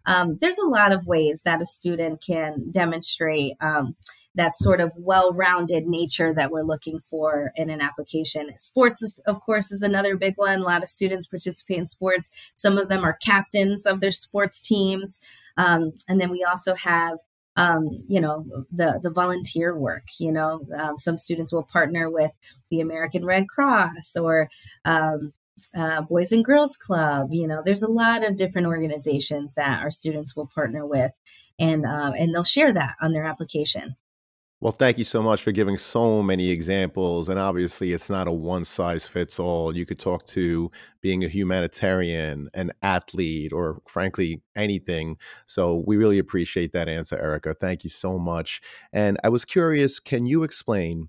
Um, 0.07 0.39
there's 0.41 0.59
a 0.59 0.67
lot 0.67 0.93
of 0.93 1.07
ways 1.07 1.43
that 1.45 1.63
a 1.63 1.67
student 1.67 2.23
can 2.25 2.71
demonstrate 2.71 3.53
um, 3.61 3.97
that 4.35 4.57
sort 4.57 4.81
of 4.81 4.93
well-rounded 4.97 5.87
nature 5.87 6.33
that 6.33 6.51
we're 6.51 6.63
looking 6.63 7.01
for 7.01 7.53
in 7.57 7.69
an 7.71 7.81
application. 7.81 8.51
Sports, 8.57 9.03
of 9.27 9.41
course, 9.41 9.73
is 9.73 9.83
another 9.83 10.17
big 10.17 10.35
one. 10.37 10.61
A 10.61 10.65
lot 10.65 10.83
of 10.83 10.89
students 10.89 11.27
participate 11.27 11.79
in 11.79 11.87
sports. 11.87 12.31
Some 12.55 12.79
of 12.79 12.89
them 12.89 13.05
are 13.05 13.19
captains 13.25 13.87
of 13.87 14.01
their 14.01 14.13
sports 14.13 14.61
teams, 14.61 15.21
um, 15.57 15.93
and 16.09 16.21
then 16.21 16.31
we 16.31 16.45
also 16.45 16.75
have. 16.75 17.19
Um, 17.57 18.05
you 18.07 18.21
know 18.21 18.47
the 18.71 19.01
the 19.03 19.11
volunteer 19.11 19.77
work. 19.77 20.05
You 20.21 20.31
know, 20.31 20.65
um, 20.79 20.99
some 20.99 21.19
students 21.19 21.53
will 21.53 21.65
partner 21.65 22.09
with 22.09 22.31
the 22.71 22.81
American 22.81 23.27
Red 23.27 23.49
Cross 23.49 24.17
or 24.17 24.49
um, 24.85 25.33
uh, 25.75 26.03
Boys 26.03 26.33
and 26.33 26.45
Girls 26.45 26.77
Club. 26.77 27.29
You 27.33 27.47
know, 27.47 27.61
there's 27.65 27.83
a 27.83 27.91
lot 27.91 28.25
of 28.25 28.37
different 28.37 28.69
organizations 28.69 29.55
that 29.55 29.83
our 29.83 29.91
students 29.91 30.35
will 30.37 30.49
partner 30.55 30.87
with, 30.87 31.13
and 31.59 31.85
uh, 31.85 32.13
and 32.17 32.33
they'll 32.33 32.45
share 32.45 32.73
that 32.73 32.95
on 33.01 33.13
their 33.13 33.25
application. 33.25 33.97
Well, 34.63 34.73
thank 34.73 34.99
you 34.99 35.05
so 35.05 35.23
much 35.23 35.43
for 35.43 35.53
giving 35.53 35.79
so 35.79 36.23
many 36.23 36.51
examples. 36.51 37.31
And 37.31 37.39
obviously, 37.39 37.93
it's 37.95 38.11
not 38.11 38.29
a 38.29 38.33
one 38.33 38.65
size 38.65 39.09
fits 39.09 39.39
all. 39.39 39.75
You 39.75 39.87
could 39.87 39.99
talk 39.99 40.27
to 40.29 40.71
being 41.01 41.25
a 41.25 41.29
humanitarian, 41.29 42.51
an 42.53 42.73
athlete, 42.83 43.55
or 43.55 43.81
frankly, 43.89 44.43
anything. 44.55 45.17
So 45.47 45.83
we 45.87 45.97
really 45.97 46.19
appreciate 46.19 46.73
that 46.73 46.89
answer, 46.91 47.17
Erika. 47.19 47.55
Thank 47.55 47.85
you 47.85 47.91
so 47.91 48.19
much. 48.19 48.61
And 48.93 49.19
I 49.25 49.31
was 49.31 49.47
curious 49.47 49.99
can 49.99 50.27
you 50.27 50.43
explain 50.43 51.09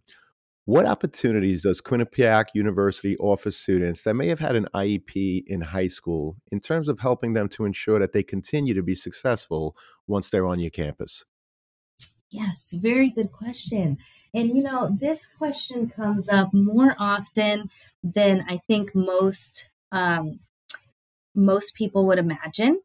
what 0.65 0.85
opportunities 0.85 1.63
does 1.63 1.81
Quinnipiac 1.81 2.47
University 2.55 3.17
offer 3.17 3.51
students 3.51 4.03
that 4.03 4.15
may 4.15 4.27
have 4.27 4.39
had 4.39 4.55
an 4.55 4.67
IEP 4.75 5.43
in 5.47 5.61
high 5.61 5.87
school 5.89 6.37
in 6.51 6.59
terms 6.61 6.89
of 6.89 6.99
helping 6.99 7.33
them 7.33 7.49
to 7.49 7.65
ensure 7.65 7.99
that 7.99 8.13
they 8.13 8.23
continue 8.23 8.73
to 8.75 8.83
be 8.83 8.95
successful 8.95 9.75
once 10.07 10.29
they're 10.29 10.47
on 10.47 10.59
your 10.59 10.71
campus? 10.71 11.25
Yes, 12.31 12.71
very 12.73 13.09
good 13.09 13.31
question. 13.31 13.97
And 14.33 14.49
you 14.49 14.63
know, 14.63 14.89
this 14.97 15.25
question 15.25 15.89
comes 15.89 16.29
up 16.29 16.53
more 16.53 16.95
often 16.97 17.69
than 18.03 18.45
I 18.47 18.57
think 18.67 18.95
most 18.95 19.69
um, 19.91 20.39
most 21.35 21.75
people 21.75 22.05
would 22.07 22.19
imagine. 22.19 22.81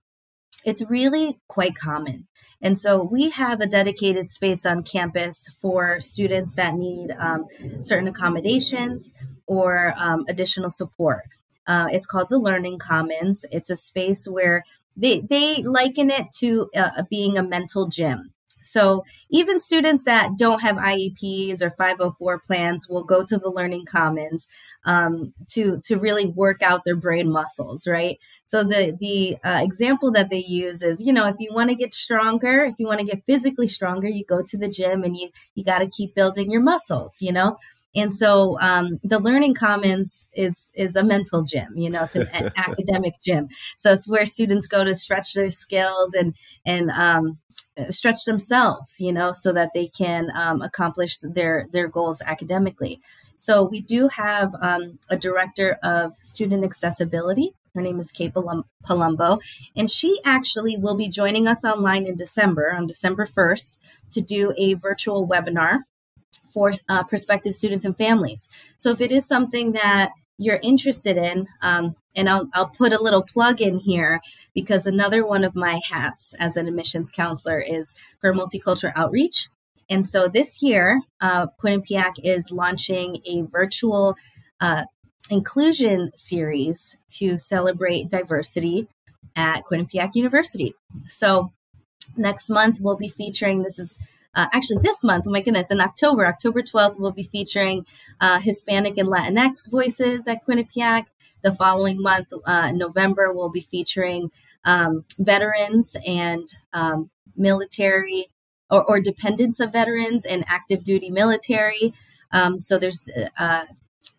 It's 0.64 0.82
really 0.90 1.40
quite 1.48 1.76
common. 1.76 2.28
And 2.62 2.78
so 2.78 3.02
we 3.02 3.30
have 3.30 3.60
a 3.60 3.66
dedicated 3.66 4.30
space 4.30 4.66
on 4.66 4.82
campus 4.84 5.48
for 5.60 6.00
students 6.00 6.54
that 6.56 6.74
need 6.74 7.12
um, 7.18 7.46
certain 7.80 8.08
accommodations 8.08 9.14
or 9.46 9.94
um, 9.96 10.24
additional 10.28 10.70
support. 10.70 11.24
Uh, 11.66 11.88
it's 11.92 12.06
called 12.06 12.28
the 12.30 12.38
Learning 12.38 12.78
Commons. 12.78 13.46
It's 13.52 13.70
a 13.70 13.76
space 13.76 14.26
where 14.28 14.64
they, 14.96 15.20
they 15.20 15.62
liken 15.62 16.10
it 16.10 16.30
to 16.38 16.70
uh, 16.76 17.04
being 17.10 17.38
a 17.38 17.42
mental 17.44 17.88
gym. 17.88 18.32
So 18.66 19.04
even 19.30 19.60
students 19.60 20.04
that 20.04 20.36
don't 20.36 20.60
have 20.62 20.76
IEPs 20.76 21.62
or 21.62 21.70
504 21.70 22.40
plans 22.40 22.88
will 22.88 23.04
go 23.04 23.24
to 23.24 23.38
the 23.38 23.48
Learning 23.50 23.84
Commons 23.86 24.46
um, 24.84 25.32
to 25.48 25.80
to 25.84 25.96
really 25.98 26.26
work 26.26 26.62
out 26.62 26.82
their 26.84 26.96
brain 26.96 27.30
muscles, 27.30 27.86
right? 27.86 28.18
So 28.44 28.62
the 28.62 28.96
the 29.00 29.36
uh, 29.48 29.60
example 29.62 30.10
that 30.12 30.30
they 30.30 30.38
use 30.46 30.82
is, 30.82 31.00
you 31.00 31.12
know, 31.12 31.26
if 31.28 31.36
you 31.38 31.50
want 31.52 31.70
to 31.70 31.76
get 31.76 31.92
stronger, 31.92 32.64
if 32.64 32.74
you 32.78 32.86
want 32.86 33.00
to 33.00 33.06
get 33.06 33.24
physically 33.26 33.68
stronger, 33.68 34.08
you 34.08 34.24
go 34.24 34.42
to 34.42 34.56
the 34.56 34.68
gym 34.68 35.02
and 35.02 35.16
you 35.16 35.30
you 35.54 35.64
got 35.64 35.78
to 35.78 35.88
keep 35.88 36.14
building 36.14 36.50
your 36.50 36.62
muscles, 36.62 37.18
you 37.20 37.32
know. 37.32 37.56
And 37.96 38.14
so 38.14 38.58
um, 38.60 39.00
the 39.02 39.18
Learning 39.18 39.54
Commons 39.54 40.28
is 40.34 40.70
is 40.74 40.96
a 40.96 41.02
mental 41.02 41.42
gym. 41.42 41.68
You 41.76 41.90
know, 41.90 42.04
it's 42.04 42.14
an, 42.14 42.28
an 42.32 42.52
academic 42.56 43.14
gym. 43.24 43.48
So 43.76 43.92
it's 43.92 44.08
where 44.08 44.26
students 44.26 44.66
go 44.66 44.84
to 44.84 44.94
stretch 44.94 45.32
their 45.32 45.50
skills 45.50 46.14
and 46.14 46.34
and 46.64 46.90
um, 46.90 47.38
stretch 47.90 48.24
themselves 48.24 48.96
you 49.00 49.12
know 49.12 49.32
so 49.32 49.52
that 49.52 49.70
they 49.74 49.86
can 49.86 50.30
um, 50.34 50.62
accomplish 50.62 51.18
their 51.18 51.68
their 51.72 51.88
goals 51.88 52.22
academically 52.22 53.00
so 53.36 53.62
we 53.68 53.80
do 53.80 54.08
have 54.08 54.54
um, 54.62 54.98
a 55.10 55.16
director 55.16 55.78
of 55.82 56.16
student 56.18 56.64
accessibility 56.64 57.52
her 57.74 57.82
name 57.82 57.98
is 57.98 58.10
kate 58.10 58.32
palumbo 58.32 59.38
and 59.76 59.90
she 59.90 60.18
actually 60.24 60.76
will 60.76 60.96
be 60.96 61.08
joining 61.08 61.46
us 61.46 61.64
online 61.64 62.06
in 62.06 62.16
december 62.16 62.72
on 62.72 62.86
december 62.86 63.26
1st 63.26 63.78
to 64.10 64.20
do 64.22 64.54
a 64.56 64.72
virtual 64.74 65.28
webinar 65.28 65.80
for 66.56 66.72
uh, 66.88 67.04
prospective 67.04 67.54
students 67.54 67.84
and 67.84 67.98
families 67.98 68.48
so 68.78 68.90
if 68.90 69.00
it 69.02 69.12
is 69.12 69.28
something 69.28 69.72
that 69.72 70.10
you're 70.38 70.60
interested 70.62 71.16
in, 71.16 71.46
um, 71.62 71.96
and 72.14 72.28
I'll, 72.28 72.48
I'll 72.52 72.68
put 72.68 72.92
a 72.92 73.02
little 73.02 73.22
plug 73.22 73.60
in 73.60 73.78
here 73.78 74.20
because 74.54 74.86
another 74.86 75.26
one 75.26 75.44
of 75.44 75.56
my 75.56 75.80
hats 75.90 76.34
as 76.38 76.56
an 76.56 76.68
admissions 76.68 77.10
counselor 77.10 77.60
is 77.60 77.94
for 78.20 78.34
multicultural 78.34 78.92
outreach. 78.96 79.48
And 79.88 80.06
so 80.06 80.28
this 80.28 80.62
year, 80.62 81.00
uh, 81.20 81.46
Quinnipiac 81.62 82.14
is 82.22 82.50
launching 82.50 83.18
a 83.26 83.42
virtual 83.42 84.16
uh, 84.60 84.84
inclusion 85.30 86.10
series 86.14 86.96
to 87.18 87.38
celebrate 87.38 88.10
diversity 88.10 88.88
at 89.34 89.62
Quinnipiac 89.70 90.14
University. 90.14 90.74
So 91.06 91.52
next 92.16 92.50
month, 92.50 92.78
we'll 92.80 92.96
be 92.96 93.08
featuring 93.08 93.62
this 93.62 93.78
is 93.78 93.98
uh, 94.36 94.46
actually 94.52 94.82
this 94.82 95.02
month, 95.02 95.24
oh 95.26 95.30
my 95.30 95.40
goodness, 95.40 95.70
in 95.70 95.80
October, 95.80 96.26
October 96.26 96.62
12th, 96.62 97.00
we'll 97.00 97.10
be 97.10 97.24
featuring 97.24 97.86
uh, 98.20 98.38
Hispanic 98.38 98.98
and 98.98 99.08
Latinx 99.08 99.70
voices 99.70 100.28
at 100.28 100.46
Quinnipiac. 100.46 101.06
The 101.42 101.52
following 101.52 102.00
month, 102.00 102.32
uh, 102.44 102.72
November, 102.72 103.32
we'll 103.32 103.50
be 103.50 103.60
featuring 103.60 104.30
um, 104.64 105.04
veterans 105.18 105.96
and 106.06 106.46
um, 106.72 107.10
military 107.36 108.26
or, 108.68 108.84
or, 108.84 109.00
dependents 109.00 109.60
of 109.60 109.72
veterans 109.72 110.26
and 110.26 110.44
active 110.48 110.82
duty 110.82 111.08
military. 111.08 111.94
Um, 112.32 112.58
so 112.58 112.78
there's 112.78 113.08
uh, 113.38 113.66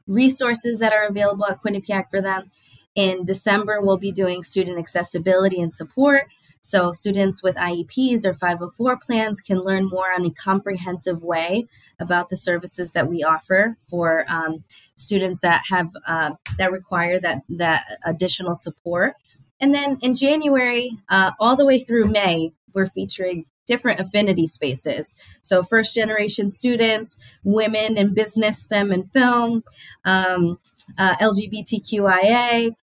resources 0.08 0.80
that 0.80 0.94
are 0.94 1.06
available 1.06 1.46
at 1.46 1.62
Quinnipiac 1.62 2.10
for 2.10 2.22
them. 2.22 2.50
In 2.96 3.26
December, 3.26 3.82
we'll 3.82 3.98
be 3.98 4.12
doing 4.12 4.42
student 4.42 4.80
accessibility 4.80 5.62
and 5.62 5.74
support. 5.74 6.24
So, 6.62 6.92
students 6.92 7.44
with 7.44 7.56
IEPs 7.56 8.26
or 8.26 8.34
504 8.34 8.98
plans 8.98 9.42
can 9.42 9.60
learn 9.60 9.88
more 9.88 10.14
on 10.14 10.26
a 10.26 10.32
comprehensive 10.32 11.24
way 11.24 11.68
about 12.00 12.30
the 12.30 12.38
services 12.38 12.92
that 12.92 13.08
we 13.08 13.24
offer 13.24 13.78
for 13.90 14.26
um, 14.28 14.64
students 14.96 15.42
that 15.42 15.64
have 15.70 15.92
uh, 16.06 16.32
that 16.58 16.72
require 16.72 17.20
that 17.20 17.44
that 17.50 17.84
additional 18.06 18.56
support. 18.56 19.14
And 19.60 19.74
then 19.74 19.98
in 20.02 20.14
January, 20.14 20.92
uh, 21.10 21.32
all 21.40 21.56
the 21.56 21.66
way 21.66 21.80
through 21.80 22.06
May, 22.06 22.52
we're 22.74 22.86
featuring 22.86 23.46
different 23.68 24.00
affinity 24.00 24.48
spaces. 24.48 25.16
So, 25.42 25.62
first 25.62 25.94
generation 25.94 26.50
students, 26.50 27.18
women 27.44 27.98
in 27.98 28.14
business, 28.14 28.60
STEM, 28.60 28.92
and 28.92 29.12
film, 29.12 29.64
um, 30.06 30.60
uh, 30.98 31.16
LGBTQIA, 31.18 32.74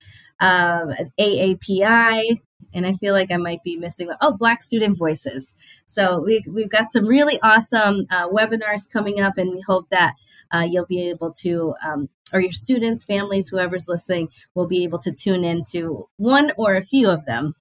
uh, 0.40 0.86
AAPI, 1.18 2.40
and 2.74 2.86
I 2.86 2.94
feel 2.94 3.14
like 3.14 3.30
I 3.30 3.36
might 3.36 3.62
be 3.62 3.76
missing. 3.76 4.10
Oh, 4.20 4.36
Black 4.36 4.62
Student 4.62 4.98
Voices. 4.98 5.54
So 5.86 6.20
we, 6.20 6.44
we've 6.48 6.70
got 6.70 6.90
some 6.90 7.06
really 7.06 7.40
awesome 7.42 8.06
uh, 8.10 8.28
webinars 8.28 8.90
coming 8.92 9.20
up, 9.20 9.38
and 9.38 9.50
we 9.50 9.62
hope 9.66 9.88
that 9.90 10.14
uh, 10.50 10.66
you'll 10.68 10.86
be 10.86 11.08
able 11.08 11.32
to, 11.40 11.74
um, 11.86 12.08
or 12.32 12.40
your 12.40 12.52
students, 12.52 13.04
families, 13.04 13.48
whoever's 13.48 13.88
listening, 13.88 14.28
will 14.54 14.66
be 14.66 14.84
able 14.84 14.98
to 14.98 15.12
tune 15.12 15.44
into 15.44 16.08
one 16.16 16.52
or 16.58 16.74
a 16.74 16.82
few 16.82 17.08
of 17.08 17.24
them. 17.24 17.54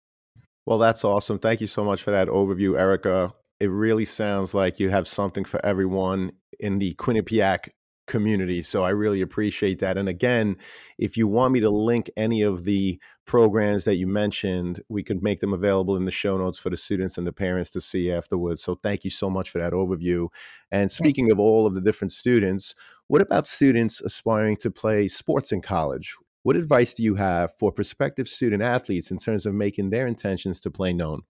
Well, 0.66 0.78
that's 0.78 1.04
awesome. 1.04 1.40
Thank 1.40 1.62
you 1.62 1.68
so 1.68 1.84
much 1.84 2.02
for 2.02 2.12
that 2.12 2.28
overview, 2.28 2.80
Erika. 2.80 3.34
It 3.60 3.68
really 3.68 4.06
sounds 4.06 4.54
like 4.54 4.80
you 4.80 4.90
have 4.90 5.08
something 5.08 5.46
for 5.46 5.64
everyone 5.66 6.34
in 6.60 6.80
the 6.80 6.94
Quinnipiac 6.96 7.70
community. 8.06 8.62
So 8.62 8.84
I 8.84 8.90
really 8.90 9.22
appreciate 9.22 9.80
that. 9.80 9.98
And 9.98 10.10
again, 10.10 10.58
if 10.98 11.16
you 11.16 11.28
want 11.28 11.54
me 11.54 11.60
to 11.62 11.70
link 11.70 12.10
any 12.18 12.42
of 12.42 12.64
the 12.64 13.00
programs 13.26 13.86
that 13.86 13.96
you 13.96 14.08
mentioned, 14.08 14.82
we 14.90 15.04
could 15.04 15.24
make 15.24 15.40
them 15.40 15.54
available 15.54 15.96
in 15.96 16.06
the 16.06 16.12
show 16.12 16.38
notes 16.38 16.60
for 16.60 16.70
the 16.70 16.78
students 16.78 17.18
and 17.18 17.26
the 17.26 17.32
parents 17.32 17.72
to 17.72 17.82
see 17.82 18.12
afterwards. 18.12 18.62
So 18.62 18.76
thank 18.76 19.04
you 19.04 19.10
so 19.10 19.30
much 19.30 19.50
for 19.50 19.60
that 19.60 19.74
overview. 19.74 20.28
And 20.72 20.92
speaking 20.92 21.32
of 21.32 21.40
all 21.40 21.66
of 21.66 21.76
the 21.76 21.82
different 21.82 22.12
students, 22.12 22.76
what 23.08 23.22
about 23.22 23.48
students 23.48 24.02
aspiring 24.02 24.58
to 24.58 24.72
play 24.72 25.08
sports 25.08 25.52
in 25.52 25.62
college? 25.62 26.16
What 26.44 26.58
advice 26.58 26.94
do 26.94 27.04
you 27.04 27.16
have 27.16 27.56
for 27.56 27.72
prospective 27.72 28.28
student 28.28 28.62
athletes 28.62 29.12
in 29.12 29.18
terms 29.18 29.46
of 29.46 29.54
making 29.54 29.90
their 29.92 30.08
intentions 30.08 30.60
to 30.62 30.72
play 30.72 30.92
known? 30.92 31.22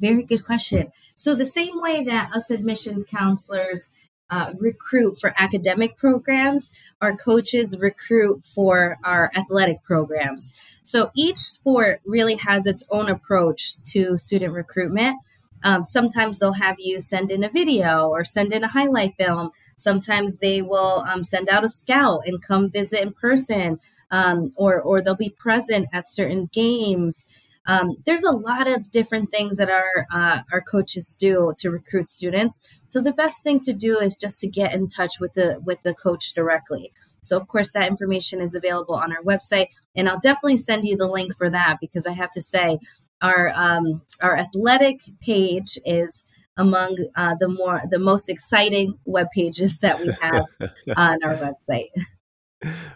Very 0.00 0.24
good 0.24 0.44
question. 0.44 0.90
So, 1.14 1.34
the 1.34 1.46
same 1.46 1.80
way 1.80 2.04
that 2.04 2.32
us 2.34 2.50
admissions 2.50 3.06
counselors 3.06 3.94
uh, 4.30 4.52
recruit 4.58 5.18
for 5.18 5.34
academic 5.38 5.96
programs, 5.96 6.72
our 7.00 7.16
coaches 7.16 7.78
recruit 7.80 8.44
for 8.44 8.98
our 9.04 9.30
athletic 9.36 9.82
programs. 9.82 10.52
So 10.82 11.10
each 11.14 11.38
sport 11.38 12.00
really 12.04 12.36
has 12.36 12.66
its 12.66 12.86
own 12.90 13.08
approach 13.08 13.80
to 13.92 14.18
student 14.18 14.52
recruitment. 14.52 15.16
Um, 15.62 15.84
sometimes 15.84 16.38
they'll 16.38 16.52
have 16.52 16.76
you 16.78 17.00
send 17.00 17.30
in 17.30 17.42
a 17.42 17.48
video 17.48 18.08
or 18.08 18.24
send 18.24 18.52
in 18.52 18.62
a 18.62 18.68
highlight 18.68 19.14
film. 19.16 19.50
Sometimes 19.76 20.38
they 20.38 20.62
will 20.62 21.04
um, 21.08 21.22
send 21.22 21.48
out 21.48 21.64
a 21.64 21.68
scout 21.68 22.22
and 22.26 22.42
come 22.42 22.70
visit 22.70 23.00
in 23.00 23.12
person, 23.12 23.78
um, 24.10 24.52
or 24.56 24.80
or 24.80 25.02
they'll 25.02 25.16
be 25.16 25.30
present 25.30 25.88
at 25.92 26.08
certain 26.08 26.48
games. 26.52 27.26
Um, 27.66 27.96
there's 28.04 28.24
a 28.24 28.36
lot 28.36 28.68
of 28.68 28.90
different 28.90 29.30
things 29.30 29.58
that 29.58 29.70
our 29.70 30.06
uh, 30.12 30.40
our 30.52 30.60
coaches 30.60 31.14
do 31.18 31.52
to 31.58 31.70
recruit 31.70 32.08
students. 32.08 32.58
So 32.88 33.00
the 33.00 33.12
best 33.12 33.42
thing 33.42 33.60
to 33.60 33.72
do 33.72 33.98
is 33.98 34.14
just 34.14 34.40
to 34.40 34.48
get 34.48 34.74
in 34.74 34.86
touch 34.86 35.18
with 35.20 35.34
the 35.34 35.60
with 35.64 35.82
the 35.82 35.94
coach 35.94 36.32
directly. 36.32 36.92
So 37.22 37.36
of 37.36 37.48
course 37.48 37.72
that 37.72 37.88
information 37.88 38.40
is 38.40 38.54
available 38.54 38.94
on 38.94 39.12
our 39.12 39.22
website, 39.22 39.66
and 39.96 40.08
I'll 40.08 40.20
definitely 40.20 40.58
send 40.58 40.86
you 40.86 40.96
the 40.96 41.08
link 41.08 41.36
for 41.36 41.50
that 41.50 41.78
because 41.80 42.06
I 42.06 42.12
have 42.12 42.30
to 42.32 42.42
say 42.42 42.78
our 43.20 43.52
um, 43.54 44.02
our 44.22 44.36
athletic 44.36 45.00
page 45.20 45.78
is 45.84 46.24
among 46.56 46.96
uh, 47.16 47.34
the 47.38 47.48
more 47.48 47.82
the 47.90 47.98
most 47.98 48.28
exciting 48.28 48.98
web 49.04 49.28
pages 49.32 49.80
that 49.80 50.00
we 50.00 50.14
have 50.20 50.44
on 50.96 51.18
our 51.22 51.36
website. 51.36 51.88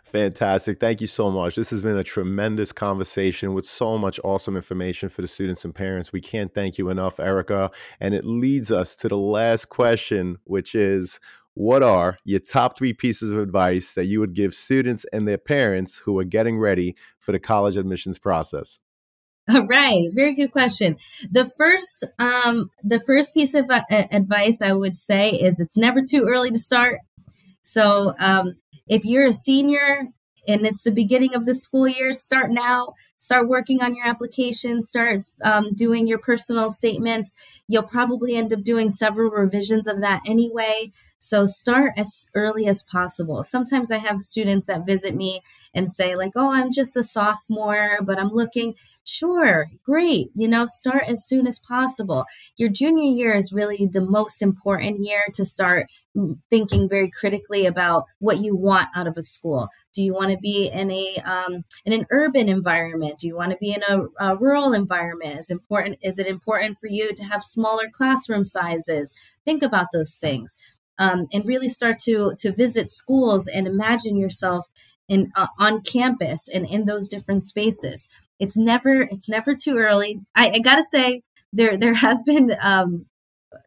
Fantastic. 0.05 0.81
Thank 0.81 1.01
you 1.01 1.07
so 1.07 1.31
much. 1.31 1.55
This 1.55 1.71
has 1.71 1.83
been 1.83 1.97
a 1.97 2.05
tremendous 2.05 2.73
conversation 2.73 3.53
with 3.53 3.67
so 3.67 3.99
much 3.99 4.19
awesome 4.25 4.57
information 4.57 5.09
for 5.09 5.23
the 5.23 5.29
students 5.29 5.65
and 5.65 5.75
parents. 5.75 6.13
We 6.13 6.21
can't 6.21 6.53
thank 6.55 6.79
you 6.79 6.89
enough, 6.89 7.21
Erika. 7.21 7.71
And 8.01 8.15
it 8.15 8.25
leads 8.25 8.73
us 8.73 8.97
to 8.97 9.09
the 9.09 9.19
last 9.19 9.69
question, 9.69 10.39
which 10.45 10.75
is 10.75 11.21
what 11.55 11.83
are 11.83 12.19
your 12.25 12.41
top 12.41 12.79
three 12.79 12.93
pieces 12.93 13.33
of 13.33 13.39
advice 13.39 13.93
that 13.93 14.07
you 14.07 14.21
would 14.21 14.35
give 14.35 14.55
students 14.55 15.05
and 15.13 15.29
their 15.29 15.39
parents 15.39 15.99
who 15.99 16.19
are 16.19 16.25
getting 16.25 16.59
ready 16.59 16.97
for 17.19 17.33
the 17.33 17.41
college 17.41 17.77
admissions 17.77 18.19
process? 18.19 18.79
All 19.49 19.67
right, 19.67 20.09
very 20.15 20.35
good 20.35 20.53
question. 20.53 20.97
The 21.31 21.45
first, 21.59 22.05
um, 22.19 22.71
the 22.85 23.01
first 23.01 23.35
piece 23.35 23.55
of 23.55 23.67
uh, 23.69 23.83
advice 23.91 24.63
I 24.63 24.73
would 24.73 24.97
say 24.97 25.31
is 25.31 25.59
it's 25.59 25.77
never 25.77 26.03
too 26.03 26.25
early 26.29 26.51
to 26.51 26.59
start. 26.59 27.01
So, 27.63 28.15
um, 28.19 28.57
if 28.91 29.05
you're 29.05 29.29
a 29.29 29.33
senior 29.33 30.09
and 30.49 30.67
it's 30.67 30.83
the 30.83 30.91
beginning 30.91 31.35
of 31.35 31.47
the 31.47 31.55
school 31.55 31.87
year, 31.89 32.13
start 32.13 32.51
now. 32.51 32.95
Start 33.19 33.49
working 33.49 33.83
on 33.83 33.95
your 33.95 34.07
application. 34.07 34.83
Start 34.83 35.23
um, 35.43 35.73
doing 35.75 36.09
your 36.09 36.19
personal 36.19 36.71
statements. 36.71 37.35
You'll 37.69 37.85
probably 37.85 38.35
end 38.35 38.53
up 38.53 38.63
doing 38.63 38.91
several 38.91 39.31
revisions 39.31 39.87
of 39.87 40.01
that 40.01 40.23
anyway. 40.27 40.91
So 41.23 41.47
start 41.47 41.93
as 41.97 42.29
early 42.35 42.67
as 42.67 42.83
possible. 42.83 43.45
Sometimes 43.45 43.93
I 43.93 43.99
have 43.99 44.23
students 44.23 44.67
that 44.67 44.87
visit 44.87 45.15
me 45.15 45.43
and 45.75 45.91
say, 45.91 46.17
like, 46.17 46.33
oh, 46.35 46.51
I'm 46.51 46.73
just 46.73 46.97
a 46.97 47.05
sophomore, 47.05 47.99
but 48.03 48.19
I'm 48.19 48.31
looking. 48.31 48.75
Sure, 49.05 49.67
great. 49.85 50.29
You 50.35 50.49
know, 50.49 50.67
start 50.67 51.05
as 51.07 51.25
soon 51.27 51.47
as 51.47 51.59
possible. 51.59 52.25
Your 52.57 52.71
junior 52.71 53.05
year 53.15 53.37
is 53.37 53.53
really 53.53 53.89
the 53.93 54.01
most 54.01 54.41
important 54.43 55.05
year 55.05 55.25
to 55.35 55.45
start 55.45 55.87
thinking 56.51 56.89
very 56.89 57.11
critically 57.11 57.67
about 57.67 58.05
what 58.19 58.39
you 58.39 58.57
want 58.57 58.89
out 58.95 59.07
of 59.07 59.17
a 59.17 59.23
school. 59.23 59.69
Do 59.95 60.03
you 60.03 60.13
want 60.13 60.33
to 60.33 60.39
be 60.39 60.69
in 60.69 60.91
a 60.91 61.17
um, 61.25 61.65
in 61.85 61.93
an 61.93 62.07
urban 62.11 62.49
environment? 62.49 63.19
Do 63.19 63.27
you 63.27 63.37
want 63.37 63.53
to 63.53 63.59
be 63.59 63.73
in 63.73 63.83
a, 63.89 64.01
a 64.21 64.37
rural 64.37 64.73
environment? 64.73 65.39
Is 65.39 65.51
important? 65.51 65.99
Is 66.03 66.19
it 66.19 66.27
important 66.27 66.79
for 66.81 66.89
you 66.89 67.13
to 67.15 67.25
have 67.25 67.45
smaller 67.45 67.85
classroom 67.93 68.45
sizes? 68.45 69.15
Think 69.45 69.63
about 69.63 69.87
those 69.93 70.17
things. 70.17 70.59
Um, 71.01 71.29
and 71.33 71.49
really 71.49 71.71
start 71.71 71.99
to 72.01 72.35
to 72.39 72.53
visit 72.53 72.91
schools 72.91 73.47
and 73.49 73.67
imagine 73.67 74.19
yourself 74.19 74.67
in 75.09 75.33
uh, 75.37 75.49
on 75.59 75.83
campus 75.83 76.49
and 76.49 76.65
in 76.65 76.87
those 76.87 77.09
different 77.09 77.43
spaces. 77.45 78.09
It's 78.39 78.57
never 78.57 79.03
it's 79.03 79.29
never 79.29 79.55
too 79.55 79.77
early. 79.77 80.21
I, 80.35 80.51
I 80.51 80.59
gotta 80.61 80.85
say 80.85 81.23
there 81.53 81.77
there 81.77 81.95
has 81.95 82.23
been 82.27 82.57
um, 82.63 83.07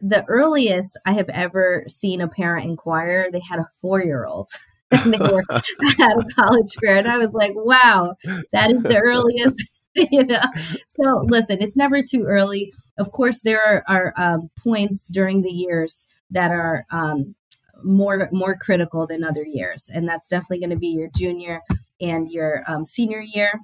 the 0.02 0.24
earliest 0.28 0.98
I 1.06 1.14
have 1.14 1.30
ever 1.30 1.84
seen 1.88 2.22
a 2.22 2.28
parent 2.28 2.66
inquire. 2.66 3.30
They 3.32 3.42
had 3.48 3.60
a 3.60 3.68
four 3.82 4.04
year 4.04 4.26
old. 4.26 4.48
and 4.92 5.14
they 5.14 5.18
were 5.20 5.44
at 5.52 5.62
a 6.00 6.26
college 6.36 6.74
fair, 6.82 6.98
and 6.98 7.08
I 7.08 7.18
was 7.18 7.32
like, 7.34 7.52
"Wow, 7.56 8.16
that 8.52 8.72
is 8.72 8.82
the 8.82 8.98
earliest." 8.98 9.64
you 9.96 10.26
know. 10.26 10.42
So 10.88 11.26
listen, 11.28 11.58
it's 11.62 11.78
never 11.78 12.02
too 12.02 12.24
early. 12.24 12.74
Of 12.98 13.12
course, 13.12 13.42
there 13.42 13.62
are, 13.62 13.84
are 13.88 14.14
um, 14.18 14.50
points 14.64 15.08
during 15.08 15.42
the 15.42 15.52
years 15.52 16.06
that 16.34 16.52
are 16.52 16.86
um, 16.92 17.36
more 17.84 18.30
more 18.32 18.56
critical 18.60 19.08
than 19.08 19.24
other 19.24 19.44
years, 19.46 19.90
and 19.94 20.08
that's 20.08 20.30
definitely 20.30 20.60
going 20.60 20.70
to 20.72 20.78
be 20.78 20.88
your 20.88 21.10
junior 21.16 21.62
and 22.02 22.30
your 22.32 22.64
um, 22.68 22.86
senior 22.86 23.22
year. 23.22 23.60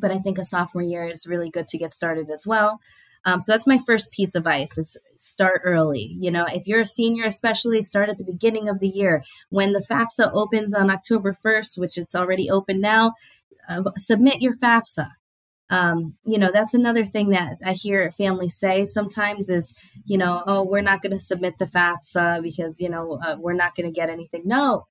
But 0.00 0.10
I 0.10 0.18
think 0.18 0.38
a 0.38 0.44
sophomore 0.44 0.82
year 0.82 1.04
is 1.04 1.26
really 1.26 1.50
good 1.50 1.68
to 1.68 1.78
get 1.78 1.94
started 1.94 2.30
as 2.30 2.46
well. 2.46 2.80
Um, 3.24 3.40
so 3.40 3.52
that's 3.52 3.66
my 3.66 3.78
first 3.78 4.12
piece 4.12 4.34
of 4.34 4.40
advice: 4.40 4.78
is 4.78 4.96
start 5.16 5.60
early. 5.64 6.16
You 6.18 6.30
know, 6.30 6.46
if 6.52 6.66
you're 6.66 6.82
a 6.82 6.86
senior, 6.86 7.24
especially 7.24 7.82
start 7.82 8.08
at 8.08 8.18
the 8.18 8.24
beginning 8.24 8.68
of 8.68 8.80
the 8.80 8.88
year 8.88 9.22
when 9.50 9.72
the 9.72 9.84
FAFSA 9.88 10.30
opens 10.32 10.74
on 10.74 10.90
October 10.90 11.36
1st, 11.44 11.78
which 11.78 11.98
it's 11.98 12.14
already 12.14 12.50
open 12.50 12.80
now. 12.80 13.14
Uh, 13.68 13.82
submit 13.98 14.40
your 14.40 14.54
FAFSA 14.54 15.08
um, 15.70 16.14
you 16.24 16.38
know 16.38 16.50
that's 16.52 16.74
another 16.74 17.04
thing 17.04 17.30
that 17.30 17.56
i 17.64 17.72
hear 17.72 18.10
families 18.10 18.58
say 18.58 18.86
sometimes 18.86 19.48
is 19.48 19.74
you 20.08 20.18
know 20.18 20.42
oh 20.46 20.64
we're 20.64 20.80
not 20.80 21.02
going 21.02 21.12
to 21.12 21.18
submit 21.18 21.58
the 21.58 21.66
fafsa 21.66 22.42
because 22.42 22.80
you 22.80 22.88
know 22.88 23.18
uh, 23.22 23.36
we're 23.38 23.52
not 23.52 23.74
going 23.76 23.86
to 23.86 23.94
get 23.94 24.10
anything. 24.10 24.42
No 24.44 24.86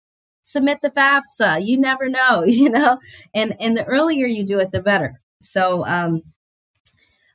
submit 0.47 0.79
the 0.81 0.89
fafsa. 0.89 1.63
You 1.63 1.77
never 1.77 2.09
know 2.09 2.43
you 2.47 2.69
know? 2.69 2.99
And 3.33 3.55
and 3.59 3.77
the 3.77 3.85
earlier 3.85 4.25
you 4.25 4.43
do 4.43 4.59
it 4.59 4.71
the 4.71 4.81
better. 4.81 5.21
So 5.41 5.85
um, 5.85 6.23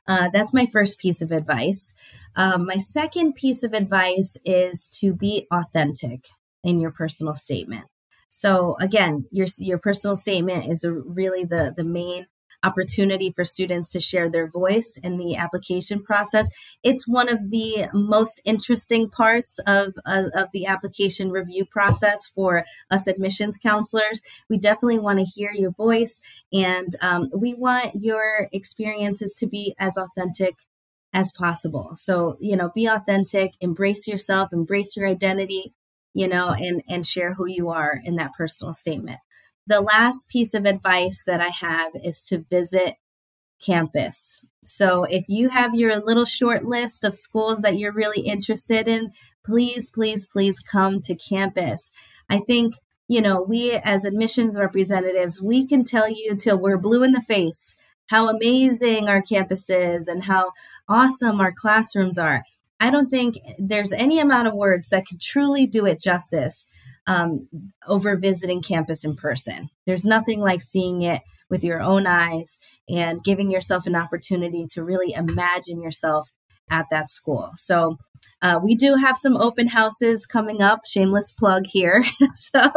uh, 0.07 0.29
that's 0.33 0.53
my 0.53 0.65
first 0.65 0.99
piece 0.99 1.21
of 1.21 1.31
advice. 1.31 1.93
Um, 2.35 2.65
my 2.65 2.79
second 2.79 3.35
piece 3.35 3.63
of 3.63 3.73
advice 3.73 4.37
is 4.43 4.89
to 4.99 5.13
be 5.13 5.47
authentic 5.51 6.25
in 6.63 6.81
your 6.81 6.91
personal 6.91 7.35
statement. 7.35 7.85
So 8.27 8.75
again 8.81 9.25
your 9.31 9.47
your 9.59 9.77
personal 9.77 10.15
statement 10.17 10.65
is 10.69 10.83
a, 10.83 10.91
really 10.91 11.45
the 11.45 11.73
the 11.75 11.85
main 11.85 12.25
opportunity 12.63 13.31
for 13.31 13.45
students 13.45 13.91
to 13.91 13.99
share 13.99 14.29
their 14.29 14.49
voice 14.49 14.97
in 15.03 15.17
the 15.17 15.35
application 15.35 16.01
process. 16.01 16.49
It's 16.83 17.07
one 17.07 17.29
of 17.29 17.51
the 17.51 17.89
most 17.93 18.41
interesting 18.45 19.09
parts 19.09 19.59
of, 19.67 19.93
of, 20.05 20.31
of 20.33 20.47
the 20.53 20.65
application 20.65 21.31
review 21.31 21.65
process 21.65 22.25
for 22.25 22.63
us 22.89 23.07
admissions 23.07 23.57
counselors. 23.57 24.23
We 24.49 24.57
definitely 24.57 24.99
want 24.99 25.19
to 25.19 25.25
hear 25.25 25.51
your 25.53 25.71
voice 25.71 26.21
and 26.51 26.95
um, 27.01 27.29
we 27.35 27.53
want 27.53 27.95
your 27.95 28.47
experiences 28.51 29.35
to 29.39 29.47
be 29.47 29.75
as 29.79 29.97
authentic 29.97 30.55
as 31.13 31.31
possible. 31.31 31.91
So, 31.93 32.37
you 32.39 32.55
know, 32.55 32.71
be 32.73 32.87
authentic, 32.87 33.51
embrace 33.61 34.07
yourself, 34.07 34.49
embrace 34.51 34.97
your 34.97 35.07
identity, 35.07 35.73
you 36.13 36.27
know, 36.27 36.49
and 36.49 36.81
and 36.89 37.05
share 37.05 37.35
who 37.35 37.47
you 37.47 37.69
are 37.69 37.99
in 38.03 38.15
that 38.15 38.33
personal 38.37 38.73
statement. 38.73 39.19
The 39.65 39.81
last 39.81 40.29
piece 40.29 40.53
of 40.53 40.65
advice 40.65 41.23
that 41.25 41.39
I 41.39 41.49
have 41.49 41.93
is 42.03 42.23
to 42.23 42.45
visit 42.49 42.95
campus. 43.63 44.43
So 44.65 45.03
if 45.05 45.25
you 45.27 45.49
have 45.49 45.75
your 45.75 45.95
little 45.97 46.25
short 46.25 46.65
list 46.65 47.03
of 47.03 47.15
schools 47.15 47.61
that 47.61 47.77
you're 47.77 47.93
really 47.93 48.21
interested 48.21 48.87
in, 48.87 49.13
please, 49.45 49.89
please, 49.89 50.25
please 50.25 50.59
come 50.59 51.01
to 51.01 51.15
campus. 51.15 51.91
I 52.29 52.39
think, 52.39 52.75
you 53.07 53.21
know, 53.21 53.41
we 53.41 53.71
as 53.71 54.05
admissions 54.05 54.57
representatives, 54.57 55.41
we 55.41 55.67
can 55.67 55.83
tell 55.83 56.09
you 56.09 56.35
till 56.35 56.59
we're 56.59 56.77
blue 56.77 57.03
in 57.03 57.11
the 57.11 57.21
face 57.21 57.75
how 58.07 58.27
amazing 58.27 59.07
our 59.07 59.21
campus 59.21 59.69
is 59.69 60.07
and 60.07 60.23
how 60.23 60.51
awesome 60.87 61.39
our 61.39 61.53
classrooms 61.53 62.17
are. 62.17 62.43
I 62.79 62.89
don't 62.89 63.07
think 63.07 63.37
there's 63.57 63.93
any 63.93 64.19
amount 64.19 64.47
of 64.47 64.53
words 64.53 64.89
that 64.89 65.05
could 65.07 65.21
truly 65.21 65.65
do 65.65 65.85
it 65.85 66.01
justice 66.01 66.65
um, 67.07 67.47
over 67.87 68.15
visiting 68.17 68.61
campus 68.61 69.03
in 69.03 69.15
person. 69.15 69.69
There's 69.85 70.05
nothing 70.05 70.39
like 70.39 70.61
seeing 70.61 71.01
it 71.01 71.21
with 71.49 71.63
your 71.63 71.81
own 71.81 72.07
eyes 72.07 72.59
and 72.89 73.23
giving 73.23 73.51
yourself 73.51 73.85
an 73.85 73.95
opportunity 73.95 74.65
to 74.71 74.83
really 74.83 75.13
imagine 75.13 75.81
yourself 75.81 76.31
at 76.69 76.87
that 76.89 77.09
school. 77.09 77.51
So 77.55 77.97
uh, 78.41 78.59
we 78.61 78.75
do 78.75 78.95
have 78.95 79.17
some 79.17 79.37
open 79.37 79.69
houses 79.69 80.25
coming 80.25 80.61
up. 80.61 80.85
Shameless 80.85 81.31
plug 81.31 81.65
here. 81.65 82.03
so, 82.33 82.71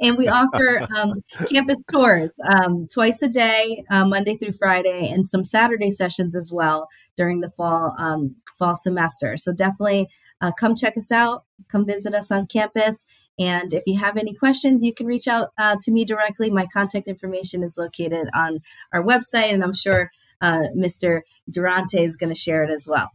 and 0.00 0.18
we 0.18 0.28
offer 0.28 0.86
um, 0.94 1.22
campus 1.50 1.82
tours 1.90 2.38
um, 2.46 2.86
twice 2.92 3.22
a 3.22 3.28
day, 3.28 3.84
uh, 3.90 4.04
Monday 4.04 4.36
through 4.36 4.52
Friday, 4.52 5.10
and 5.10 5.26
some 5.26 5.44
Saturday 5.44 5.90
sessions 5.90 6.36
as 6.36 6.52
well 6.52 6.88
during 7.16 7.40
the 7.40 7.50
fall 7.50 7.94
um, 7.98 8.36
fall 8.58 8.74
semester. 8.74 9.38
So 9.38 9.54
definitely 9.54 10.08
uh, 10.42 10.52
come 10.52 10.74
check 10.74 10.98
us 10.98 11.10
out. 11.10 11.44
Come 11.68 11.86
visit 11.86 12.14
us 12.14 12.30
on 12.30 12.44
campus. 12.44 13.06
And 13.38 13.72
if 13.72 13.84
you 13.86 13.98
have 13.98 14.16
any 14.16 14.34
questions, 14.34 14.82
you 14.82 14.94
can 14.94 15.06
reach 15.06 15.28
out 15.28 15.50
uh, 15.58 15.76
to 15.82 15.92
me 15.92 16.04
directly. 16.04 16.50
My 16.50 16.66
contact 16.66 17.06
information 17.06 17.62
is 17.62 17.78
located 17.78 18.28
on 18.34 18.60
our 18.92 19.02
website, 19.02 19.52
and 19.52 19.62
I'm 19.62 19.74
sure 19.74 20.10
uh, 20.40 20.64
Mr. 20.76 21.22
Durante 21.50 22.02
is 22.02 22.16
going 22.16 22.32
to 22.32 22.38
share 22.38 22.64
it 22.64 22.70
as 22.70 22.86
well. 22.88 23.10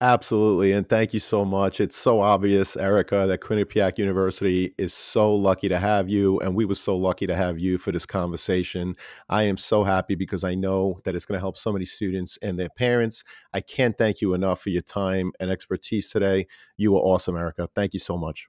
Absolutely. 0.00 0.72
And 0.72 0.86
thank 0.86 1.14
you 1.14 1.20
so 1.20 1.44
much. 1.44 1.80
It's 1.80 1.96
so 1.96 2.20
obvious, 2.20 2.76
Erika, 2.76 3.26
that 3.28 3.40
Quinnipiac 3.40 3.96
University 3.96 4.74
is 4.76 4.92
so 4.92 5.34
lucky 5.34 5.68
to 5.68 5.78
have 5.78 6.10
you. 6.10 6.38
And 6.40 6.54
we 6.54 6.64
were 6.64 6.74
so 6.74 6.96
lucky 6.96 7.26
to 7.26 7.34
have 7.34 7.58
you 7.58 7.78
for 7.78 7.92
this 7.92 8.04
conversation. 8.04 8.96
I 9.28 9.44
am 9.44 9.56
so 9.56 9.84
happy 9.84 10.14
because 10.16 10.44
I 10.44 10.56
know 10.56 10.98
that 11.04 11.14
it's 11.14 11.24
going 11.24 11.38
to 11.38 11.40
help 11.40 11.56
so 11.56 11.72
many 11.72 11.84
students 11.84 12.36
and 12.42 12.58
their 12.58 12.68
parents. 12.68 13.24
I 13.54 13.60
can't 13.60 13.96
thank 13.96 14.20
you 14.20 14.34
enough 14.34 14.60
for 14.60 14.70
your 14.70 14.82
time 14.82 15.32
and 15.38 15.50
expertise 15.50 16.10
today. 16.10 16.48
You 16.76 16.92
were 16.92 17.00
awesome, 17.00 17.36
Erika. 17.36 17.68
Thank 17.74 17.94
you 17.94 18.00
so 18.00 18.18
much. 18.18 18.48